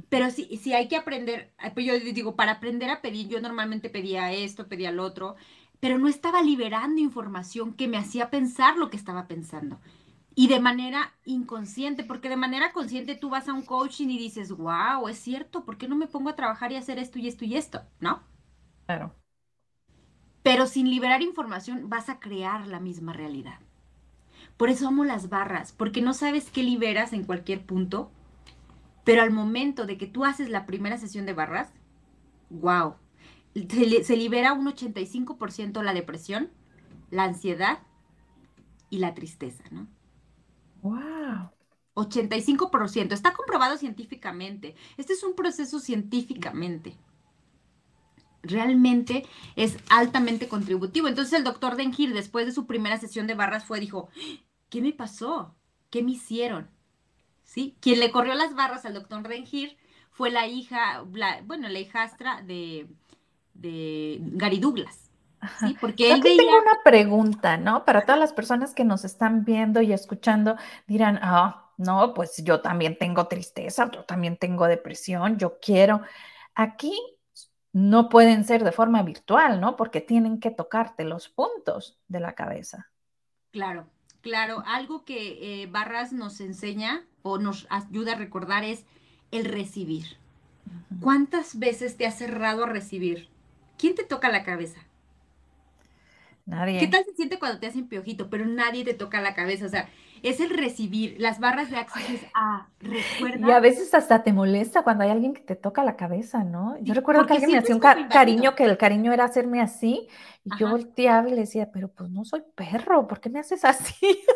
Pero 0.09 0.30
si, 0.30 0.57
si 0.57 0.72
hay 0.72 0.88
que 0.88 0.97
aprender, 0.97 1.53
pues 1.74 1.86
yo 1.86 1.99
digo, 1.99 2.36
para 2.36 2.53
aprender 2.53 2.91
a 2.91 3.01
pedir, 3.01 3.28
yo 3.28 3.41
normalmente 3.41 3.91
pedía 3.91 4.32
esto, 4.32 4.68
pedía 4.68 4.93
lo 4.93 5.05
otro, 5.05 5.36
pero 5.81 5.99
no 5.99 6.09
estaba 6.09 6.43
liberando 6.43 7.01
información 7.01 7.72
que 7.72 7.89
me 7.89 7.97
hacía 7.97 8.31
pensar 8.31 8.76
lo 8.76 8.91
que 8.91 8.97
estaba 8.97 9.26
pensando. 9.26 9.81
Y 10.35 10.49
de 10.49 10.61
manera 10.61 11.12
inconsciente, 11.24 12.05
porque 12.05 12.28
de 12.28 12.37
manera 12.37 12.72
consciente 12.72 13.16
tú 13.16 13.31
vas 13.31 13.49
a 13.49 13.55
un 13.55 13.62
coaching 13.62 14.09
y 14.09 14.18
dices, 14.18 14.53
wow, 14.53 15.09
es 15.09 15.18
cierto, 15.18 15.64
¿por 15.64 15.76
qué 15.76 15.89
no 15.89 15.97
me 15.97 16.07
pongo 16.07 16.28
a 16.31 16.37
trabajar 16.37 16.70
y 16.70 16.76
hacer 16.76 16.99
esto 16.99 17.18
y 17.18 17.28
esto 17.28 17.45
y 17.45 17.57
esto? 17.57 17.83
¿No? 17.99 18.22
Claro. 18.87 19.14
Pero 20.43 20.66
sin 20.66 20.89
liberar 20.89 21.22
información 21.22 21.89
vas 21.89 22.09
a 22.09 22.20
crear 22.20 22.66
la 22.66 22.81
misma 22.81 23.12
realidad. 23.12 23.59
Por 24.57 24.68
eso 24.68 24.89
amo 24.89 25.05
las 25.05 25.28
barras, 25.31 25.72
porque 25.72 26.03
no 26.03 26.12
sabes 26.12 26.51
qué 26.51 26.62
liberas 26.62 27.12
en 27.12 27.24
cualquier 27.24 27.64
punto, 27.64 28.11
pero 29.05 29.22
al 29.22 29.31
momento 29.31 29.87
de 29.87 29.97
que 29.97 30.07
tú 30.07 30.24
haces 30.24 30.51
la 30.51 30.66
primera 30.66 30.99
sesión 30.99 31.26
de 31.26 31.33
barras, 31.33 31.72
wow, 32.51 32.95
se, 33.55 34.16
libera 34.16 34.53
un 34.53 34.66
85% 34.66 35.82
la 35.82 35.94
depresión, 35.94 36.51
la 37.11 37.24
ansiedad 37.24 37.80
y 38.88 38.98
la 38.98 39.14
tristeza, 39.14 39.64
¿no? 39.70 39.88
Wow. 40.82 41.51
85%. 41.94 43.12
Está 43.12 43.32
comprobado 43.32 43.76
científicamente. 43.76 44.74
Este 44.96 45.12
es 45.12 45.22
un 45.22 45.34
proceso 45.34 45.80
científicamente. 45.80 46.96
Realmente 48.42 49.26
es 49.57 49.76
altamente 49.90 50.48
contributivo. 50.48 51.09
Entonces 51.09 51.34
el 51.34 51.44
doctor 51.44 51.76
Dengir, 51.76 52.14
después 52.14 52.46
de 52.46 52.53
su 52.53 52.66
primera 52.66 52.98
sesión 52.98 53.26
de 53.26 53.34
barras, 53.34 53.64
fue, 53.64 53.80
dijo, 53.80 54.09
¿qué 54.70 54.80
me 54.80 54.92
pasó? 54.92 55.55
¿Qué 55.90 56.03
me 56.03 56.12
hicieron? 56.12 56.70
¿Sí? 57.44 57.76
Quien 57.80 57.98
le 57.98 58.12
corrió 58.12 58.34
las 58.34 58.55
barras 58.55 58.84
al 58.84 58.94
doctor 58.94 59.26
Dengir 59.28 59.76
fue 60.11 60.30
la 60.30 60.46
hija, 60.46 61.03
bueno, 61.44 61.68
la 61.68 61.78
hijastra 61.80 62.42
de, 62.42 62.88
de 63.61 64.19
Gary 64.21 64.59
Douglas. 64.59 65.11
¿sí? 65.61 65.77
Porque 65.81 66.13
él 66.13 66.23
tengo 66.23 66.43
una 66.43 66.83
pregunta, 66.85 67.57
¿no? 67.57 67.85
Para 67.85 68.05
todas 68.05 68.19
las 68.19 68.33
personas 68.33 68.75
que 68.75 68.85
nos 68.85 69.05
están 69.05 69.45
viendo 69.45 69.81
y 69.81 69.93
escuchando, 69.93 70.57
dirán, 70.87 71.19
ah, 71.23 71.71
no, 71.77 72.13
pues 72.15 72.43
yo 72.45 72.61
también 72.61 72.99
tengo 72.99 73.27
tristeza, 73.27 73.91
yo 73.91 74.05
también 74.05 74.37
tengo 74.37 74.67
depresión, 74.67 75.39
yo 75.39 75.59
quiero. 75.61 76.03
Aquí 76.55 76.93
no 77.73 78.09
pueden 78.09 78.45
ser 78.45 78.65
de 78.65 78.73
forma 78.73 79.03
virtual, 79.03 79.61
¿no? 79.61 79.77
Porque 79.77 80.01
tienen 80.01 80.41
que 80.41 80.51
tocarte 80.51 81.05
los 81.05 81.29
puntos 81.29 81.99
de 82.09 82.21
la 82.21 82.35
cabeza. 82.35 82.91
Claro, 83.51 83.87
claro. 84.21 84.63
Algo 84.67 85.05
que 85.05 85.63
eh, 85.63 85.67
Barras 85.67 86.13
nos 86.13 86.41
enseña 86.41 87.05
o 87.23 87.39
nos 87.39 87.67
ayuda 87.71 88.13
a 88.13 88.17
recordar 88.17 88.65
es 88.65 88.85
el 89.31 89.45
recibir. 89.45 90.19
¿Cuántas 91.01 91.59
veces 91.59 91.97
te 91.97 92.07
has 92.07 92.19
cerrado 92.19 92.65
a 92.65 92.69
recibir? 92.69 93.29
¿Quién 93.81 93.95
te 93.95 94.05
toca 94.05 94.28
la 94.28 94.45
cabeza? 94.45 94.81
Nadie. 96.45 96.81
¿Qué 96.81 96.89
tal 96.89 97.05
se 97.05 97.14
siente 97.14 97.39
cuando 97.39 97.61
te 97.61 97.66
hacen 97.66 97.89
piojito, 97.89 98.28
pero 98.28 98.45
nadie 98.45 98.85
te 98.85 98.95
toca 98.95 99.20
la 99.20 99.35
cabeza? 99.35 99.66
O 99.66 99.68
sea, 99.68 99.89
es 100.22 100.41
el 100.41 100.51
recibir, 100.51 101.16
las 101.18 101.39
barras 101.39 101.70
de 101.70 101.76
acceso 101.76 102.26
ah, 102.35 102.66
recuerda. 102.81 103.49
Y 103.49 103.51
a 103.53 103.61
veces 103.61 103.95
hasta 103.95 104.22
te 104.22 104.33
molesta 104.33 104.83
cuando 104.83 105.05
hay 105.05 105.11
alguien 105.11 105.33
que 105.33 105.43
te 105.43 105.57
toca 105.57 105.85
la 105.85 105.97
cabeza, 105.97 106.45
¿no? 106.45 106.76
Yo 106.81 106.93
recuerdo 106.93 107.26
que 107.26 107.35
alguien 107.35 107.53
me 107.53 107.59
hacía 107.59 107.74
un 107.74 107.81
cariño, 107.81 108.55
que 108.55 108.64
el 108.64 108.76
cariño 108.76 109.12
era 109.12 109.24
hacerme 109.24 109.61
así, 109.61 110.09
y 110.45 110.51
yo 110.59 110.68
volteaba 110.68 111.28
y 111.28 111.33
le 111.33 111.43
decía, 111.43 111.70
pero 111.72 111.89
pues 111.89 112.11
no 112.11 112.24
soy 112.24 112.43
perro, 112.55 113.07
¿por 113.07 113.20
qué 113.20 113.31
me 113.31 113.41
haces 113.41 113.64
así? 113.64 113.95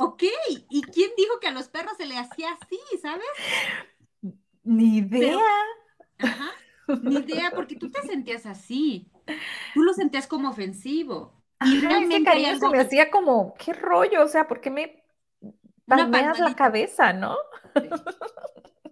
Ok, 0.00 0.22
¿y 0.70 0.82
quién 0.82 1.10
dijo 1.16 1.40
que 1.40 1.48
a 1.48 1.50
los 1.50 1.68
perros 1.68 1.96
se 1.96 2.06
le 2.06 2.16
hacía 2.16 2.52
así, 2.52 2.78
sabes? 3.02 3.26
Ni 4.62 4.98
idea. 4.98 5.40
ajá. 6.18 6.52
Ni 7.02 7.16
idea, 7.18 7.50
porque 7.54 7.76
tú 7.76 7.90
te 7.90 8.02
sentías 8.02 8.46
así. 8.46 9.10
Tú 9.74 9.82
lo 9.82 9.92
sentías 9.92 10.26
como 10.26 10.50
ofensivo. 10.50 11.32
Y 11.64 11.80
realmente 11.80 12.30
ese 12.40 12.60
se 12.60 12.68
me 12.68 12.78
hacía 12.78 13.10
como, 13.10 13.54
qué 13.54 13.72
rollo, 13.72 14.24
o 14.24 14.28
sea, 14.28 14.46
¿por 14.46 14.60
qué 14.60 14.70
me 14.70 15.04
palmeas 15.86 16.38
la 16.38 16.54
cabeza, 16.54 17.12
no? 17.12 17.36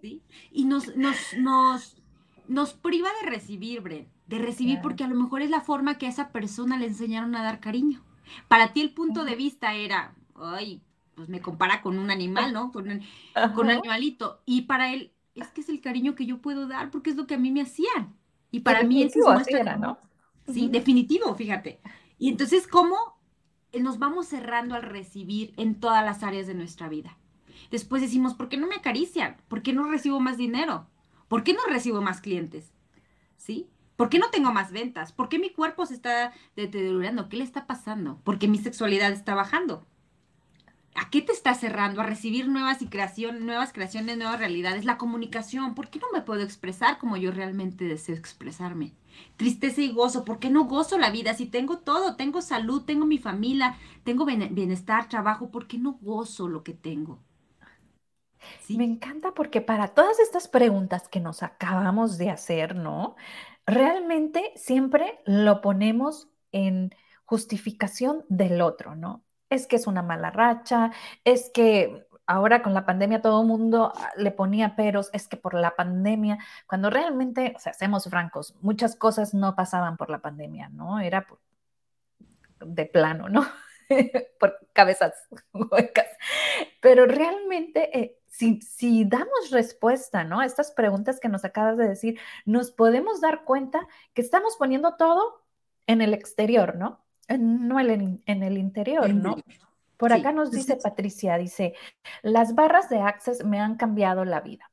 Sí. 0.01 0.23
Y 0.51 0.65
nos, 0.65 0.95
nos, 0.95 1.33
nos, 1.37 2.01
nos 2.47 2.73
priva 2.73 3.09
de 3.21 3.29
recibir, 3.29 3.81
Bren, 3.81 4.09
de 4.27 4.39
recibir 4.39 4.79
porque 4.81 5.03
a 5.03 5.07
lo 5.07 5.15
mejor 5.15 5.41
es 5.41 5.49
la 5.49 5.61
forma 5.61 5.97
que 5.97 6.07
a 6.07 6.09
esa 6.09 6.31
persona 6.31 6.77
le 6.77 6.87
enseñaron 6.87 7.35
a 7.35 7.43
dar 7.43 7.59
cariño. 7.59 8.03
Para 8.47 8.73
ti 8.73 8.81
el 8.81 8.93
punto 8.93 9.23
de 9.23 9.35
vista 9.35 9.73
era, 9.73 10.13
ay, 10.35 10.81
pues 11.15 11.29
me 11.29 11.41
compara 11.41 11.81
con 11.81 11.97
un 11.97 12.11
animal, 12.11 12.53
¿no? 12.53 12.71
Con 12.71 12.89
un, 12.89 13.01
con 13.55 13.67
un 13.67 13.71
animalito. 13.71 14.41
Y 14.45 14.63
para 14.63 14.93
él, 14.93 15.13
es 15.43 15.49
que 15.49 15.61
es 15.61 15.69
el 15.69 15.81
cariño 15.81 16.15
que 16.15 16.25
yo 16.25 16.41
puedo 16.41 16.67
dar 16.67 16.89
porque 16.91 17.09
es 17.09 17.15
lo 17.15 17.27
que 17.27 17.35
a 17.35 17.39
mí 17.39 17.51
me 17.51 17.61
hacían. 17.61 18.15
Y 18.51 18.61
para 18.61 18.83
mí 18.83 19.03
es 19.03 19.13
era, 19.47 19.77
¿no? 19.77 19.99
Sí, 20.51 20.69
definitivo, 20.69 21.33
fíjate. 21.35 21.79
Y 22.17 22.29
entonces, 22.29 22.67
¿cómo 22.67 23.19
nos 23.77 23.99
vamos 23.99 24.27
cerrando 24.27 24.75
al 24.75 24.83
recibir 24.83 25.53
en 25.57 25.79
todas 25.79 26.03
las 26.03 26.23
áreas 26.23 26.47
de 26.47 26.55
nuestra 26.55 26.87
vida? 26.87 27.17
Después 27.69 28.01
decimos, 28.01 28.33
¿por 28.33 28.49
qué 28.49 28.57
no 28.57 28.67
me 28.67 28.75
acarician? 28.75 29.37
¿Por 29.47 29.61
qué 29.61 29.73
no 29.73 29.83
recibo 29.89 30.19
más 30.19 30.37
dinero? 30.37 30.87
¿Por 31.27 31.43
qué 31.43 31.53
no 31.53 31.59
recibo 31.67 32.01
más 32.01 32.21
clientes? 32.21 32.71
¿Sí? 33.35 33.67
¿Por 33.97 34.09
qué 34.09 34.19
no 34.19 34.29
tengo 34.29 34.53
más 34.53 34.71
ventas? 34.71 35.11
¿Por 35.11 35.27
qué 35.27 35.39
mi 35.39 35.51
cuerpo 35.51 35.85
se 35.85 35.95
está 35.95 36.31
deteriorando? 36.55 37.29
¿Qué 37.29 37.37
le 37.37 37.43
está 37.43 37.67
pasando? 37.67 38.21
Porque 38.23 38.47
mi 38.47 38.59
sexualidad 38.59 39.11
está 39.11 39.35
bajando. 39.35 39.85
¿A 40.99 41.11
qué 41.11 41.21
te 41.21 41.31
está 41.31 41.53
cerrando? 41.53 42.01
A 42.01 42.05
recibir 42.05 42.47
nuevas 42.47 42.79
creación, 42.89 43.45
nuevas 43.45 43.71
creaciones, 43.71 44.17
nuevas 44.17 44.39
realidades. 44.39 44.83
La 44.83 44.97
comunicación. 44.97 45.75
¿Por 45.75 45.89
qué 45.89 45.99
no 45.99 46.07
me 46.11 46.23
puedo 46.23 46.41
expresar 46.41 46.97
como 46.97 47.17
yo 47.17 47.31
realmente 47.31 47.85
deseo 47.85 48.15
expresarme? 48.15 48.95
Tristeza 49.35 49.81
y 49.81 49.91
gozo. 49.91 50.25
¿Por 50.25 50.39
qué 50.39 50.49
no 50.49 50.65
gozo 50.65 50.97
la 50.97 51.11
vida? 51.11 51.35
Si 51.35 51.45
tengo 51.45 51.77
todo, 51.77 52.15
tengo 52.15 52.41
salud, 52.41 52.83
tengo 52.83 53.05
mi 53.05 53.19
familia, 53.19 53.77
tengo 54.03 54.25
bienestar, 54.25 55.07
trabajo, 55.07 55.51
¿por 55.51 55.67
qué 55.67 55.77
no 55.77 55.93
gozo 56.01 56.47
lo 56.47 56.63
que 56.63 56.73
tengo? 56.73 57.19
Me 58.69 58.85
encanta 58.85 59.33
porque 59.35 59.61
para 59.61 59.89
todas 59.89 60.19
estas 60.19 60.47
preguntas 60.47 61.07
que 61.09 61.19
nos 61.19 61.43
acabamos 61.43 62.17
de 62.17 62.31
hacer, 62.31 62.75
¿no? 62.75 63.15
Realmente 63.67 64.51
siempre 64.55 65.19
lo 65.25 65.61
ponemos 65.61 66.27
en 66.51 66.91
justificación 67.25 68.25
del 68.29 68.61
otro, 68.61 68.95
¿no? 68.95 69.26
Es 69.49 69.67
que 69.67 69.75
es 69.77 69.87
una 69.87 70.01
mala 70.01 70.31
racha, 70.31 70.91
es 71.23 71.49
que 71.53 72.07
ahora 72.25 72.61
con 72.61 72.73
la 72.73 72.85
pandemia 72.85 73.21
todo 73.21 73.41
el 73.41 73.47
mundo 73.47 73.93
ah, 73.95 74.11
le 74.17 74.31
ponía 74.31 74.75
peros, 74.75 75.09
es 75.13 75.27
que 75.27 75.37
por 75.37 75.53
la 75.53 75.75
pandemia, 75.75 76.37
cuando 76.67 76.89
realmente, 76.89 77.53
o 77.55 77.59
sea, 77.59 77.73
seamos 77.73 78.05
francos, 78.09 78.55
muchas 78.61 78.95
cosas 78.95 79.33
no 79.33 79.55
pasaban 79.55 79.97
por 79.97 80.09
la 80.09 80.19
pandemia, 80.19 80.69
¿no? 80.69 80.99
Era 80.99 81.25
de 82.59 82.85
plano, 82.85 83.29
¿no? 83.29 83.45
por 84.39 84.59
cabezas 84.73 85.13
huecas. 85.53 86.07
Pero 86.81 87.05
realmente, 87.05 87.97
eh, 87.97 88.19
si, 88.27 88.61
si, 88.61 89.05
damos 89.05 89.51
respuesta, 89.51 90.23
¿no? 90.23 90.41
A 90.41 90.45
estas 90.45 90.71
preguntas 90.71 91.19
que 91.19 91.29
nos 91.29 91.45
acabas 91.45 91.77
de 91.77 91.87
decir, 91.87 92.19
nos 92.45 92.71
podemos 92.71 93.21
dar 93.21 93.45
cuenta 93.45 93.87
que 94.13 94.21
estamos 94.21 94.57
poniendo 94.57 94.95
todo 94.95 95.45
en 95.87 96.01
el 96.01 96.13
exterior, 96.13 96.75
¿no? 96.75 97.06
No 97.29 97.79
en, 97.79 98.21
el 98.25 98.57
interior, 98.57 99.13
¿no? 99.13 99.35
Por 99.97 100.13
acá 100.13 100.31
nos 100.31 100.51
dice 100.51 100.77
Patricia, 100.77 101.37
dice, 101.37 101.73
las 102.21 102.53
barras 102.53 102.89
de 102.89 102.99
Access 102.99 103.43
me 103.43 103.59
han 103.59 103.75
cambiado 103.75 104.25
la 104.25 104.41
vida. 104.41 104.71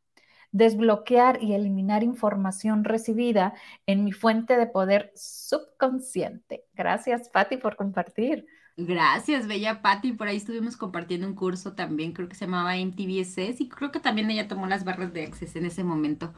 Desbloquear 0.52 1.42
y 1.42 1.54
eliminar 1.54 2.04
información 2.04 2.84
recibida 2.84 3.54
en 3.86 4.04
mi 4.04 4.12
fuente 4.12 4.56
de 4.56 4.66
poder 4.66 5.10
subconsciente. 5.16 6.64
Gracias, 6.74 7.28
Patti, 7.30 7.56
por 7.56 7.74
compartir. 7.74 8.46
Gracias, 8.76 9.46
bella 9.46 9.82
Patti. 9.82 10.12
Por 10.12 10.28
ahí 10.28 10.36
estuvimos 10.36 10.76
compartiendo 10.76 11.26
un 11.26 11.34
curso 11.34 11.74
también, 11.74 12.12
creo 12.12 12.28
que 12.28 12.34
se 12.34 12.44
llamaba 12.44 12.76
MTVSS 12.76 13.60
y 13.60 13.68
creo 13.68 13.90
que 13.90 14.00
también 14.00 14.30
ella 14.30 14.46
tomó 14.46 14.66
las 14.66 14.84
barras 14.84 15.12
de 15.12 15.24
Access 15.24 15.56
en 15.56 15.66
ese 15.66 15.84
momento. 15.84 16.34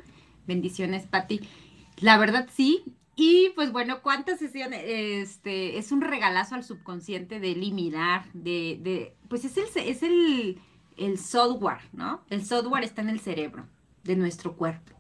Bendiciones, 0.47 1.07
Patti. 1.07 1.41
La 1.99 2.19
verdad, 2.19 2.49
sí, 2.53 2.85
y 3.17 3.51
pues 3.55 3.73
bueno, 3.73 4.03
¿cuántas 4.03 4.39
sesiones? 4.39 4.83
Este, 4.85 5.79
es 5.79 5.91
un 5.91 6.03
regalazo 6.03 6.55
al 6.55 6.65
subconsciente 6.65 7.41
de 7.41 7.53
eliminar, 7.53 8.27
de, 8.35 8.79
de 8.83 9.17
pues 9.29 9.47
es 9.47 9.57
el, 9.57 9.65
es 9.83 10.03
el, 10.03 10.61
el 10.99 11.19
software, 11.19 11.81
¿no? 11.95 12.21
El 12.29 12.45
software 12.45 12.85
está 12.85 13.01
en 13.01 13.09
el 13.09 13.21
cerebro 13.21 13.65
de 14.05 14.17
nuestro 14.17 14.55
cuerpo. 14.55 14.93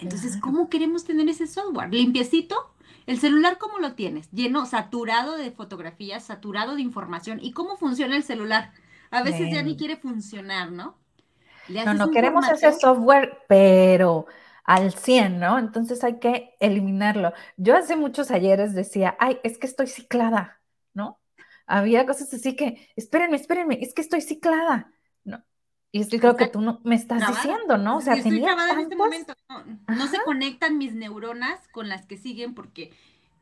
Entonces, 0.00 0.38
¿cómo 0.38 0.70
queremos 0.70 1.04
tener 1.04 1.28
ese 1.28 1.46
software? 1.46 1.92
Limpiecito. 1.92 2.56
El 3.06 3.20
celular, 3.20 3.58
¿cómo 3.58 3.78
lo 3.78 3.94
tienes? 3.94 4.30
Lleno, 4.32 4.64
saturado 4.64 5.36
de 5.36 5.50
fotografías, 5.50 6.24
saturado 6.24 6.74
de 6.74 6.82
información. 6.82 7.38
¿Y 7.42 7.52
cómo 7.52 7.76
funciona 7.76 8.16
el 8.16 8.22
celular? 8.22 8.72
A 9.10 9.22
veces 9.22 9.52
ya 9.52 9.62
ni 9.62 9.76
quiere 9.76 9.96
funcionar, 9.96 10.72
¿no? 10.72 10.96
no, 11.68 11.94
no 11.94 12.10
queremos 12.10 12.48
ese 12.48 12.72
software, 12.72 13.38
pero 13.46 14.26
al 14.64 14.92
100, 14.92 15.40
¿no? 15.40 15.58
Entonces 15.58 16.04
hay 16.04 16.18
que 16.18 16.54
eliminarlo. 16.60 17.32
Yo 17.56 17.76
hace 17.76 17.96
muchos 17.96 18.30
ayeres 18.30 18.74
decía, 18.74 19.16
ay, 19.18 19.38
es 19.42 19.58
que 19.58 19.66
estoy 19.66 19.86
ciclada, 19.86 20.60
¿no? 20.94 21.20
Había 21.66 22.06
cosas 22.06 22.32
así 22.34 22.54
que, 22.54 22.88
espérenme, 22.96 23.36
espérenme, 23.36 23.78
es 23.80 23.94
que 23.94 24.02
estoy 24.02 24.20
ciclada, 24.20 24.92
¿no? 25.24 25.42
Y 25.90 26.00
es 26.00 26.08
que 26.08 26.18
creo 26.18 26.36
que 26.36 26.46
tú 26.46 26.60
no, 26.60 26.80
me 26.84 26.94
estás 26.94 27.26
diciendo, 27.26 27.76
¿no? 27.76 27.98
O 27.98 28.00
sea, 28.00 28.14
estoy 28.14 28.38
en 28.38 28.80
este 28.80 28.96
momento. 28.96 29.34
No, 29.88 30.06
se 30.06 30.18
conectan 30.24 30.78
mis 30.78 30.94
neuronas 30.94 31.68
con 31.68 31.88
las 31.88 32.06
que 32.06 32.16
siguen 32.16 32.54
porque 32.54 32.92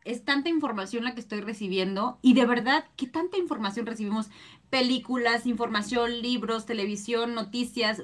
es 0.04 0.24
tanta 0.24 0.48
información 0.48 1.04
la 1.04 1.14
que 1.14 1.20
estoy 1.20 1.42
recibiendo 1.42 2.18
y 2.22 2.34
de 2.34 2.46
verdad, 2.46 2.86
¿qué 2.96 3.06
tanta 3.06 3.36
información 3.36 3.86
recibimos? 3.86 4.30
Películas, 4.70 5.46
información, 5.46 6.22
libros, 6.22 6.66
televisión, 6.66 7.34
noticias. 7.34 8.02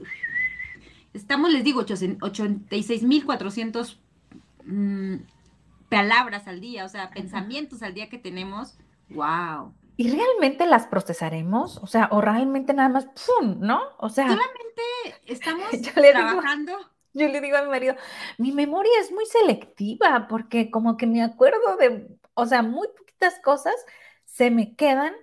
Estamos, 1.17 1.53
les 1.53 1.65
digo, 1.65 1.83
86.400 1.83 3.99
mmm, 4.65 5.17
palabras 5.89 6.47
al 6.47 6.61
día, 6.61 6.85
o 6.85 6.89
sea, 6.89 7.11
pensamientos 7.11 7.83
al 7.83 7.95
día 7.95 8.09
que 8.09 8.19
tenemos. 8.19 8.79
¡Wow! 9.09 9.75
¿Y 9.97 10.11
realmente 10.11 10.67
las 10.67 10.87
procesaremos? 10.87 11.79
O 11.79 11.87
sea, 11.87 12.09
o 12.13 12.21
realmente 12.21 12.75
nada 12.75 12.91
más, 12.91 13.07
¡pum! 13.07 13.57
¿No? 13.61 13.81
O 13.99 14.11
sea. 14.11 14.27
Solamente 14.27 14.83
estamos 15.27 15.71
trabajando. 15.95 16.73
yo 17.15 17.29
le 17.29 17.41
digo 17.41 17.57
a 17.57 17.63
mi 17.63 17.71
marido, 17.71 17.95
mi 18.37 18.53
memoria 18.53 18.93
es 19.01 19.11
muy 19.11 19.25
selectiva 19.25 20.27
porque 20.29 20.71
como 20.71 20.99
que 20.99 21.07
me 21.07 21.23
acuerdo 21.23 21.79
de, 21.79 22.09
o 22.35 22.45
sea, 22.45 22.61
muy 22.63 22.89
poquitas 22.97 23.41
cosas 23.41 23.75
se 24.27 24.51
me 24.51 24.77
quedan 24.77 25.15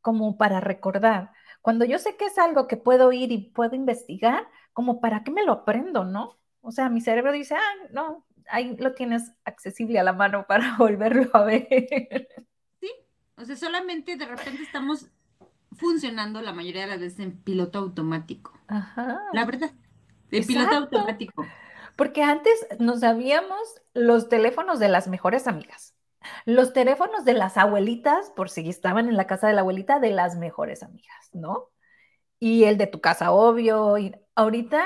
como 0.00 0.36
para 0.36 0.58
recordar. 0.60 1.30
Cuando 1.62 1.84
yo 1.84 1.98
sé 1.98 2.16
que 2.16 2.24
es 2.24 2.38
algo 2.38 2.66
que 2.66 2.76
puedo 2.76 3.12
ir 3.12 3.30
y 3.30 3.50
puedo 3.50 3.76
investigar, 3.76 4.48
como 4.78 5.00
para 5.00 5.24
qué 5.24 5.32
me 5.32 5.44
lo 5.44 5.50
aprendo, 5.50 6.04
¿no? 6.04 6.38
O 6.60 6.70
sea, 6.70 6.88
mi 6.88 7.00
cerebro 7.00 7.32
dice, 7.32 7.56
ah, 7.56 7.88
no, 7.90 8.24
ahí 8.48 8.76
lo 8.76 8.94
tienes 8.94 9.32
accesible 9.44 9.98
a 9.98 10.04
la 10.04 10.12
mano 10.12 10.46
para 10.46 10.76
volverlo 10.78 11.28
a 11.32 11.42
ver. 11.42 12.28
Sí, 12.80 12.88
o 13.36 13.44
sea, 13.44 13.56
solamente 13.56 14.14
de 14.14 14.24
repente 14.24 14.62
estamos 14.62 15.10
funcionando 15.72 16.40
la 16.42 16.52
mayoría 16.52 16.82
de 16.82 16.86
las 16.90 17.00
veces 17.00 17.18
en 17.18 17.42
piloto 17.42 17.80
automático. 17.80 18.52
Ajá. 18.68 19.20
La 19.32 19.44
verdad, 19.44 19.72
de 20.30 20.42
piloto 20.42 20.76
automático. 20.76 21.44
Porque 21.96 22.22
antes 22.22 22.68
nos 22.78 23.00
sabíamos 23.00 23.58
los 23.94 24.28
teléfonos 24.28 24.78
de 24.78 24.90
las 24.90 25.08
mejores 25.08 25.48
amigas, 25.48 25.96
los 26.44 26.72
teléfonos 26.72 27.24
de 27.24 27.32
las 27.32 27.56
abuelitas, 27.56 28.30
por 28.30 28.48
si 28.48 28.68
estaban 28.68 29.08
en 29.08 29.16
la 29.16 29.26
casa 29.26 29.48
de 29.48 29.54
la 29.54 29.62
abuelita, 29.62 29.98
de 29.98 30.12
las 30.12 30.36
mejores 30.36 30.84
amigas, 30.84 31.30
¿no? 31.32 31.70
Y 32.40 32.64
el 32.64 32.78
de 32.78 32.86
tu 32.86 33.00
casa, 33.00 33.32
obvio. 33.32 33.98
Y 33.98 34.14
ahorita, 34.34 34.84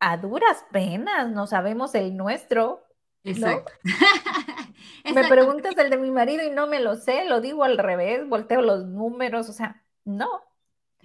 a 0.00 0.16
duras 0.16 0.64
penas, 0.72 1.30
no 1.30 1.46
sabemos 1.46 1.94
el 1.94 2.16
nuestro. 2.16 2.84
Exacto. 3.24 3.72
me 5.14 5.28
preguntas 5.28 5.76
el 5.78 5.90
de 5.90 5.96
mi 5.96 6.10
marido 6.10 6.44
y 6.44 6.50
no 6.50 6.66
me 6.66 6.80
lo 6.80 6.96
sé, 6.96 7.24
lo 7.24 7.40
digo 7.40 7.64
al 7.64 7.78
revés, 7.78 8.28
volteo 8.28 8.62
los 8.62 8.86
números, 8.86 9.48
o 9.48 9.52
sea, 9.52 9.82
no. 10.04 10.28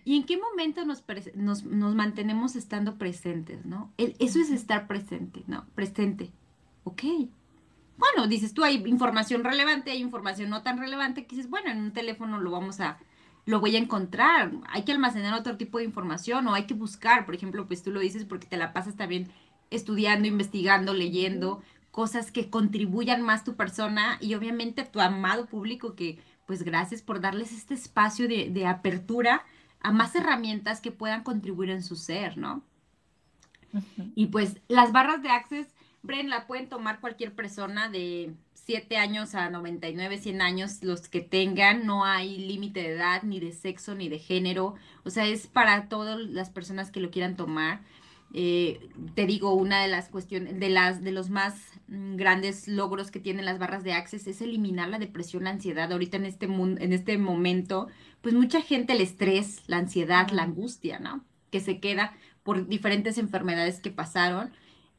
¿Y 0.04 0.18
en 0.18 0.26
qué 0.26 0.38
momento 0.38 0.86
nos, 0.86 1.04
nos, 1.36 1.95
mantenemos 1.95 2.56
estando 2.56 2.97
presentes, 2.97 3.66
no? 3.66 3.93
eso 3.97 4.39
es 4.39 4.50
estar 4.50 4.88
presente, 4.88 5.43
¿no? 5.47 5.68
Presente. 5.76 6.32
Ok. 6.84 7.04
Bueno, 7.97 8.28
dices 8.28 8.54
tú, 8.54 8.64
hay 8.64 8.78
información 8.88 9.43
relevante, 9.43 9.91
hay 9.91 10.00
información 10.00 10.50
no 10.50 10.64
tan 10.64 10.80
relevante, 10.80 11.28
que 11.28 11.36
dices, 11.36 11.50
bueno, 11.50 11.70
en 11.70 11.80
un 11.80 11.91
teléfono 11.91 12.39
lo 12.39 12.50
vamos 12.50 12.80
a, 12.80 12.97
lo 13.50 13.60
voy 13.60 13.76
a 13.76 13.80
encontrar. 13.80 14.52
Hay 14.68 14.84
que 14.84 14.91
almacenar 14.91 15.34
otro 15.34 15.58
tipo 15.58 15.80
de 15.80 15.84
información 15.84 16.47
o 16.47 16.54
hay 16.54 16.66
que 16.68 16.76
buscar, 16.76 17.26
por 17.26 17.34
ejemplo, 17.34 17.68
pues 17.68 17.82
tú 17.82 17.91
lo 17.91 18.00
dices 18.00 18.26
porque 18.26 18.45
te 18.45 18.58
la 18.58 18.74
pasas 18.74 18.95
también 18.95 19.32
estudiando, 19.72 20.28
investigando, 20.28 20.93
leyendo 20.93 21.64
cosas 21.89 22.32
que 22.32 22.52
contribuyan 22.52 23.24
más 23.24 23.43
tu 23.43 23.56
persona 23.56 24.20
y 24.22 24.36
obviamente 24.36 24.82
a 24.82 24.91
tu 24.91 25.02
amado 25.02 25.47
público 25.47 25.95
que 25.95 26.20
pues 26.45 26.62
gracias 26.62 27.02
por 27.02 27.22
darles 27.22 27.52
este 27.52 27.74
espacio 27.74 28.28
de, 28.28 28.66
apertura 28.68 29.43
a 29.82 29.91
más 29.91 30.14
herramientas 30.16 30.80
que 30.80 30.91
puedan 30.91 31.24
contribuir 31.24 31.72
en 31.72 31.84
su 31.84 31.95
ser, 31.95 32.38
¿no? 32.38 32.64
Y 34.16 34.28
pues 34.28 34.62
las 34.68 34.91
barras 34.91 35.24
de 35.24 35.30
Access, 35.30 35.68
Bren, 36.04 36.30
la 36.30 36.45
pueden 36.45 36.70
tomar 36.70 37.00
cualquier 37.00 37.34
persona 37.34 37.89
de 37.89 38.34
7 38.70 38.97
años 38.97 39.34
a 39.34 39.49
99, 39.49 40.20
100 40.20 40.43
años, 40.43 40.84
los 40.84 41.09
que 41.09 41.22
tengan, 41.22 41.88
no 41.88 42.05
hay 42.05 42.38
límite 42.38 42.84
de 42.84 42.89
edad, 42.89 43.24
ni 43.24 43.39
de 43.39 43.51
sexo, 43.51 43.95
ni 43.95 44.09
de 44.09 44.20
género, 44.20 44.76
o 45.03 45.09
sea, 45.09 45.26
es 45.26 45.47
para 45.47 45.89
todas 45.89 46.20
las 46.20 46.51
personas 46.51 46.91
que 46.91 46.99
lo 46.99 47.09
quieran 47.09 47.36
tomar. 47.36 47.82
Eh, 48.32 48.91
te 49.15 49.26
digo, 49.26 49.55
una 49.55 49.82
de 49.82 49.88
las 49.88 50.09
cuestiones, 50.09 50.59
de, 50.59 50.70
las, 50.70 51.03
de 51.03 51.11
los 51.11 51.32
más 51.32 51.55
mm, 51.88 52.15
grandes 52.15 52.67
logros 52.67 53.09
que 53.09 53.20
tienen 53.20 53.43
las 53.43 53.57
barras 53.57 53.84
de 53.84 53.93
Access 53.93 54.28
es 54.28 54.39
eliminar 54.39 54.88
la 54.88 54.99
depresión, 54.99 55.45
la 55.45 55.49
ansiedad. 55.49 55.91
Ahorita 55.91 56.17
en 56.17 56.26
este, 56.26 56.45
en 56.45 56.93
este 56.93 57.17
momento, 57.17 57.88
pues 58.22 58.36
mucha 58.36 58.61
gente 58.61 58.93
el 58.93 59.01
estrés, 59.01 59.63
la 59.65 59.78
ansiedad, 59.78 60.30
la 60.30 60.43
angustia, 60.43 60.99
¿no? 60.99 61.26
Que 61.49 61.59
se 61.59 61.80
queda 61.80 62.13
por 62.43 62.67
diferentes 62.67 63.17
enfermedades 63.17 63.80
que 63.80 63.89
pasaron 63.89 64.51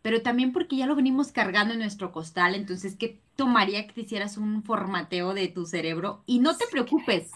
pero 0.02 0.22
también 0.22 0.52
porque 0.52 0.76
ya 0.76 0.86
lo 0.86 0.96
venimos 0.96 1.32
cargando 1.32 1.74
en 1.74 1.80
nuestro 1.80 2.12
costal, 2.12 2.54
entonces, 2.54 2.96
¿qué 2.96 3.20
tomaría 3.36 3.86
que 3.86 3.92
te 3.92 4.00
hicieras 4.02 4.36
un 4.36 4.62
formateo 4.62 5.34
de 5.34 5.48
tu 5.48 5.66
cerebro? 5.66 6.22
Y 6.26 6.38
no 6.38 6.56
te 6.56 6.66
preocupes, 6.70 7.30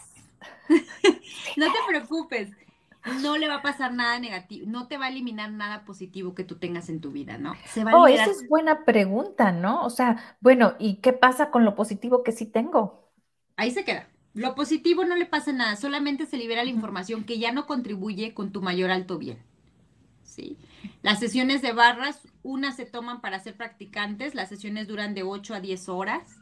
no 1.57 1.67
te 1.67 1.79
preocupes, 1.87 2.51
no 3.23 3.37
le 3.37 3.49
va 3.49 3.57
a 3.57 3.63
pasar 3.63 3.93
nada 3.93 4.19
negativo, 4.19 4.67
no 4.69 4.89
te 4.89 4.97
va 4.97 5.07
a 5.07 5.09
eliminar 5.11 5.53
nada 5.53 5.85
positivo 5.85 6.35
que 6.35 6.45
tú 6.45 6.57
tengas 6.57 6.89
en 6.89 7.01
tu 7.01 7.13
vida, 7.13 7.37
¿no? 7.37 7.55
Se 7.67 7.85
va 7.85 7.93
a 7.93 7.97
oh, 7.97 8.07
esa 8.07 8.31
es 8.31 8.49
buena 8.49 8.85
pregunta, 8.85 9.53
¿no? 9.53 9.85
O 9.85 9.91
sea, 9.91 10.37
bueno, 10.41 10.75
¿y 10.79 10.97
qué 10.97 11.13
pasa 11.13 11.51
con 11.51 11.65
lo 11.65 11.75
positivo 11.75 12.23
que 12.23 12.33
sí 12.33 12.47
tengo? 12.47 13.11
Ahí 13.57 13.71
se 13.71 13.85
queda. 13.85 14.09
Lo 14.33 14.55
positivo 14.55 15.05
no 15.05 15.15
le 15.15 15.27
pasa 15.27 15.53
nada, 15.53 15.77
solamente 15.77 16.27
se 16.27 16.39
libera 16.39 16.65
la 16.65 16.71
información 16.71 17.25
que 17.25 17.39
ya 17.39 17.53
no 17.53 17.67
contribuye 17.67 18.35
con 18.35 18.51
tu 18.51 18.63
mayor 18.63 18.91
alto 18.91 19.19
bien. 19.19 19.39
¿Sí? 20.25 20.59
Las 21.03 21.19
sesiones 21.21 21.63
de 21.63 21.73
barras, 21.73 22.29
unas 22.43 22.77
se 22.77 22.87
toman 22.87 23.21
para 23.21 23.41
ser 23.41 23.57
practicantes, 23.57 24.35
las 24.35 24.49
sesiones 24.49 24.89
duran 24.89 25.15
de 25.15 25.23
8 25.23 25.55
a 25.55 25.61
10 25.61 25.89
horas, 25.89 26.37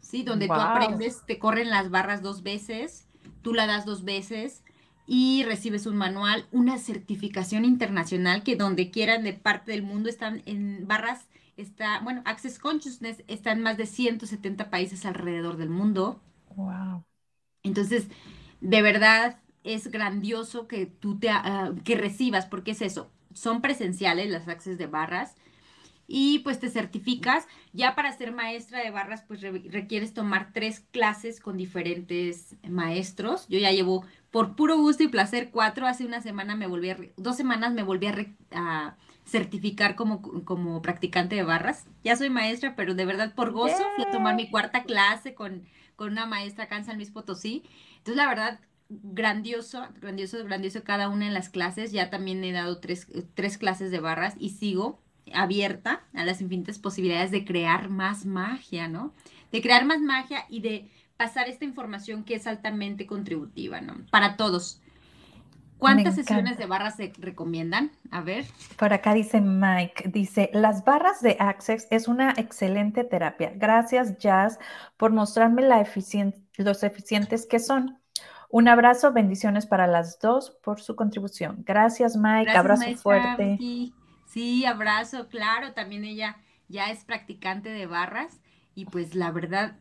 ¿sí? 0.00 0.22
Donde 0.22 0.46
tú 0.46 0.54
aprendes, 0.54 1.24
te 1.26 1.38
corren 1.38 1.70
las 1.70 1.90
barras 1.90 2.22
dos 2.22 2.42
veces, 2.42 3.06
tú 3.42 3.54
la 3.54 3.66
das 3.66 3.84
dos 3.84 4.04
veces 4.04 4.62
y 5.06 5.42
recibes 5.44 5.86
un 5.86 5.96
manual, 5.96 6.46
una 6.52 6.78
certificación 6.78 7.64
internacional 7.64 8.42
que 8.42 8.56
donde 8.56 8.90
quieran 8.90 9.24
de 9.24 9.32
parte 9.32 9.72
del 9.72 9.82
mundo 9.82 10.08
están 10.08 10.42
en 10.44 10.86
barras, 10.86 11.28
está, 11.56 12.00
bueno, 12.00 12.22
Access 12.24 12.58
Consciousness 12.58 13.24
está 13.26 13.52
en 13.52 13.62
más 13.62 13.76
de 13.78 13.86
170 13.86 14.70
países 14.70 15.06
alrededor 15.06 15.56
del 15.56 15.70
mundo. 15.70 16.20
Wow. 16.54 17.04
Entonces, 17.62 18.08
de 18.60 18.82
verdad 18.82 19.40
es 19.64 19.90
grandioso 19.90 20.68
que 20.68 20.86
tú 20.86 21.18
te, 21.18 21.30
ah, 21.30 21.72
que 21.84 21.96
recibas, 21.96 22.46
porque 22.46 22.72
es 22.72 22.82
eso, 22.82 23.10
son 23.38 23.60
presenciales 23.60 24.30
las 24.30 24.48
access 24.48 24.78
de 24.78 24.86
barras 24.86 25.34
y 26.08 26.40
pues 26.40 26.58
te 26.58 26.70
certificas. 26.70 27.46
Ya 27.72 27.94
para 27.94 28.10
ser 28.12 28.32
maestra 28.32 28.82
de 28.82 28.90
barras, 28.90 29.22
pues 29.28 29.42
requieres 29.42 30.14
tomar 30.14 30.50
tres 30.52 30.80
clases 30.80 31.38
con 31.38 31.56
diferentes 31.56 32.56
maestros. 32.68 33.46
Yo 33.48 33.58
ya 33.58 33.70
llevo 33.70 34.04
por 34.30 34.56
puro 34.56 34.78
gusto 34.78 35.04
y 35.04 35.08
placer 35.08 35.50
cuatro. 35.50 35.86
Hace 35.86 36.06
una 36.06 36.22
semana 36.22 36.56
me 36.56 36.66
volví 36.66 36.90
a, 36.90 36.96
dos 37.18 37.36
semanas 37.36 37.74
me 37.74 37.82
volví 37.82 38.08
a, 38.52 38.96
certificar 39.26 39.94
como, 39.94 40.22
como 40.22 40.80
practicante 40.80 41.36
de 41.36 41.42
barras. 41.42 41.84
Ya 42.02 42.16
soy 42.16 42.30
maestra, 42.30 42.74
pero 42.74 42.94
de 42.94 43.04
verdad 43.04 43.34
por 43.34 43.52
gozo 43.52 43.84
fui 43.94 44.04
a 44.06 44.10
tomar 44.10 44.34
mi 44.34 44.48
cuarta 44.48 44.84
clase 44.84 45.34
con, 45.34 45.64
con 45.96 46.12
una 46.12 46.24
maestra 46.24 46.64
acá 46.64 46.78
en 46.78 46.86
San 46.86 46.96
Luis 46.96 47.10
Potosí. 47.10 47.62
Entonces, 47.98 48.16
la 48.16 48.26
verdad, 48.26 48.60
grandioso, 48.88 49.86
grandioso, 50.00 50.44
grandioso 50.44 50.82
cada 50.84 51.08
una 51.08 51.26
de 51.26 51.32
las 51.32 51.48
clases. 51.48 51.92
Ya 51.92 52.10
también 52.10 52.42
he 52.44 52.52
dado 52.52 52.78
tres, 52.78 53.06
tres 53.34 53.58
clases 53.58 53.90
de 53.90 54.00
barras 54.00 54.34
y 54.38 54.50
sigo 54.50 55.00
abierta 55.34 56.02
a 56.14 56.24
las 56.24 56.40
infinitas 56.40 56.78
posibilidades 56.78 57.30
de 57.30 57.44
crear 57.44 57.90
más 57.90 58.24
magia, 58.24 58.88
¿no? 58.88 59.12
De 59.52 59.60
crear 59.60 59.84
más 59.84 60.00
magia 60.00 60.44
y 60.48 60.60
de 60.60 60.90
pasar 61.16 61.48
esta 61.48 61.64
información 61.64 62.24
que 62.24 62.34
es 62.34 62.46
altamente 62.46 63.06
contributiva, 63.06 63.80
¿no? 63.80 63.96
Para 64.10 64.36
todos. 64.36 64.80
¿Cuántas 65.78 66.16
sesiones 66.16 66.58
de 66.58 66.66
barras 66.66 66.96
se 66.96 67.12
recomiendan? 67.18 67.92
A 68.10 68.20
ver. 68.20 68.46
Por 68.76 68.92
acá 68.92 69.14
dice 69.14 69.40
Mike, 69.40 70.08
dice, 70.08 70.50
las 70.52 70.84
barras 70.84 71.20
de 71.20 71.36
Access 71.38 71.86
es 71.90 72.08
una 72.08 72.34
excelente 72.36 73.04
terapia. 73.04 73.52
Gracias, 73.54 74.18
Jazz, 74.18 74.58
por 74.96 75.12
mostrarme 75.12 75.62
la 75.62 75.86
los 76.56 76.82
eficientes 76.82 77.46
que 77.46 77.60
son. 77.60 77.96
Un 78.50 78.68
abrazo, 78.68 79.12
bendiciones 79.12 79.66
para 79.66 79.86
las 79.86 80.18
dos 80.20 80.50
por 80.62 80.80
su 80.80 80.96
contribución. 80.96 81.64
Gracias, 81.66 82.16
Mike. 82.16 82.50
abrazo 82.50 82.84
fuerte. 82.96 83.58
Sí, 84.26 84.64
abrazo, 84.64 85.28
claro. 85.28 85.72
También 85.74 86.04
ella 86.04 86.38
ya 86.68 86.90
es 86.90 87.04
practicante 87.04 87.68
de 87.68 87.86
barras 87.86 88.40
y 88.74 88.86
pues 88.86 89.14
la 89.14 89.30
verdad, 89.30 89.76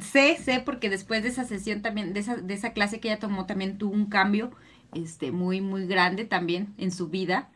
sé, 0.00 0.36
sé, 0.36 0.60
porque 0.60 0.90
después 0.90 1.22
de 1.22 1.30
esa 1.30 1.44
sesión 1.44 1.82
también, 1.82 2.12
de 2.12 2.20
esa, 2.20 2.36
de 2.36 2.54
esa 2.54 2.72
clase 2.72 3.00
que 3.00 3.08
ella 3.08 3.18
tomó, 3.18 3.46
también 3.46 3.78
tuvo 3.78 3.94
un 3.94 4.06
cambio 4.06 4.50
este, 4.94 5.32
muy, 5.32 5.60
muy 5.60 5.86
grande 5.86 6.24
también 6.24 6.74
en 6.78 6.92
su 6.92 7.08
vida, 7.08 7.50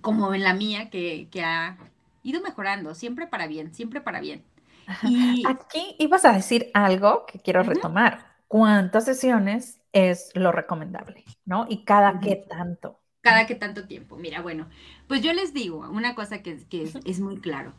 como 0.00 0.34
en 0.34 0.42
la 0.42 0.54
mía, 0.54 0.90
que, 0.90 1.28
que 1.30 1.42
ha 1.42 1.76
ido 2.22 2.40
mejorando, 2.40 2.94
siempre 2.94 3.26
para 3.26 3.46
bien, 3.46 3.74
siempre 3.74 4.00
para 4.00 4.20
bien. 4.20 4.42
Y... 5.04 5.44
Aquí 5.46 5.94
ibas 5.98 6.24
a 6.24 6.32
decir 6.32 6.70
algo 6.74 7.24
que 7.26 7.38
quiero 7.38 7.62
retomar. 7.62 8.29
¿Cuántas 8.50 9.04
sesiones 9.04 9.78
es 9.92 10.32
lo 10.34 10.50
recomendable? 10.50 11.22
¿No? 11.44 11.66
Y 11.68 11.84
cada 11.84 12.18
qué 12.18 12.34
tanto. 12.34 12.98
Cada 13.20 13.46
qué 13.46 13.54
tanto 13.54 13.86
tiempo. 13.86 14.16
Mira, 14.16 14.42
bueno, 14.42 14.68
pues 15.06 15.22
yo 15.22 15.32
les 15.32 15.54
digo 15.54 15.88
una 15.88 16.16
cosa 16.16 16.42
que, 16.42 16.58
que 16.66 16.90
es, 17.04 17.20
muy 17.20 17.38
claro. 17.38 17.74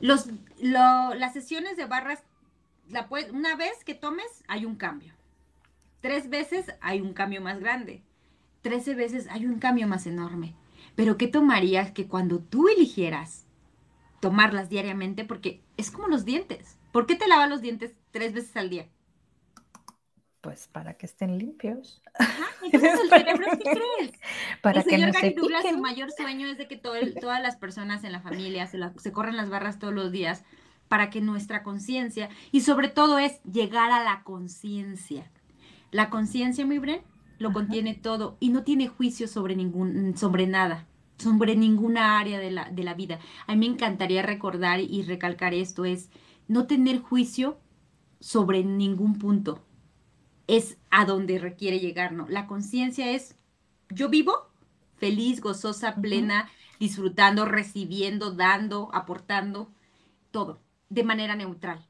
Los, 0.00 0.30
las 0.62 1.34
sesiones 1.34 1.76
de 1.76 1.84
barras, 1.84 2.22
la 2.88 3.06
una 3.34 3.54
vez 3.56 3.84
que 3.84 3.94
tomes, 3.94 4.42
hay 4.48 4.64
un 4.64 4.76
cambio. 4.76 5.12
Tres 6.00 6.30
veces 6.30 6.74
hay 6.80 7.02
un 7.02 7.12
cambio 7.12 7.42
más 7.42 7.60
grande. 7.60 8.02
Trece 8.62 8.94
veces 8.94 9.28
hay 9.30 9.44
un 9.44 9.58
cambio 9.58 9.86
más 9.86 10.06
enorme. 10.06 10.54
Pero 10.94 11.18
¿qué 11.18 11.28
tomarías 11.28 11.90
que 11.90 12.08
cuando 12.08 12.38
tú 12.38 12.68
eligieras 12.68 13.44
tomarlas 14.20 14.70
diariamente? 14.70 15.26
Porque 15.26 15.60
es 15.76 15.90
como 15.90 16.08
los 16.08 16.24
dientes. 16.24 16.78
¿Por 16.92 17.04
qué 17.04 17.14
te 17.14 17.28
lavas 17.28 17.50
los 17.50 17.60
dientes 17.60 17.94
tres 18.10 18.32
veces 18.32 18.56
al 18.56 18.70
día? 18.70 18.88
Pues 20.44 20.68
para 20.68 20.92
que 20.92 21.06
estén 21.06 21.38
limpios. 21.38 22.02
Ajá, 22.18 22.44
entonces 22.64 23.00
el 23.02 23.08
cerebro, 23.08 23.46
¿qué 23.52 23.62
crees? 23.62 24.12
Para 24.62 24.80
el 24.80 24.84
que 24.84 24.90
señor 24.90 25.08
no 25.08 25.14
Gary 25.14 25.32
Douglas, 25.32 25.64
su 25.66 25.78
mayor 25.78 26.10
sueño 26.12 26.46
es 26.48 26.58
de 26.58 26.68
que 26.68 26.76
todas 27.20 27.40
las 27.40 27.56
personas 27.56 28.04
en 28.04 28.12
la 28.12 28.20
familia 28.20 28.66
se, 28.66 28.78
se 28.98 29.10
corran 29.10 29.38
las 29.38 29.48
barras 29.48 29.78
todos 29.78 29.94
los 29.94 30.12
días 30.12 30.44
para 30.88 31.08
que 31.08 31.22
nuestra 31.22 31.62
conciencia, 31.62 32.28
y 32.52 32.60
sobre 32.60 32.88
todo 32.88 33.18
es 33.18 33.42
llegar 33.44 33.90
a 33.90 34.04
la 34.04 34.22
conciencia. 34.22 35.30
La 35.90 36.10
conciencia, 36.10 36.66
mi 36.66 36.78
Bren, 36.78 37.00
lo 37.38 37.54
contiene 37.54 37.94
todo 37.94 38.36
y 38.38 38.50
no 38.50 38.64
tiene 38.64 38.86
juicio 38.86 39.26
sobre, 39.26 39.56
ningún, 39.56 40.14
sobre 40.18 40.46
nada 40.46 40.86
sobre 41.16 41.56
ninguna 41.56 42.18
área 42.18 42.38
de 42.38 42.50
la, 42.50 42.68
de 42.70 42.84
la 42.84 42.92
vida. 42.92 43.18
A 43.46 43.54
mí 43.54 43.66
me 43.66 43.72
encantaría 43.72 44.20
recordar 44.20 44.80
y 44.80 45.02
recalcar 45.04 45.54
esto, 45.54 45.86
es 45.86 46.10
no 46.48 46.66
tener 46.66 47.00
juicio 47.00 47.56
sobre 48.20 48.62
ningún 48.62 49.18
punto. 49.18 49.64
Es 50.46 50.76
a 50.90 51.04
donde 51.04 51.38
requiere 51.38 51.80
llegar, 51.80 52.12
¿no? 52.12 52.26
La 52.28 52.46
conciencia 52.46 53.10
es, 53.10 53.36
yo 53.90 54.08
vivo 54.08 54.48
feliz, 54.96 55.40
gozosa, 55.40 55.96
plena, 55.96 56.48
disfrutando, 56.78 57.44
recibiendo, 57.44 58.32
dando, 58.32 58.90
aportando, 58.92 59.70
todo, 60.30 60.60
de 60.88 61.04
manera 61.04 61.36
neutral. 61.36 61.84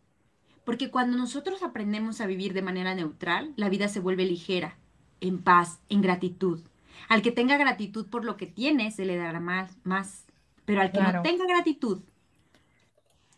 Porque 0.64 0.90
cuando 0.90 1.16
nosotros 1.16 1.62
aprendemos 1.62 2.20
a 2.20 2.26
vivir 2.26 2.54
de 2.54 2.62
manera 2.62 2.94
neutral, 2.94 3.52
la 3.56 3.68
vida 3.68 3.88
se 3.88 4.00
vuelve 4.00 4.24
ligera, 4.24 4.76
en 5.20 5.42
paz, 5.42 5.80
en 5.88 6.00
gratitud. 6.00 6.62
Al 7.08 7.22
que 7.22 7.32
tenga 7.32 7.56
gratitud 7.56 8.06
por 8.06 8.24
lo 8.24 8.36
que 8.36 8.46
tiene, 8.46 8.90
se 8.90 9.04
le 9.04 9.16
dará 9.16 9.40
más, 9.40 9.76
más. 9.84 10.24
Pero 10.64 10.80
al 10.80 10.92
que 10.92 11.00
no 11.00 11.22
tenga 11.22 11.46
gratitud 11.46 12.02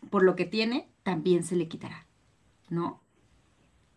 por 0.09 0.23
lo 0.23 0.35
que 0.35 0.45
tiene, 0.45 0.87
también 1.03 1.43
se 1.43 1.55
le 1.55 1.67
quitará, 1.67 2.05
¿no? 2.69 3.01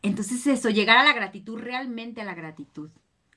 Entonces 0.02 0.46
eso, 0.46 0.70
llegar 0.70 0.98
a 0.98 1.04
la 1.04 1.12
gratitud, 1.12 1.58
realmente 1.58 2.20
a 2.20 2.24
la 2.24 2.34
gratitud. 2.34 2.90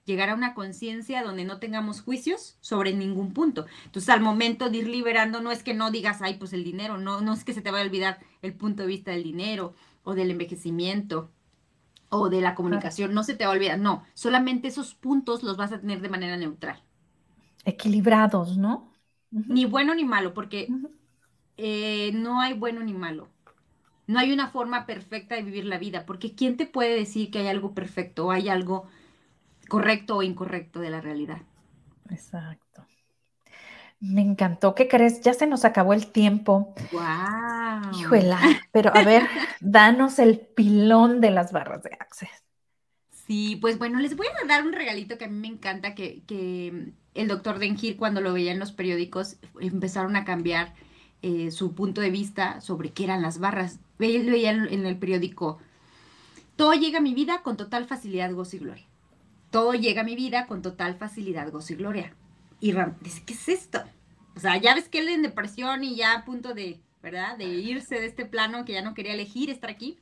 Llegar 0.05 0.29
a 0.29 0.35
una 0.35 0.53
conciencia 0.53 1.23
donde 1.23 1.45
no 1.45 1.59
tengamos 1.59 2.01
juicios 2.01 2.57
sobre 2.61 2.93
ningún 2.93 3.33
punto. 3.33 3.65
Entonces, 3.85 4.09
al 4.09 4.21
momento 4.21 4.69
de 4.69 4.79
ir 4.79 4.87
liberando, 4.89 5.41
no 5.41 5.51
es 5.51 5.63
que 5.63 5.73
no 5.73 5.91
digas, 5.91 6.21
ay, 6.21 6.35
pues 6.35 6.51
el 6.53 6.63
dinero, 6.63 6.97
no, 6.97 7.21
no 7.21 7.33
es 7.33 7.43
que 7.45 7.53
se 7.53 7.61
te 7.61 7.71
vaya 7.71 7.83
a 7.83 7.87
olvidar 7.87 8.19
el 8.41 8.53
punto 8.53 8.83
de 8.83 8.89
vista 8.89 9.11
del 9.11 9.23
dinero 9.23 9.75
o 10.03 10.13
del 10.15 10.31
envejecimiento 10.31 11.31
o 12.09 12.29
de 12.29 12.41
la 12.41 12.55
comunicación, 12.55 13.13
no 13.13 13.23
se 13.23 13.35
te 13.35 13.45
va 13.45 13.51
a 13.51 13.55
olvidar, 13.55 13.79
no, 13.79 14.05
solamente 14.13 14.67
esos 14.67 14.93
puntos 14.95 15.43
los 15.43 15.57
vas 15.57 15.71
a 15.71 15.79
tener 15.81 15.99
de 16.01 16.09
manera 16.09 16.37
neutral. 16.37 16.83
Equilibrados, 17.65 18.57
¿no? 18.57 18.93
Ni 19.31 19.65
bueno 19.65 19.95
ni 19.95 20.05
malo, 20.05 20.33
porque 20.33 20.77
eh, 21.57 22.11
no 22.13 22.41
hay 22.41 22.53
bueno 22.53 22.81
ni 22.83 22.93
malo. 22.93 23.32
No 24.07 24.19
hay 24.19 24.33
una 24.33 24.49
forma 24.49 24.85
perfecta 24.85 25.35
de 25.35 25.43
vivir 25.43 25.65
la 25.65 25.77
vida, 25.77 26.05
porque 26.05 26.35
¿quién 26.35 26.57
te 26.57 26.65
puede 26.65 26.95
decir 26.95 27.31
que 27.31 27.39
hay 27.39 27.47
algo 27.47 27.73
perfecto 27.73 28.27
o 28.27 28.31
hay 28.31 28.49
algo 28.49 28.87
correcto 29.69 30.17
o 30.17 30.23
incorrecto 30.23 30.79
de 30.79 30.89
la 30.89 31.01
realidad? 31.01 31.41
Exacto. 32.09 32.85
Me 33.99 34.21
encantó. 34.21 34.75
¿Qué 34.75 34.89
crees? 34.89 35.21
Ya 35.21 35.33
se 35.33 35.47
nos 35.47 35.63
acabó 35.63 35.93
el 35.93 36.07
tiempo. 36.07 36.75
¡Wow! 36.91 37.97
Híjole, 37.97 38.35
pero 38.73 38.93
a 38.93 39.01
ver, 39.03 39.23
danos 39.61 40.19
el 40.19 40.39
pilón 40.39 41.21
de 41.21 41.31
las 41.31 41.53
barras 41.53 41.83
de 41.83 41.91
Access. 41.97 42.43
Sí, 43.25 43.55
pues 43.55 43.77
bueno, 43.79 43.99
les 43.99 44.17
voy 44.17 44.27
a 44.27 44.45
dar 44.45 44.65
un 44.65 44.73
regalito 44.73 45.17
que 45.17 45.25
a 45.25 45.29
mí 45.29 45.39
me 45.39 45.47
encanta, 45.47 45.95
que, 45.95 46.91
el 47.13 47.27
doctor 47.27 47.59
Dengir 47.59 47.95
cuando 47.95 48.19
lo 48.19 48.33
veía 48.33 48.51
en 48.51 48.59
los 48.59 48.73
periódicos 48.73 49.37
empezaron 49.61 50.15
a 50.17 50.25
cambiar 50.25 50.73
eh, 51.23 51.49
su 51.49 51.73
punto 51.73 52.01
de 52.01 52.11
vista 52.11 52.61
sobre 52.61 52.91
qué 52.91 53.05
eran 53.05 53.21
las 53.23 53.39
barras. 53.39 53.79
Él 53.97 54.29
veía 54.29 54.51
en 54.51 54.85
el 54.85 54.97
periódico, 54.97 55.57
todo 56.55 56.73
llega 56.73 56.99
a 56.99 57.01
mi 57.01 57.13
vida 57.13 57.41
con 57.41 57.57
total 57.57 57.85
facilidad, 57.85 58.31
gozo 58.33 58.57
y 58.57 58.59
gloria. 58.59 58.85
Todo 59.49 59.73
llega 59.73 60.01
a 60.01 60.05
mi 60.05 60.15
vida 60.15 60.45
con 60.45 60.61
total 60.61 60.95
facilidad, 60.95 61.51
gozo 61.51 61.73
y 61.73 61.77
gloria. 61.77 62.13
Y 62.59 62.71
Ram 62.71 62.95
dice, 63.01 63.23
¿qué 63.25 63.33
es 63.33 63.49
esto? 63.49 63.83
O 64.35 64.39
sea, 64.39 64.57
ya 64.57 64.75
ves 64.75 64.87
que 64.87 64.99
él 64.99 65.09
en 65.09 65.21
depresión 65.21 65.83
y 65.83 65.95
ya 65.95 66.13
a 66.13 66.25
punto 66.25 66.53
de, 66.53 66.79
¿verdad? 67.01 67.37
De 67.37 67.45
irse 67.45 67.95
de 67.95 68.05
este 68.05 68.25
plano 68.25 68.65
que 68.65 68.73
ya 68.73 68.81
no 68.81 68.93
quería 68.93 69.13
elegir 69.13 69.49
estar 69.49 69.69
aquí. 69.69 69.99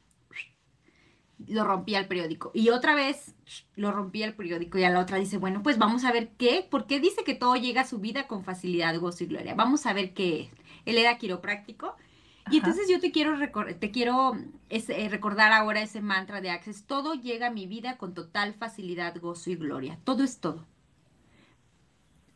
Lo 1.47 1.63
rompía 1.63 1.99
el 1.99 2.07
periódico. 2.07 2.51
Y 2.53 2.69
otra 2.69 2.95
vez 2.95 3.33
lo 3.75 3.91
rompía 3.91 4.27
el 4.27 4.35
periódico 4.35 4.77
y 4.77 4.83
a 4.83 4.89
la 4.89 4.99
otra 4.99 5.17
dice, 5.17 5.37
bueno, 5.37 5.63
pues 5.63 5.77
vamos 5.77 6.03
a 6.03 6.11
ver 6.11 6.29
qué, 6.37 6.65
¿por 6.69 6.85
qué 6.85 6.99
dice 6.99 7.23
que 7.23 7.33
todo 7.33 7.55
llega 7.55 7.81
a 7.81 7.87
su 7.87 7.99
vida 7.99 8.27
con 8.27 8.43
facilidad, 8.43 8.97
gozo 8.99 9.23
y 9.23 9.27
gloria? 9.27 9.55
Vamos 9.55 9.85
a 9.85 9.93
ver 9.93 10.13
qué 10.13 10.41
es. 10.41 10.49
Él 10.85 10.97
era 10.97 11.17
quiropráctico. 11.17 11.95
Y 12.49 12.57
entonces 12.57 12.89
yo 12.89 12.99
te 12.99 13.11
quiero, 13.11 13.37
te 13.79 13.91
quiero 13.91 14.35
eh, 14.69 15.09
recordar 15.09 15.53
ahora 15.53 15.81
ese 15.81 16.01
mantra 16.01 16.41
de 16.41 16.49
Access. 16.49 16.85
Todo 16.85 17.13
llega 17.13 17.47
a 17.47 17.51
mi 17.51 17.67
vida 17.67 17.97
con 17.97 18.13
total 18.13 18.53
facilidad, 18.53 19.15
gozo 19.21 19.51
y 19.51 19.55
gloria. 19.55 19.99
Todo 20.03 20.23
es 20.23 20.39
todo 20.39 20.65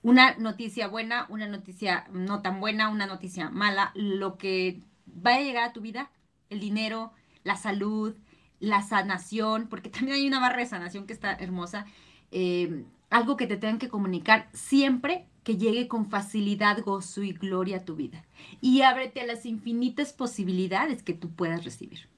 una 0.06 0.36
noticia 0.36 0.88
buena, 0.88 1.26
una 1.30 1.48
noticia 1.48 2.06
no 2.12 2.44
tan 2.44 2.60
buena, 2.60 2.90
una 2.90 3.08
noticia 3.08 3.50
mala, 3.50 3.92
lo 3.96 4.38
que 4.38 4.84
vaya 5.08 5.40
a 5.40 5.42
llegar 5.44 5.64
a 5.64 5.74
tu 5.74 5.82
vida, 5.82 6.12
el 6.52 6.60
dinero, 6.60 7.12
la 7.44 7.56
salud, 7.56 8.16
la 8.60 8.84
sanación, 8.84 9.68
porque 9.68 9.90
también 9.90 10.18
hay 10.18 10.28
una 10.28 10.40
barra 10.40 10.60
de 10.60 10.68
sanación 10.68 11.08
que 11.08 11.14
está 11.14 11.34
hermosa, 11.34 11.88
eh, 12.30 12.86
algo 13.10 13.36
que 13.36 13.48
te 13.48 13.58
tengan 13.58 13.80
que 13.80 13.90
comunicar 13.90 14.48
siempre 14.54 15.26
que 15.46 15.58
llegue 15.58 15.88
con 15.88 16.10
facilidad, 16.10 16.82
gozo 16.84 17.22
y 17.22 17.32
gloria 17.32 17.78
a 17.78 17.86
tu 17.86 17.96
vida. 17.96 18.26
Y 18.62 18.82
ábrete 18.82 19.22
a 19.22 19.28
las 19.28 19.46
infinitas 19.46 20.12
posibilidades 20.12 21.04
que 21.04 21.14
tú 21.14 21.34
puedas 21.34 21.64
recibir. 21.64 22.10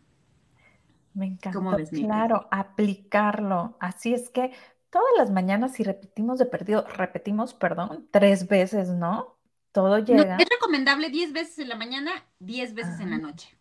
Me 1.14 1.26
encanta. 1.26 1.60
Claro, 1.92 2.48
aplicarlo. 2.52 3.76
Así 3.82 4.14
es 4.14 4.30
que 4.30 4.54
todas 4.90 5.10
las 5.18 5.30
mañanas 5.30 5.74
si 5.74 5.84
repetimos 5.84 6.40
de 6.40 6.46
perdido, 6.46 6.86
repetimos, 6.88 7.54
perdón, 7.54 8.08
tres 8.12 8.48
veces, 8.48 8.90
¿no? 8.90 9.38
Todo 9.74 10.00
llega. 10.00 10.38
es 10.38 10.48
recomendable 10.50 11.10
diez 11.10 11.34
veces 11.34 11.60
en 11.60 11.68
la 11.68 11.76
mañana, 11.76 12.12
diez 12.40 12.74
veces 12.74 13.02
en 13.02 13.10
la 13.10 13.18
noche. 13.18 13.57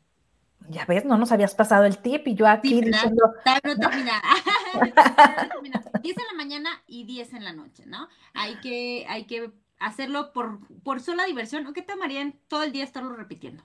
Ya 0.69 0.85
ves, 0.85 1.05
no 1.05 1.17
nos 1.17 1.33
habías 1.33 1.55
pasado 1.55 1.85
el 1.85 1.99
tip 1.99 2.27
y 2.27 2.35
yo 2.35 2.49
aquí 2.49 2.81
diciendo. 2.81 3.35
Diez 6.03 6.19
en 6.19 6.27
la 6.27 6.35
mañana 6.37 6.71
y 6.87 7.05
diez 7.05 7.33
en 7.33 7.45
la 7.45 7.53
noche, 7.53 7.85
¿no? 7.87 8.09
Hay 8.35 8.57
que, 8.57 9.07
hay 9.09 9.27
que 9.27 9.53
hacerlo 9.79 10.33
por, 10.33 10.59
por 10.83 11.01
sola 11.01 11.25
diversión. 11.25 11.67
¿O 11.67 11.73
qué 11.73 11.83
tomarían 11.83 12.35
todo 12.49 12.63
el 12.63 12.73
día 12.73 12.85
estarlo 12.85 13.15
repitiendo? 13.15 13.63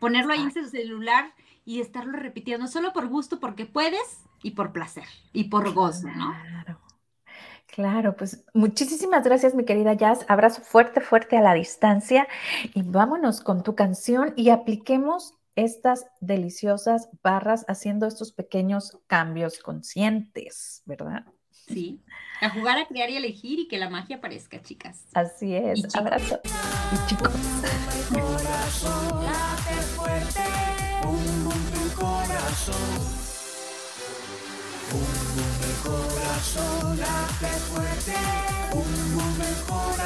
Ponerlo 0.00 0.32
ahí 0.32 0.40
en 0.40 0.52
su 0.52 0.68
celular 0.68 1.32
y 1.64 1.80
estarlo 1.80 2.18
repitiendo 2.18 2.66
solo 2.66 2.92
por 2.92 3.08
gusto, 3.08 3.38
porque 3.38 3.66
puedes 3.66 4.24
y 4.42 4.52
por 4.52 4.72
placer 4.72 5.04
y 5.32 5.44
por 5.44 5.72
gozo, 5.72 6.08
¿no? 6.08 6.32
Claro. 6.32 6.80
Claro, 7.68 8.16
pues 8.16 8.44
muchísimas 8.52 9.24
gracias, 9.24 9.54
mi 9.54 9.64
querida 9.64 9.94
Jazz. 9.94 10.26
Abrazo 10.28 10.60
fuerte, 10.60 11.00
fuerte 11.00 11.38
a 11.38 11.40
la 11.40 11.54
distancia 11.54 12.28
y 12.74 12.82
vámonos 12.82 13.40
con 13.40 13.62
tu 13.62 13.74
canción 13.74 14.34
y 14.36 14.50
apliquemos 14.50 15.38
estas 15.56 16.06
deliciosas 16.20 17.08
barras 17.22 17.64
haciendo 17.68 18.06
estos 18.06 18.32
pequeños 18.32 18.98
cambios 19.06 19.58
conscientes, 19.58 20.82
¿verdad? 20.86 21.24
Sí, 21.50 22.02
a 22.40 22.50
jugar, 22.50 22.78
a 22.78 22.86
crear 22.86 23.10
y 23.10 23.16
elegir 23.16 23.60
y 23.60 23.68
que 23.68 23.78
la 23.78 23.88
magia 23.88 24.16
aparezca, 24.16 24.60
chicas. 24.62 25.06
Así 25.14 25.54
es. 25.54 25.94
Abrazo. 25.94 26.40
Y 26.92 27.06
chicos. 27.08 27.32
Corazón 35.82 36.98
late 36.98 37.48
fuerte, 37.66 38.14
un 38.72 39.38
mejora 39.38 40.02